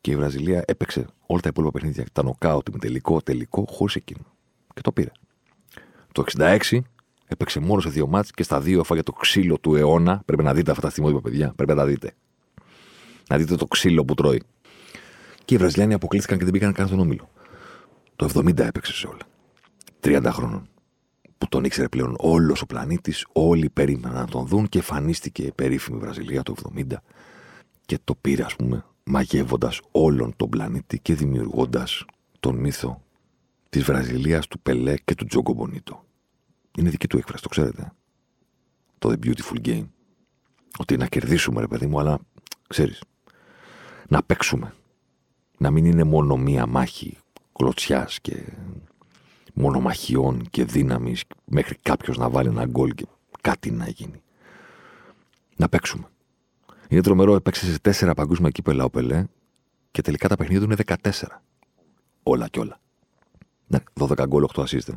και 0.00 0.10
η 0.10 0.16
Βραζιλία 0.16 0.62
έπαιξε 0.66 1.06
όλα 1.26 1.40
τα 1.40 1.48
υπόλοιπα 1.48 1.72
παιχνίδια. 1.72 2.06
Τα 2.12 2.22
νοκάουτ 2.22 2.68
με 2.68 2.78
τελικό, 2.78 3.20
τελικό, 3.20 3.64
χωρίς 3.68 3.94
εκείνο. 3.94 4.33
Και 4.74 4.80
το 4.80 4.92
πήρε. 4.92 5.10
Το 6.12 6.24
66 6.36 6.78
έπαιξε 7.26 7.60
μόνος 7.60 7.82
σε 7.82 7.88
δύο 7.88 8.06
μάτς 8.06 8.30
και 8.30 8.42
στα 8.42 8.60
δύο 8.60 8.80
έφαγε 8.80 9.02
το 9.02 9.12
ξύλο 9.12 9.58
του 9.58 9.74
αιώνα. 9.74 10.22
Πρέπει 10.24 10.42
να 10.42 10.54
δείτε 10.54 10.70
αυτά 10.70 10.82
τα 10.82 10.90
στιγμότυπα, 10.90 11.20
παιδιά. 11.20 11.52
Πρέπει 11.56 11.70
να 11.70 11.76
τα 11.76 11.86
δείτε. 11.86 12.12
Να 13.28 13.36
δείτε 13.36 13.56
το 13.56 13.66
ξύλο 13.66 14.04
που 14.04 14.14
τρώει. 14.14 14.42
Και 15.44 15.54
οι 15.54 15.56
Βραζιλιάνοι 15.56 15.94
αποκλείστηκαν 15.94 16.38
και 16.38 16.44
δεν 16.44 16.52
πήγαν 16.52 16.72
καν 16.72 16.86
στον 16.86 17.00
όμιλο. 17.00 17.30
Το 18.16 18.30
70 18.34 18.58
έπαιξε 18.58 18.92
σε 18.92 19.06
όλα. 19.06 19.22
30 20.00 20.30
χρόνων. 20.32 20.68
Που 21.38 21.48
τον 21.48 21.64
ήξερε 21.64 21.88
πλέον 21.88 22.14
όλος 22.18 22.62
ο 22.62 22.66
πλανήτης, 22.66 23.26
όλοι 23.32 23.70
περίμεναν 23.70 24.20
να 24.20 24.26
τον 24.26 24.46
δουν 24.46 24.68
και 24.68 24.78
εμφανίστηκε 24.78 25.42
η 25.42 25.52
περίφημη 25.52 25.98
Βραζιλία 25.98 26.42
το 26.42 26.54
70 26.76 26.82
και 27.86 27.98
το 28.04 28.14
πήρε, 28.14 28.42
ας 28.44 28.56
πούμε, 28.56 28.84
μαγεύοντας 29.04 29.80
όλον 29.90 30.36
τον 30.36 30.48
πλανήτη 30.48 30.98
και 30.98 31.14
δημιουργώντας 31.14 32.04
τον 32.40 32.56
μύθο 32.56 33.03
της 33.74 33.82
Βραζιλίας 33.82 34.46
του 34.46 34.60
Πελέ 34.60 34.94
και 35.04 35.14
του 35.14 35.26
Τζόγκο 35.26 35.52
Μπονίτο. 35.52 36.04
Είναι 36.78 36.90
δική 36.90 37.06
του 37.06 37.18
έκφραση, 37.18 37.42
το 37.42 37.48
ξέρετε. 37.48 37.92
Το 38.98 39.10
The 39.10 39.26
Beautiful 39.26 39.66
Game. 39.66 39.86
Ότι 40.78 40.96
να 40.96 41.06
κερδίσουμε, 41.06 41.60
ρε 41.60 41.66
παιδί 41.66 41.86
μου, 41.86 42.00
αλλά 42.00 42.18
ξέρεις. 42.68 43.02
Να 44.08 44.22
παίξουμε. 44.22 44.74
Να 45.58 45.70
μην 45.70 45.84
είναι 45.84 46.04
μόνο 46.04 46.36
μία 46.36 46.66
μάχη 46.66 47.18
κλωτσιάς 47.52 48.20
και 48.20 48.44
μονομαχιών 49.54 50.46
και 50.50 50.64
δύναμης 50.64 51.24
μέχρι 51.44 51.76
κάποιος 51.82 52.18
να 52.18 52.30
βάλει 52.30 52.48
ένα 52.48 52.66
γκολ 52.66 52.94
και 52.94 53.06
κάτι 53.40 53.70
να 53.70 53.88
γίνει. 53.88 54.22
Να 55.56 55.68
παίξουμε. 55.68 56.08
Είναι 56.88 57.02
τρομερό, 57.02 57.34
έπαιξε 57.34 57.72
σε 57.72 57.78
τέσσερα 57.78 58.14
παγκόσμια 58.14 58.50
κύπελα 58.50 58.84
ο 58.84 58.90
Πελέ 58.90 59.24
και 59.90 60.02
τελικά 60.02 60.28
τα 60.28 60.36
παιχνίδια 60.36 60.66
του 60.66 60.72
είναι 60.72 60.98
14. 61.12 61.40
Όλα 62.22 62.48
και 62.48 62.60
όλα. 62.60 62.82
Ναι, 63.66 63.78
12 64.00 64.24
γκολ, 64.26 64.44
8 64.54 64.62
assist. 64.62 64.92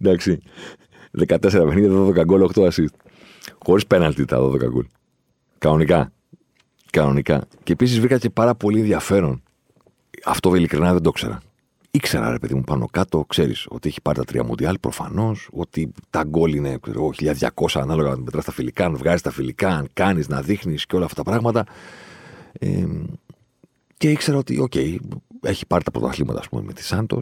Εντάξει. 0.00 0.40
14 1.28 1.38
παιχνίδια, 1.40 1.90
12 1.90 2.24
γκολ, 2.24 2.42
8 2.42 2.70
assist. 2.70 2.94
Χωρίς 3.64 3.86
πέναλτι 3.86 4.24
τα 4.24 4.38
12 4.40 4.68
γκολ. 4.68 4.86
Κανονικά. 5.58 6.12
Κανονικά. 6.90 7.46
Και 7.62 7.72
επίσης 7.72 8.00
βρήκα 8.00 8.18
και 8.18 8.30
πάρα 8.30 8.54
πολύ 8.54 8.78
ενδιαφέρον. 8.78 9.42
Αυτό 10.24 10.54
ειλικρινά 10.54 10.92
δεν 10.92 11.02
το 11.02 11.08
ήξερα. 11.08 11.40
Ήξερα, 11.90 12.30
ρε 12.30 12.38
παιδί 12.38 12.54
μου, 12.54 12.60
πάνω 12.60 12.86
κάτω, 12.90 13.24
ξέρεις 13.28 13.66
ότι 13.68 13.88
έχει 13.88 14.00
πάρει 14.02 14.18
τα 14.18 14.24
τρία 14.24 14.44
Μουντιάλ, 14.44 14.78
προφανώς. 14.78 15.48
Ότι 15.52 15.92
τα 16.10 16.24
γκολ 16.24 16.54
είναι 16.54 16.78
ξέρω, 16.82 17.10
1200 17.18 17.80
ανάλογα 17.80 18.10
με 18.10 18.22
μετράς 18.24 18.44
τα 18.44 18.52
φιλικά, 18.52 18.84
αν 18.84 18.96
βγάζεις 18.96 19.22
τα 19.22 19.30
φιλικά, 19.30 19.68
αν 19.68 19.88
κάνεις, 19.92 20.28
να 20.28 20.42
δείχνεις 20.42 20.86
και 20.86 20.96
όλα 20.96 21.04
αυτά 21.04 21.22
τα 21.22 21.30
πράγματα. 21.30 21.64
Ε, 22.52 22.86
και 23.98 24.10
ήξερα 24.10 24.38
ότι, 24.38 24.58
OK, 24.58 24.72
okay, 24.74 24.96
έχει 25.40 25.66
πάρει 25.66 25.84
τα 25.84 25.90
πρωταθλήματα, 25.90 26.38
ας 26.38 26.48
πούμε, 26.48 26.62
με 26.62 26.72
τη 26.72 26.84
Σάντο. 26.84 27.18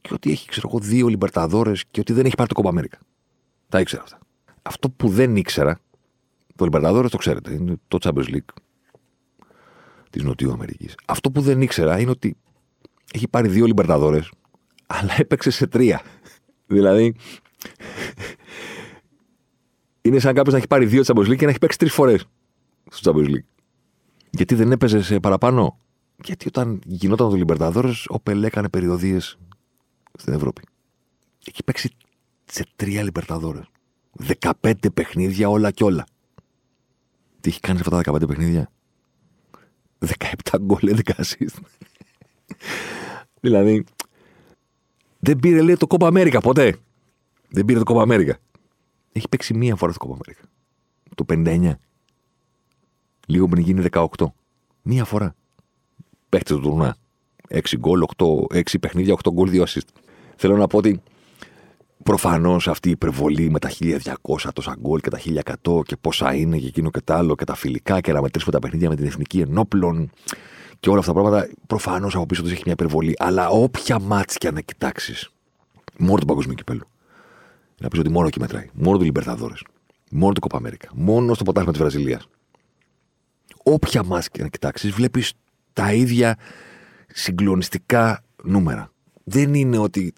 Και 0.00 0.14
ότι 0.14 0.30
έχει, 0.30 0.48
ξέρω 0.48 0.68
εγώ, 0.68 0.78
δύο 0.78 1.08
Λιμπερταδόρες 1.08 1.84
και 1.90 2.00
ότι 2.00 2.12
δεν 2.12 2.26
έχει 2.26 2.34
πάρει 2.34 2.48
το 2.48 2.54
Κόμπα 2.54 2.68
Αμέρικα. 2.68 2.98
Τα 3.68 3.80
ήξερα 3.80 4.02
αυτά. 4.02 4.18
Αυτό 4.62 4.90
που 4.90 5.08
δεν 5.08 5.36
ήξερα, 5.36 5.80
το 6.56 6.64
Λιμπερταδόρες 6.64 7.10
το 7.10 7.16
ξέρετε, 7.16 7.52
είναι 7.52 7.76
το 7.88 7.98
Champions 8.00 8.34
League 8.34 8.54
της 10.10 10.22
Νοτιού 10.22 10.52
Αμερικής. 10.52 10.94
Αυτό 11.06 11.30
που 11.30 11.40
δεν 11.40 11.62
ήξερα 11.62 12.00
είναι 12.00 12.10
ότι 12.10 12.36
έχει 13.12 13.28
πάρει 13.28 13.48
δύο 13.48 13.66
Λιμπερταδόρες, 13.66 14.30
αλλά 14.86 15.14
έπαιξε 15.18 15.50
σε 15.50 15.66
τρία. 15.66 16.02
δηλαδή. 16.66 17.14
είναι 20.00 20.18
σαν 20.18 20.34
κάποιος 20.34 20.52
να 20.52 20.58
έχει 20.58 20.66
πάρει 20.66 20.86
δύο 20.86 21.02
Champions 21.06 21.28
League 21.28 21.36
και 21.36 21.44
να 21.44 21.50
έχει 21.50 21.58
παίξει 21.58 21.78
τρεις 21.78 21.92
φορές 21.92 22.24
στο 22.90 23.12
Champions 23.12 23.28
League. 23.28 23.57
Γιατί 24.30 24.54
δεν 24.54 24.72
έπαιζε 24.72 25.02
σε 25.02 25.20
παραπάνω; 25.20 25.78
Γιατί 26.24 26.48
όταν 26.48 26.80
γινόταν 26.84 27.30
το 27.30 27.36
Λιμπερταδόρες, 27.36 28.06
ο 28.08 28.20
Πελέ 28.20 28.46
έκανε 28.46 28.68
περιοδίες 28.68 29.38
στην 30.18 30.32
Ευρώπη. 30.32 30.62
Έχει 31.46 31.64
παίξει 31.64 31.90
σε 32.44 32.66
τρία 32.76 33.02
Λιμπερταδόρες. 33.02 33.64
15 34.62 34.72
παιχνίδια 34.94 35.48
όλα 35.48 35.70
και 35.70 35.84
όλα. 35.84 36.06
Τι 37.40 37.48
έχει 37.48 37.60
κάνει 37.60 37.78
σε 37.78 37.84
αυτά 37.86 38.02
τα 38.02 38.18
15 38.24 38.28
παιχνίδια; 38.28 38.70
17 39.98 40.58
γκολ, 40.60 40.80
11 40.82 41.00
assist. 41.16 41.58
δηλαδή, 43.40 43.84
δεν 45.18 45.38
πήρε 45.38 45.62
λέει 45.62 45.76
το 45.76 45.86
Κόπα 45.86 46.06
Αμέρικα 46.06 46.40
ποτέ. 46.40 46.76
Δεν 47.48 47.64
πήρε 47.64 47.78
το 47.78 47.84
Κόπα 47.84 48.02
Αμέρικα. 48.02 48.38
Έχει 49.12 49.28
παίξει 49.28 49.54
μία 49.54 49.76
φορά 49.76 49.92
το 49.92 49.98
Κόπα 49.98 50.14
Αμέρικα. 50.14 50.44
Το 51.14 51.24
59. 51.28 51.87
Λίγο 53.30 53.48
πριν 53.48 53.62
γίνει 53.62 53.84
18. 53.90 54.06
Μία 54.82 55.04
φορά. 55.04 55.34
Παίχτες 56.28 56.56
του 56.56 56.62
τουρνά. 56.62 56.96
6 57.48 57.76
γκολ, 57.78 58.02
8, 58.02 58.46
6 58.50 58.78
παιχνίδια, 58.80 59.12
8 59.12 59.32
γκολ, 59.32 59.50
2 59.50 59.64
assist. 59.64 59.88
Θέλω 60.36 60.56
να 60.56 60.66
πω 60.66 60.76
ότι 60.76 61.02
προφανώς 62.02 62.68
αυτή 62.68 62.88
η 62.88 62.90
υπερβολή 62.90 63.50
με 63.50 63.58
τα 63.58 63.70
1200 63.70 64.52
τόσα 64.52 64.76
γκολ 64.80 65.00
και 65.00 65.10
τα 65.10 65.18
1100 65.18 65.82
και 65.84 65.96
πόσα 65.96 66.34
είναι 66.34 66.58
και 66.58 66.66
εκείνο 66.66 66.90
και 66.90 67.00
τα 67.00 67.16
άλλο 67.16 67.34
και 67.34 67.44
τα 67.44 67.54
φιλικά 67.54 68.00
και 68.00 68.12
να 68.12 68.22
μετρήσουμε 68.22 68.52
τα 68.52 68.58
παιχνίδια 68.58 68.88
με 68.88 68.96
την 68.96 69.06
εθνική 69.06 69.40
ενόπλων 69.40 70.10
και 70.80 70.90
όλα 70.90 70.98
αυτά 70.98 71.12
τα 71.12 71.20
πράγματα, 71.20 71.48
προφανώς 71.66 72.14
από 72.14 72.26
πίσω 72.26 72.42
τους 72.42 72.50
έχει 72.50 72.62
μια 72.64 72.72
υπερβολή. 72.72 73.14
Αλλά 73.18 73.48
όποια 73.48 74.00
μάτια 74.00 74.50
να 74.50 74.60
κοιτάξεις, 74.60 75.30
μόνο 75.98 76.18
του 76.18 76.26
παγκοσμίου 76.26 76.54
κυπέλου. 76.54 76.86
Να 77.80 77.88
πεις 77.88 77.98
ότι 77.98 78.10
μόνο 78.10 78.26
εκεί 78.26 78.40
μετράει. 78.40 78.70
Μόνο 78.72 78.98
του 78.98 79.04
Λιμπερταδόρες. 79.04 79.64
Μόνο 80.10 80.32
του 80.32 80.40
Κοπαμέρικα. 80.40 80.88
Μόνο 80.94 81.34
στο 81.34 81.44
ποτάσμα 81.44 81.70
της 81.70 81.80
Βραζιλίας. 81.80 82.28
Όποια 83.72 84.04
μάτια 84.04 84.42
να 84.42 84.48
κοιτάξεις, 84.48 84.90
βλέπεις 84.90 85.32
τα 85.72 85.92
ίδια 85.92 86.36
συγκλονιστικά 87.06 88.24
νούμερα. 88.42 88.92
Δεν 89.24 89.54
είναι 89.54 89.78
ότι 89.78 90.12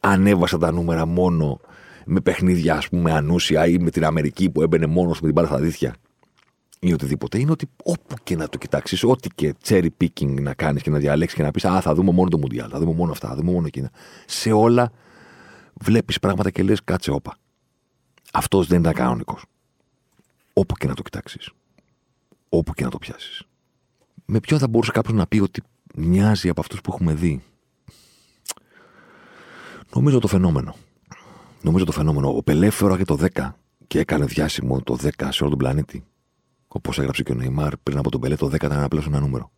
ανέβασα 0.00 0.58
τα 0.58 0.72
νούμερα 0.72 1.06
μόνο 1.06 1.60
με 2.06 2.20
παιχνίδια, 2.20 2.76
ας 2.76 2.88
πούμε, 2.88 3.12
ανούσια 3.12 3.66
ή 3.66 3.78
με 3.78 3.90
την 3.90 4.04
Αμερική 4.04 4.50
που 4.50 4.62
έμπαινε 4.62 4.86
μόνος 4.86 5.20
με 5.20 5.24
την 5.24 5.32
μπάλα 5.32 5.48
στα 5.48 5.58
δίθια 5.58 5.94
ή 6.78 6.92
οτιδήποτε. 6.92 7.38
Είναι 7.38 7.50
ότι 7.50 7.70
όπου 7.84 8.14
και 8.22 8.36
να 8.36 8.48
το 8.48 8.58
κοιτάξεις, 8.58 9.04
ό,τι 9.04 9.28
και 9.28 9.54
cherry 9.64 9.88
picking 10.00 10.40
να 10.40 10.54
κάνεις 10.54 10.82
και 10.82 10.90
να 10.90 10.98
διαλέξεις 10.98 11.36
και 11.36 11.44
να 11.44 11.50
πεις 11.50 11.64
Α, 11.64 11.80
θα 11.80 11.94
δούμε 11.94 12.12
μόνο 12.12 12.28
το 12.28 12.38
Μουντιάλ, 12.38 12.68
θα 12.72 12.78
δούμε 12.78 12.94
μόνο 12.94 13.12
αυτά, 13.12 13.28
θα 13.28 13.34
δούμε 13.34 13.52
μόνο 13.52 13.66
εκείνα. 13.66 13.90
Σε 14.26 14.52
όλα 14.52 14.92
βλέπεις 15.74 16.18
πράγματα 16.18 16.50
και 16.50 16.62
λες, 16.62 16.84
κάτσε 16.84 17.10
όπα. 17.10 17.36
Αυτός 18.32 18.66
δεν 18.66 18.80
ήταν 18.80 18.92
κανονικός. 18.92 19.44
Όπου 20.52 20.74
και 20.74 20.86
να 20.86 20.94
το 20.94 21.02
κοιτάξεις. 21.02 21.50
Όπου 22.56 22.72
και 22.72 22.84
να 22.84 22.90
το 22.90 22.98
πιάσεις. 22.98 23.42
Με 24.24 24.40
ποιο 24.40 24.58
θα 24.58 24.68
μπορούσε 24.68 24.90
κάποιος 24.90 25.16
να 25.16 25.26
πει 25.26 25.38
ότι 25.40 25.62
μοιάζει 25.94 26.48
από 26.48 26.60
αυτούς 26.60 26.80
που 26.80 26.90
έχουμε 26.92 27.14
δει; 27.14 27.42
Νομίζω 29.94 30.18
το 30.18 30.28
φαινόμενο. 30.28 30.74
Νομίζω 31.62 31.84
το 31.84 31.92
φαινόμενο. 31.92 32.36
Ο 32.36 32.42
Πελέ 32.42 32.68
και 32.96 33.04
το 33.04 33.18
10 33.34 33.50
και 33.86 33.98
έκανε 33.98 34.24
διάσημο 34.24 34.80
το 34.80 34.96
10 35.02 35.08
σε 35.28 35.42
όλο 35.42 35.50
τον 35.50 35.58
πλανήτη. 35.58 36.04
Όπως 36.68 36.98
έγραψε 36.98 37.22
και 37.22 37.32
ο 37.32 37.34
Νεϊμάρ 37.34 37.76
πριν 37.76 37.98
από 37.98 38.10
τον 38.10 38.20
Πελέ, 38.20 38.36
το 38.36 38.46
10 38.46 38.54
ήταν 38.54 38.72
απλώ 38.72 39.02
ένα 39.06 39.20
νούμερο. 39.20 39.50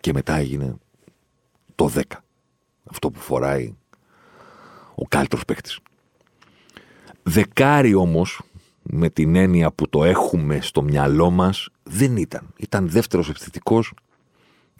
Και 0.00 0.12
μετά 0.12 0.34
έγινε 0.34 0.76
το 1.74 1.90
10. 1.94 2.02
Αυτό 2.90 3.10
που 3.10 3.18
φοράει 3.18 3.74
ο 4.94 5.04
καλύτερος 5.08 5.44
παίκτης. 5.44 5.78
Δεκάρι 7.22 7.94
όμως, 7.94 8.42
με 8.92 9.10
την 9.10 9.34
έννοια 9.34 9.72
που 9.72 9.88
το 9.88 10.04
έχουμε 10.04 10.60
στο 10.60 10.82
μυαλό 10.82 11.30
μας, 11.30 11.68
δεν 11.82 12.16
ήταν. 12.16 12.46
Ήταν 12.56 12.88
δεύτερος 12.88 13.28
επιθετικός. 13.28 13.92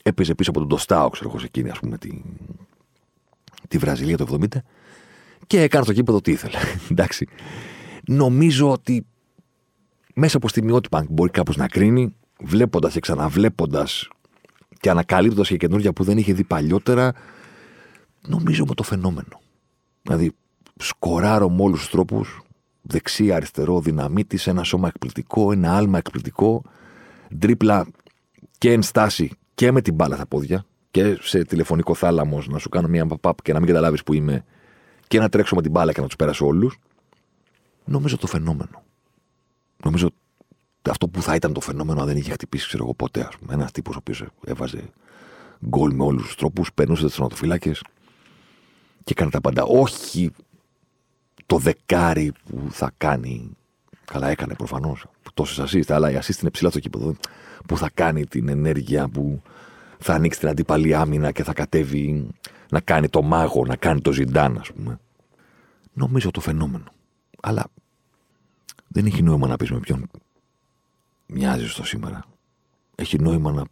Έπαιζε 0.03 0.35
πίσω 0.35 0.51
από 0.51 0.59
τον 0.59 0.69
Τοστάο, 0.69 1.09
ξέρω 1.09 1.29
εγώ, 1.29 1.39
σε 1.39 1.47
εκείνη, 1.47 1.71
ας 1.71 1.79
πούμε, 1.79 1.99
τη, 1.99 2.23
τη 3.69 3.79
Βραζιλία 3.79 4.17
το 4.17 4.39
70. 4.41 4.47
Και 5.47 5.63
έκανε 5.63 5.85
στο 5.85 5.93
κήπεδο 5.93 6.21
τι 6.21 6.31
ήθελε. 6.31 6.59
Εντάξει. 6.91 7.29
Νομίζω 8.07 8.71
ότι 8.71 9.07
μέσα 10.15 10.37
από 10.37 10.49
στιγμιότυπα 10.49 11.07
μπορεί 11.09 11.31
κάπως 11.31 11.57
να 11.57 11.69
κρίνει, 11.69 12.15
βλέποντας 12.41 12.93
και 12.93 13.01
ξαναβλέποντας 13.01 14.09
και 14.81 14.91
ανακαλύπτοντας 14.91 15.49
και 15.49 15.57
καινούργια 15.57 15.93
που 15.93 16.05
δεν 16.05 16.19
είχε 16.19 16.33
δει 16.33 16.45
παλιότερα, 16.45 17.13
νομίζω 18.27 18.65
με 18.65 18.75
το 18.75 18.83
φαινόμενο. 18.83 19.41
Δηλαδή, 20.03 20.33
σκοράρω 20.77 21.51
με 21.51 21.63
όλους 21.63 21.81
τους 21.81 21.91
τρόπους, 21.91 22.43
δεξί, 22.83 23.33
αριστερό, 23.33 23.81
δυναμίτη, 23.81 24.39
ένα 24.51 24.63
σώμα 24.63 24.89
εκπληκτικό, 24.89 25.53
ένα 25.53 25.77
άλμα 25.77 25.99
εκπληκτικό, 25.99 26.63
τρίπλα 27.39 27.87
και 28.59 28.73
εν 28.73 28.83
στάση 28.83 29.31
και 29.55 29.73
με 29.73 29.81
την 29.81 29.95
μπάλα 29.95 30.15
στα 30.15 30.27
πόδια. 30.27 30.65
και 30.91 31.19
σε 31.21 31.45
τηλεφωνικό 31.45 31.95
θάλαμο 31.95 32.43
να 32.47 32.59
σου 32.59 32.69
κάνω 32.69 32.89
μια 32.89 33.07
παπάπ 33.07 33.43
και 33.43 33.53
να 33.53 33.59
μην 33.59 33.69
καταλάβεις 33.69 34.03
που 34.03 34.13
είμαι 34.13 34.45
και 35.09 35.19
να 35.19 35.29
τρέξω 35.29 35.55
με 35.55 35.63
την 35.63 35.71
μπάλα 35.71 35.93
και 35.93 36.01
να 36.01 36.07
τους 36.07 36.17
πέρασω 36.17 36.47
όλους. 36.47 36.79
Νομίζω 37.85 38.17
το 38.17 38.27
φαινόμενο. 38.27 38.83
Νομίζω 39.85 40.11
αυτό 40.91 41.09
που 41.09 41.23
θα 41.23 41.35
ήταν 41.35 41.53
το 41.53 41.61
φαινόμενο 41.61 42.01
αν 42.01 42.07
δεν 42.07 42.17
είχε 42.17 42.33
χτυπήσει, 42.33 42.67
ξέρω 42.67 42.83
εγώ 42.85 42.95
ποτέ, 42.95 43.21
ας 43.21 43.37
πούμε. 43.37 43.55
Ένας 43.55 43.73
τύπος 43.73 43.95
ο 43.95 43.99
οποίος 43.99 44.25
έβαζε 44.45 44.91
γκολ 45.67 45.95
με 45.95 46.05
όλους 46.05 46.23
τους 46.23 46.35
τρόπους, 46.35 46.73
περνούσε 46.73 47.05
τις 47.05 47.15
τερματοφυλάκε 47.15 47.73
και 49.05 49.13
έκανε 49.13 49.31
τα 49.31 49.41
πάντα. 49.41 49.63
Όχι 49.63 50.31
το 51.51 51.59
δεκάρι 51.59 52.33
που 52.49 52.69
θα 52.71 52.93
κάνει. 52.97 53.51
Καλά, 54.05 54.29
έκανε 54.29 54.55
προφανώς. 54.55 55.07
Τόσες 55.35 55.75
assist, 55.75 55.93
αλλά 55.93 56.11
η 56.11 56.19
assist 56.21 56.41
είναι 56.41 56.51
ψηλά 56.51 56.71
στο 56.71 56.79
κήπεδο. 56.79 57.15
Που 57.67 57.77
θα 57.77 57.91
κάνει 57.95 58.27
την 58.27 58.49
ενέργεια 58.49 59.09
που 59.09 59.43
θα 59.99 60.15
ανοίξει 60.15 60.39
την 60.39 60.49
αντίπαλη 60.49 60.95
άμυνα 60.95 61.33
και 61.33 61.45
θα 61.45 61.53
κατέβει 61.53 62.29
να 62.71 62.81
κάνει 62.81 63.09
το 63.09 63.23
μάγο, 63.23 63.65
να 63.65 63.77
κάνει 63.77 64.01
το 64.01 64.13
ζιντάν, 64.13 64.59
ας 64.59 64.73
πούμε. 64.73 65.01
Νομίζω 65.93 66.31
το 66.31 66.41
φαινόμενο. 66.41 66.85
Αλλά 67.41 67.67
δεν 68.89 69.07
έχει 69.07 69.23
νόημα 69.23 69.47
να 69.47 69.57
πεις 69.57 69.71
με 69.71 69.79
ποιον 69.79 70.11
μοιάζει 71.27 71.69
στο 71.69 71.85
σήμερα. 71.85 72.25
Έχει 72.95 73.19
νόημα 73.19 73.53
να 73.53 73.65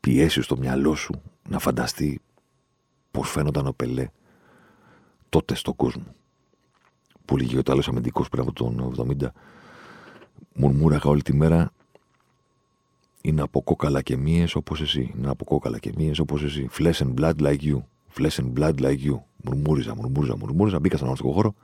πιέσεις 0.00 0.46
το 0.46 0.56
μυαλό 0.56 0.94
σου 0.94 1.22
να 1.48 1.58
φανταστεί 1.58 2.20
πώς 3.10 3.30
φαίνονταν 3.30 3.66
ο 3.66 3.72
Πελέ 3.72 4.08
τότε 5.28 5.54
στον 5.54 5.76
κόσμο. 5.76 6.14
Που 7.30 7.36
λίγη 7.36 7.56
ο 7.56 7.62
άλλο 7.66 7.82
αμυντικός 7.88 8.28
πριν 8.28 8.42
από 8.42 8.52
τον 8.52 8.94
70 9.20 9.26
μουρμούραγα 10.54 11.10
όλη 11.10 11.22
τη 11.22 11.34
μέρα 11.34 11.72
είναι 13.20 13.42
από 13.42 13.62
κόκαλα 13.62 14.02
και 14.02 14.16
μύες 14.16 14.54
όπως 14.54 14.80
εσύ. 14.80 15.14
Είναι 15.16 15.28
από 15.28 15.44
κόκαλα 15.44 15.78
και 15.78 15.92
μύες 15.96 16.18
όπως 16.18 16.42
εσύ. 16.42 16.68
Flesh 16.78 16.92
and 16.92 17.14
blood 17.14 17.34
like 17.36 17.60
you. 17.60 17.82
Flesh 18.16 18.40
and 18.40 18.52
blood 18.58 18.74
like 18.80 18.98
you. 19.04 19.20
Μουρμούριζα, 19.44 19.94
μουρμούριζα, 19.94 20.36
μουρμούριζα. 20.36 20.78
Μπήκα 20.78 20.96
στον 20.96 21.08
αγωνιστικό 21.08 21.32
χώρο 21.32 21.54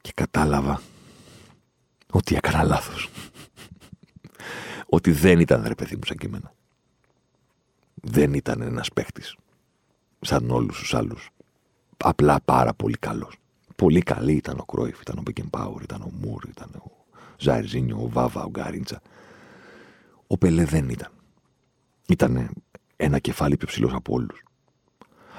και 0.00 0.12
κατάλαβα 0.14 0.80
ότι 2.10 2.34
έκανα 2.34 2.62
λάθος. 2.62 3.08
ότι 4.96 5.12
δεν 5.12 5.40
ήταν 5.40 5.64
ρε 5.66 5.74
παιδί 5.74 5.94
μου 5.94 6.04
σαν 6.04 6.16
και 6.16 6.26
εμένα. 6.26 6.52
Δεν 7.94 8.34
ήταν 8.34 8.60
ένας 8.60 8.88
παίχτη 8.92 9.22
σαν 10.20 10.50
όλους 10.50 10.78
τους 10.78 10.94
άλλους. 10.94 11.30
Απλά 11.96 12.40
πάρα 12.44 12.74
πολύ 12.74 12.96
καλός. 12.96 13.39
Πολύ 13.80 14.00
καλή 14.02 14.32
ήταν 14.32 14.58
ο 14.58 14.64
Κρόιφ, 14.64 15.00
ήταν 15.00 15.18
ο 15.18 15.22
Μπεκεμπάουρ, 15.22 15.82
ήταν 15.82 16.02
ο 16.02 16.12
Μουρ, 16.20 16.44
ήταν 16.48 16.70
ο 16.74 16.90
Ζάιρζίνιο, 17.38 17.96
ο 18.02 18.08
Βάβα, 18.08 18.44
ο 18.44 18.48
Γκάριντσα. 18.48 19.00
Ο 20.26 20.38
Πελέ 20.38 20.64
δεν 20.64 20.88
ήταν. 20.88 21.10
Ήταν 22.08 22.50
ένα 22.96 23.18
κεφάλι 23.18 23.56
πιο 23.56 23.66
ψηλός 23.66 23.92
από 23.94 24.14
όλους. 24.14 24.44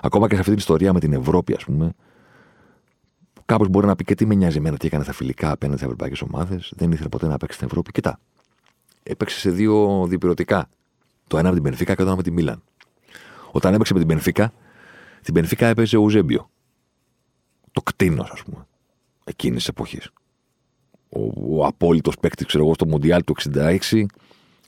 Ακόμα 0.02 0.28
και 0.28 0.34
σε 0.34 0.39
αυτή 0.39 0.52
την 0.52 0.60
ιστορία 0.60 0.94
με 0.94 1.00
την 1.00 1.14
Ευρώπη, 1.14 1.54
ας 1.54 1.64
πούμε, 1.64 1.94
κάποιο 3.46 3.68
μπορεί 3.68 3.88
να 3.88 3.96
πει 3.96 4.04
και 4.04 4.16
τι 4.16 4.26
με 4.26 4.36
νοιάζει 4.36 4.58
εμένα 4.58 4.78
τι 4.78 4.88
έκανε 4.88 5.04
στα 5.04 5.14
φιλικά 5.14 5.52
απέναντι 5.52 5.80
σε 5.80 5.86
ευρωπαϊκές 5.86 6.22
ομάδες. 6.22 6.74
Δεν 6.76 6.92
ήθελε 6.92 7.10
ποτέ 7.10 7.28
να 7.28 7.38
παίξει 7.38 7.56
στην 7.56 7.68
Ευρώπη. 7.68 7.92
Κοιτά. 7.92 8.20
Έπαιξε 9.04 9.39
σε 9.39 9.50
δύο 9.50 10.06
διπυρωτικά. 10.08 10.70
Το 11.28 11.38
ένα 11.38 11.48
με 11.48 11.54
την 11.54 11.64
Πενφύκα 11.64 11.96
και 11.96 12.02
το 12.02 12.08
άλλο 12.08 12.16
με 12.16 12.24
την 12.24 12.34
Μίλαν. 12.34 12.64
Όταν 13.52 13.74
έπαιξε 13.74 13.94
με 13.94 14.00
την 14.00 14.08
Πενφύκα, 14.08 14.54
την 15.22 15.34
Πενφύκα 15.34 15.68
έπαιζε 15.68 15.98
ο 15.98 16.02
Ουζέμπιο. 16.02 16.50
Το 17.72 17.82
κτίνος, 17.82 18.30
ας 18.32 18.43
πούμε. 18.43 18.67
Εκείνης 19.24 19.57
της 19.57 19.67
εποχής. 19.67 20.09
Ο, 21.09 21.57
ο 21.57 21.65
απόλυτος 21.65 22.15
παίκτης, 22.19 22.45
ξέρω 22.45 22.63
εγώ, 22.63 22.74
στο 22.74 22.88
Μοντιάλ 22.88 23.24
του 23.24 23.36
66 23.53 24.05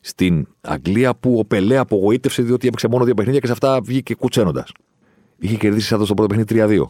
στην 0.05 0.47
Αγγλία 0.61 1.15
που 1.15 1.39
ο 1.39 1.45
Πελέ 1.45 1.77
απογοήτευσε 1.77 2.41
διότι 2.41 2.67
έπαιξε 2.67 2.87
μόνο 2.87 3.03
δύο 3.03 3.13
παιχνίδια 3.13 3.39
και 3.39 3.45
σε 3.45 3.51
αυτά 3.51 3.81
βγήκε 3.81 4.15
κουτσένοντας. 4.15 4.71
Είχε 5.39 5.57
κερδίσει 5.57 5.87
σαν 5.87 6.05
στο 6.05 6.13
πρώτο 6.13 6.35
παιχνίδι 6.35 6.81
3-2. 6.81 6.89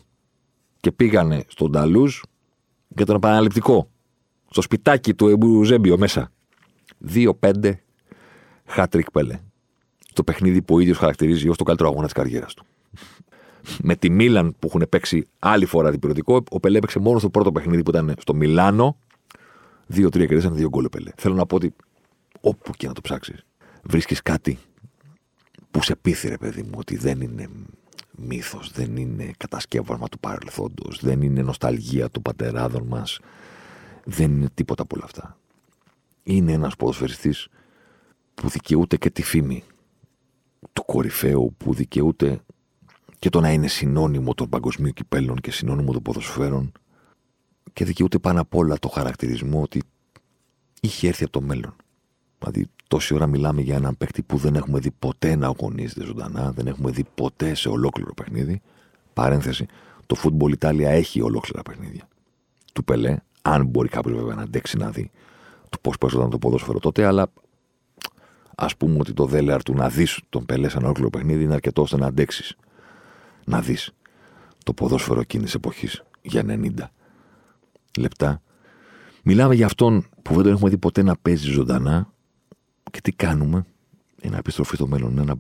Και 0.80 0.91
πήγανε 0.91 1.43
στον 1.47 1.72
Ταλούζ 1.72 2.20
για 2.88 3.05
τον 3.05 3.16
επαναληπτικό. 3.16 3.89
Στο 4.49 4.61
σπιτάκι 4.61 5.14
του 5.14 5.28
Εμπουζέμπιο 5.28 5.97
μέσα. 5.97 6.32
2-5 7.14 7.72
χάτρικ 8.66 9.11
Πελέ. 9.11 9.39
Στο 10.09 10.24
παιχνίδι 10.24 10.61
που 10.61 10.76
ο 10.76 10.80
ίδιος 10.80 10.97
χαρακτηρίζει 10.97 11.49
ως 11.49 11.57
το 11.57 11.64
καλύτερο 11.64 11.89
αγώνα 11.89 12.05
της 12.05 12.14
καριέρας 12.14 12.53
του. 12.53 12.66
Με 13.82 13.95
τη 13.95 14.09
Μίλαν 14.09 14.55
που 14.59 14.68
έχουν 14.68 14.86
παίξει 14.89 15.28
άλλη 15.39 15.66
φορά 15.66 15.91
διπυρωτικό, 15.91 16.43
ο 16.49 16.59
Πελέ 16.59 16.78
έπαιξε 16.78 16.99
μόνο 16.99 17.20
στο 17.20 17.30
πρώτο 17.30 17.51
παιχνίδι 17.51 17.84
που 17.84 17.89
ήταν 17.89 18.14
στο 18.20 18.34
Μιλάνο. 18.34 18.97
2-3 19.93 20.11
κερδίσαν 20.11 20.55
δύο 20.55 20.70
γκολ 20.70 20.89
Πελέ. 20.89 21.11
Θέλω 21.18 21.36
να 21.36 21.45
πω 21.45 21.55
ότι 21.55 21.76
όπου 22.41 22.72
και 22.72 22.88
να 22.88 22.93
το 22.93 23.01
ψάξεις, 23.01 23.45
βρίσκεις 23.84 24.22
κάτι 24.22 24.57
που 25.72 25.84
σε 25.84 25.95
πείθει, 25.95 26.38
παιδί 26.38 26.61
μου, 26.61 26.76
ότι 26.76 26.97
δεν 26.97 27.22
είναι 27.22 27.49
μύθος, 28.11 28.72
δεν 28.72 28.97
είναι 28.97 29.32
κατασκεύασμα 29.38 30.07
του 30.07 30.20
παρελθόντος, 30.20 30.99
δεν 31.01 31.22
είναι 31.22 31.41
νοσταλγία 31.41 32.09
των 32.09 32.22
πατεράδων 32.22 32.88
μας. 32.88 33.20
Δεν 34.03 34.32
είναι 34.32 34.49
τίποτα 34.53 34.82
από 34.82 34.95
όλα 34.95 35.05
αυτά. 35.05 35.38
Είναι 36.24 36.51
ένας 36.51 36.76
ποδοσφαιριστής 36.76 37.47
που 38.34 38.49
δικαιούται 38.49 38.97
και 38.97 39.09
τη 39.09 39.24
φήμη 39.24 39.64
του 40.74 40.86
κορυφαίου, 40.86 41.55
που 41.57 41.74
δικαιούται 41.74 42.41
και 43.24 43.30
το 43.30 43.41
να 43.41 43.51
είναι 43.51 43.67
συνώνυμο 43.67 44.34
των 44.34 44.49
παγκοσμίων 44.49 44.93
κυπέλων 44.93 45.38
και 45.38 45.51
συνώνυμο 45.51 45.91
των 45.91 46.01
ποδοσφαίρων 46.01 46.71
και 47.74 47.86
δικαιούται 47.86 48.19
πάνω 48.19 48.41
απ' 48.41 48.55
όλα 48.55 48.80
το 48.80 48.88
χαρακτηρισμό 48.88 49.61
ότι 49.61 49.84
είχε 50.82 51.07
έρθει 51.07 51.24
από 51.24 51.32
το 51.32 51.41
μέλλον. 51.41 51.76
Δηλαδή, 52.39 52.67
τόση 52.88 53.13
ώρα 53.13 53.28
μιλάμε 53.28 53.61
για 53.61 53.76
έναν 53.76 53.97
παίκτη 53.97 54.24
που 54.24 54.38
δεν 54.38 54.55
έχουμε 54.55 54.80
δει 54.80 54.91
ποτέ 54.91 55.36
να 55.36 55.45
αγωνίζεται 55.47 56.03
ζωντανά, 56.03 56.51
δεν 56.51 56.67
έχουμε 56.67 56.91
δει 56.91 57.05
ποτέ 57.15 57.53
σε 57.53 57.69
ολόκληρο 57.69 58.13
παιχνίδι. 58.13 58.61
Παρένθεση, 59.13 59.65
το 60.05 60.15
Football 60.24 60.53
Italia 60.59 60.80
έχει 60.80 61.21
ολόκληρα 61.21 61.61
παιχνίδια. 61.61 62.07
Του 62.74 62.84
Πελέ, 62.84 63.17
αν 63.41 63.65
μπορεί 63.65 63.88
κάποιος 63.88 64.17
βέβαια 64.17 64.36
να 64.36 64.41
αντέξει 64.41 64.78
να 64.78 64.89
δει 64.89 65.11
το 65.69 65.78
πώς 65.82 65.97
παίζονταν 65.97 66.30
το 66.30 66.38
ποδόσφαιρο 66.38 66.80
τότε, 66.80 67.05
αλλά 67.05 67.32
ας 68.55 68.78
πούμε 68.78 68.97
ότι 68.99 69.13
το 69.13 69.26
δέλεαρ 69.26 69.63
του 69.63 69.74
να 69.74 69.89
δεις 69.89 70.19
τον 70.30 70.45
Πελέ 70.45 70.69
σε 70.69 70.76
ένα 70.78 70.86
ολόκληρο 70.86 71.09
παιχνίδι 71.09 71.43
είναι 71.43 71.53
αρκετό 71.53 71.82
ώστε 71.82 71.97
να 71.97 72.07
αντέξεις 72.07 72.55
να 73.46 73.62
δεις 73.62 73.91
το 74.64 74.74
ποδόσφαιρο 74.74 75.20
εκείνης 75.20 75.52
τη 75.52 75.58
εποχής 75.58 76.04
για 76.22 76.44
90 76.48 76.72
λεπτά. 77.98 78.41
Μιλάμε 79.24 79.56
για 79.56 79.66
αυτόν 79.66 80.08
που 80.22 80.34
δεν 80.34 80.44
τον 80.44 80.52
έχουμε 80.52 80.70
δει 80.70 80.78
ποτέ 80.78 81.02
να 81.02 81.16
παίζει 81.16 81.52
ζωντανά 81.52 82.14
και 82.91 83.02
τι 83.02 83.12
κάνουμε. 83.12 83.66
Ένα 84.22 84.38
επιστροφή 84.38 84.76
στο 84.76 84.88
μέλλον, 84.88 85.18
ένα 85.18 85.36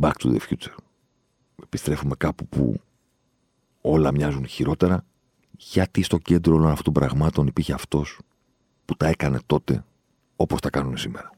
back 0.00 0.12
to 0.18 0.30
the 0.32 0.38
future. 0.38 0.74
Επιστρέφουμε 1.62 2.14
κάπου 2.18 2.46
που 2.46 2.80
όλα 3.80 4.12
μοιάζουν 4.12 4.46
χειρότερα, 4.46 5.04
γιατί 5.56 6.02
στο 6.02 6.18
κέντρο 6.18 6.54
όλων 6.54 6.70
αυτών 6.70 6.84
των 6.84 6.92
πραγμάτων 6.92 7.46
υπήρχε 7.46 7.72
αυτός 7.72 8.18
που 8.84 8.96
τα 8.96 9.06
έκανε 9.06 9.38
τότε 9.46 9.84
όπως 10.36 10.60
τα 10.60 10.70
κάνουν 10.70 10.96
σήμερα. 10.96 11.30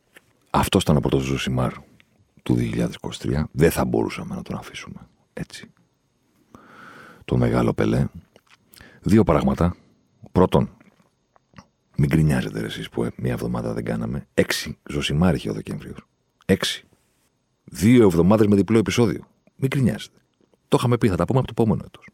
Αυτός 0.51 0.83
ήταν 0.83 0.97
ο 0.97 1.01
πρώτο 1.01 1.19
Ζωσιμάρ 1.19 1.73
του 2.43 2.57
2023. 3.21 3.43
Δεν 3.53 3.71
θα 3.71 3.85
μπορούσαμε 3.85 4.35
να 4.35 4.43
τον 4.43 4.57
αφήσουμε 4.57 5.09
έτσι. 5.33 5.71
Τον 7.29 7.37
μεγάλο 7.37 7.73
Πελέ. 7.73 8.07
Δύο 9.01 9.25
πράγματα. 9.25 9.77
Πρώτον, 10.33 10.71
μην 11.97 12.09
γκρινιάζετε 12.09 12.61
εσείς 12.61 12.89
που 12.89 13.09
μία 13.17 13.33
εβδομάδα 13.33 13.73
δεν 13.73 13.85
κάναμε. 13.85 14.27
Έξι 14.35 14.79
Ζωσιμάρ 14.91 15.35
είχε 15.35 15.51
ο 15.51 15.53
Δεκέμβριος. 15.53 16.07
Έξι. 16.45 16.85
Δύο 17.65 18.05
εβδομάδες 18.05 18.47
με 18.47 18.57
διπλό 18.57 18.79
επεισόδιο. 18.79 19.27
Μην 19.57 19.69
γκρινιάζετε. 19.69 20.19
Το 20.69 20.77
είχαμε 20.81 20.99
πει, 20.99 21.09
θα 21.09 21.17
τα 21.17 21.25
πούμε 21.25 21.39
από 21.39 21.47
το 21.47 21.55
επόμενο 21.57 21.83
έτος. 21.87 22.09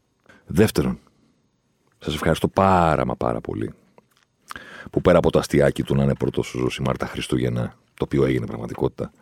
Δεύτερον, 0.47 0.99
σας 1.99 2.15
ευχαριστώ 2.15 2.49
πάρα 2.49 3.07
μα 3.07 3.17
πάρα 3.17 3.41
πολύ 3.41 3.73
που 4.91 5.01
πέρα 5.01 5.19
από 5.19 5.31
το 5.31 5.39
αστειάκι 5.39 5.83
του 5.83 5.95
να 5.95 6.03
είναι 6.03 6.15
πρώτος 6.15 6.55
ο 6.55 6.59
Ζωσιμάρ 6.59 6.97
τα 6.97 7.07
Χριστούγεννα, 7.07 7.75
το 7.95 8.05
οποίο 8.05 8.25
έγινε 8.25 8.47
πραγματικότητα, 8.47 9.13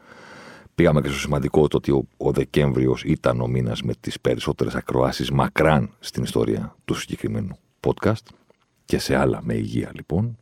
πήγαμε 0.74 1.00
και 1.00 1.08
στο 1.08 1.18
σημαντικό 1.18 1.68
το 1.68 1.76
ότι 1.76 1.90
ο, 1.90 2.06
ο 2.16 2.32
Δεκέμβριος 2.32 3.02
ήταν 3.04 3.40
ο 3.40 3.46
μήνας 3.46 3.82
με 3.82 3.94
τις 4.00 4.20
περισσότερες 4.20 4.74
ακροάσεις 4.74 5.30
μακράν 5.30 5.90
στην 6.00 6.22
ιστορία 6.22 6.76
του 6.84 6.94
συγκεκριμένου 6.94 7.56
podcast 7.80 8.24
και 8.84 8.98
σε 8.98 9.16
άλλα 9.16 9.40
με 9.42 9.54
υγεία 9.54 9.90
λοιπόν. 9.94 10.36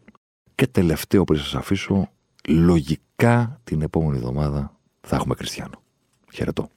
Και 0.54 0.66
τελευταίο 0.66 1.24
πριν 1.24 1.40
σας 1.40 1.54
αφήσω, 1.54 2.10
λογικά 2.48 3.60
την 3.64 3.82
επόμενη 3.82 4.16
εβδομάδα 4.16 4.76
θα 5.00 5.16
έχουμε 5.16 5.34
Κριστιανό. 5.34 5.82
Χαιρετώ. 6.32 6.68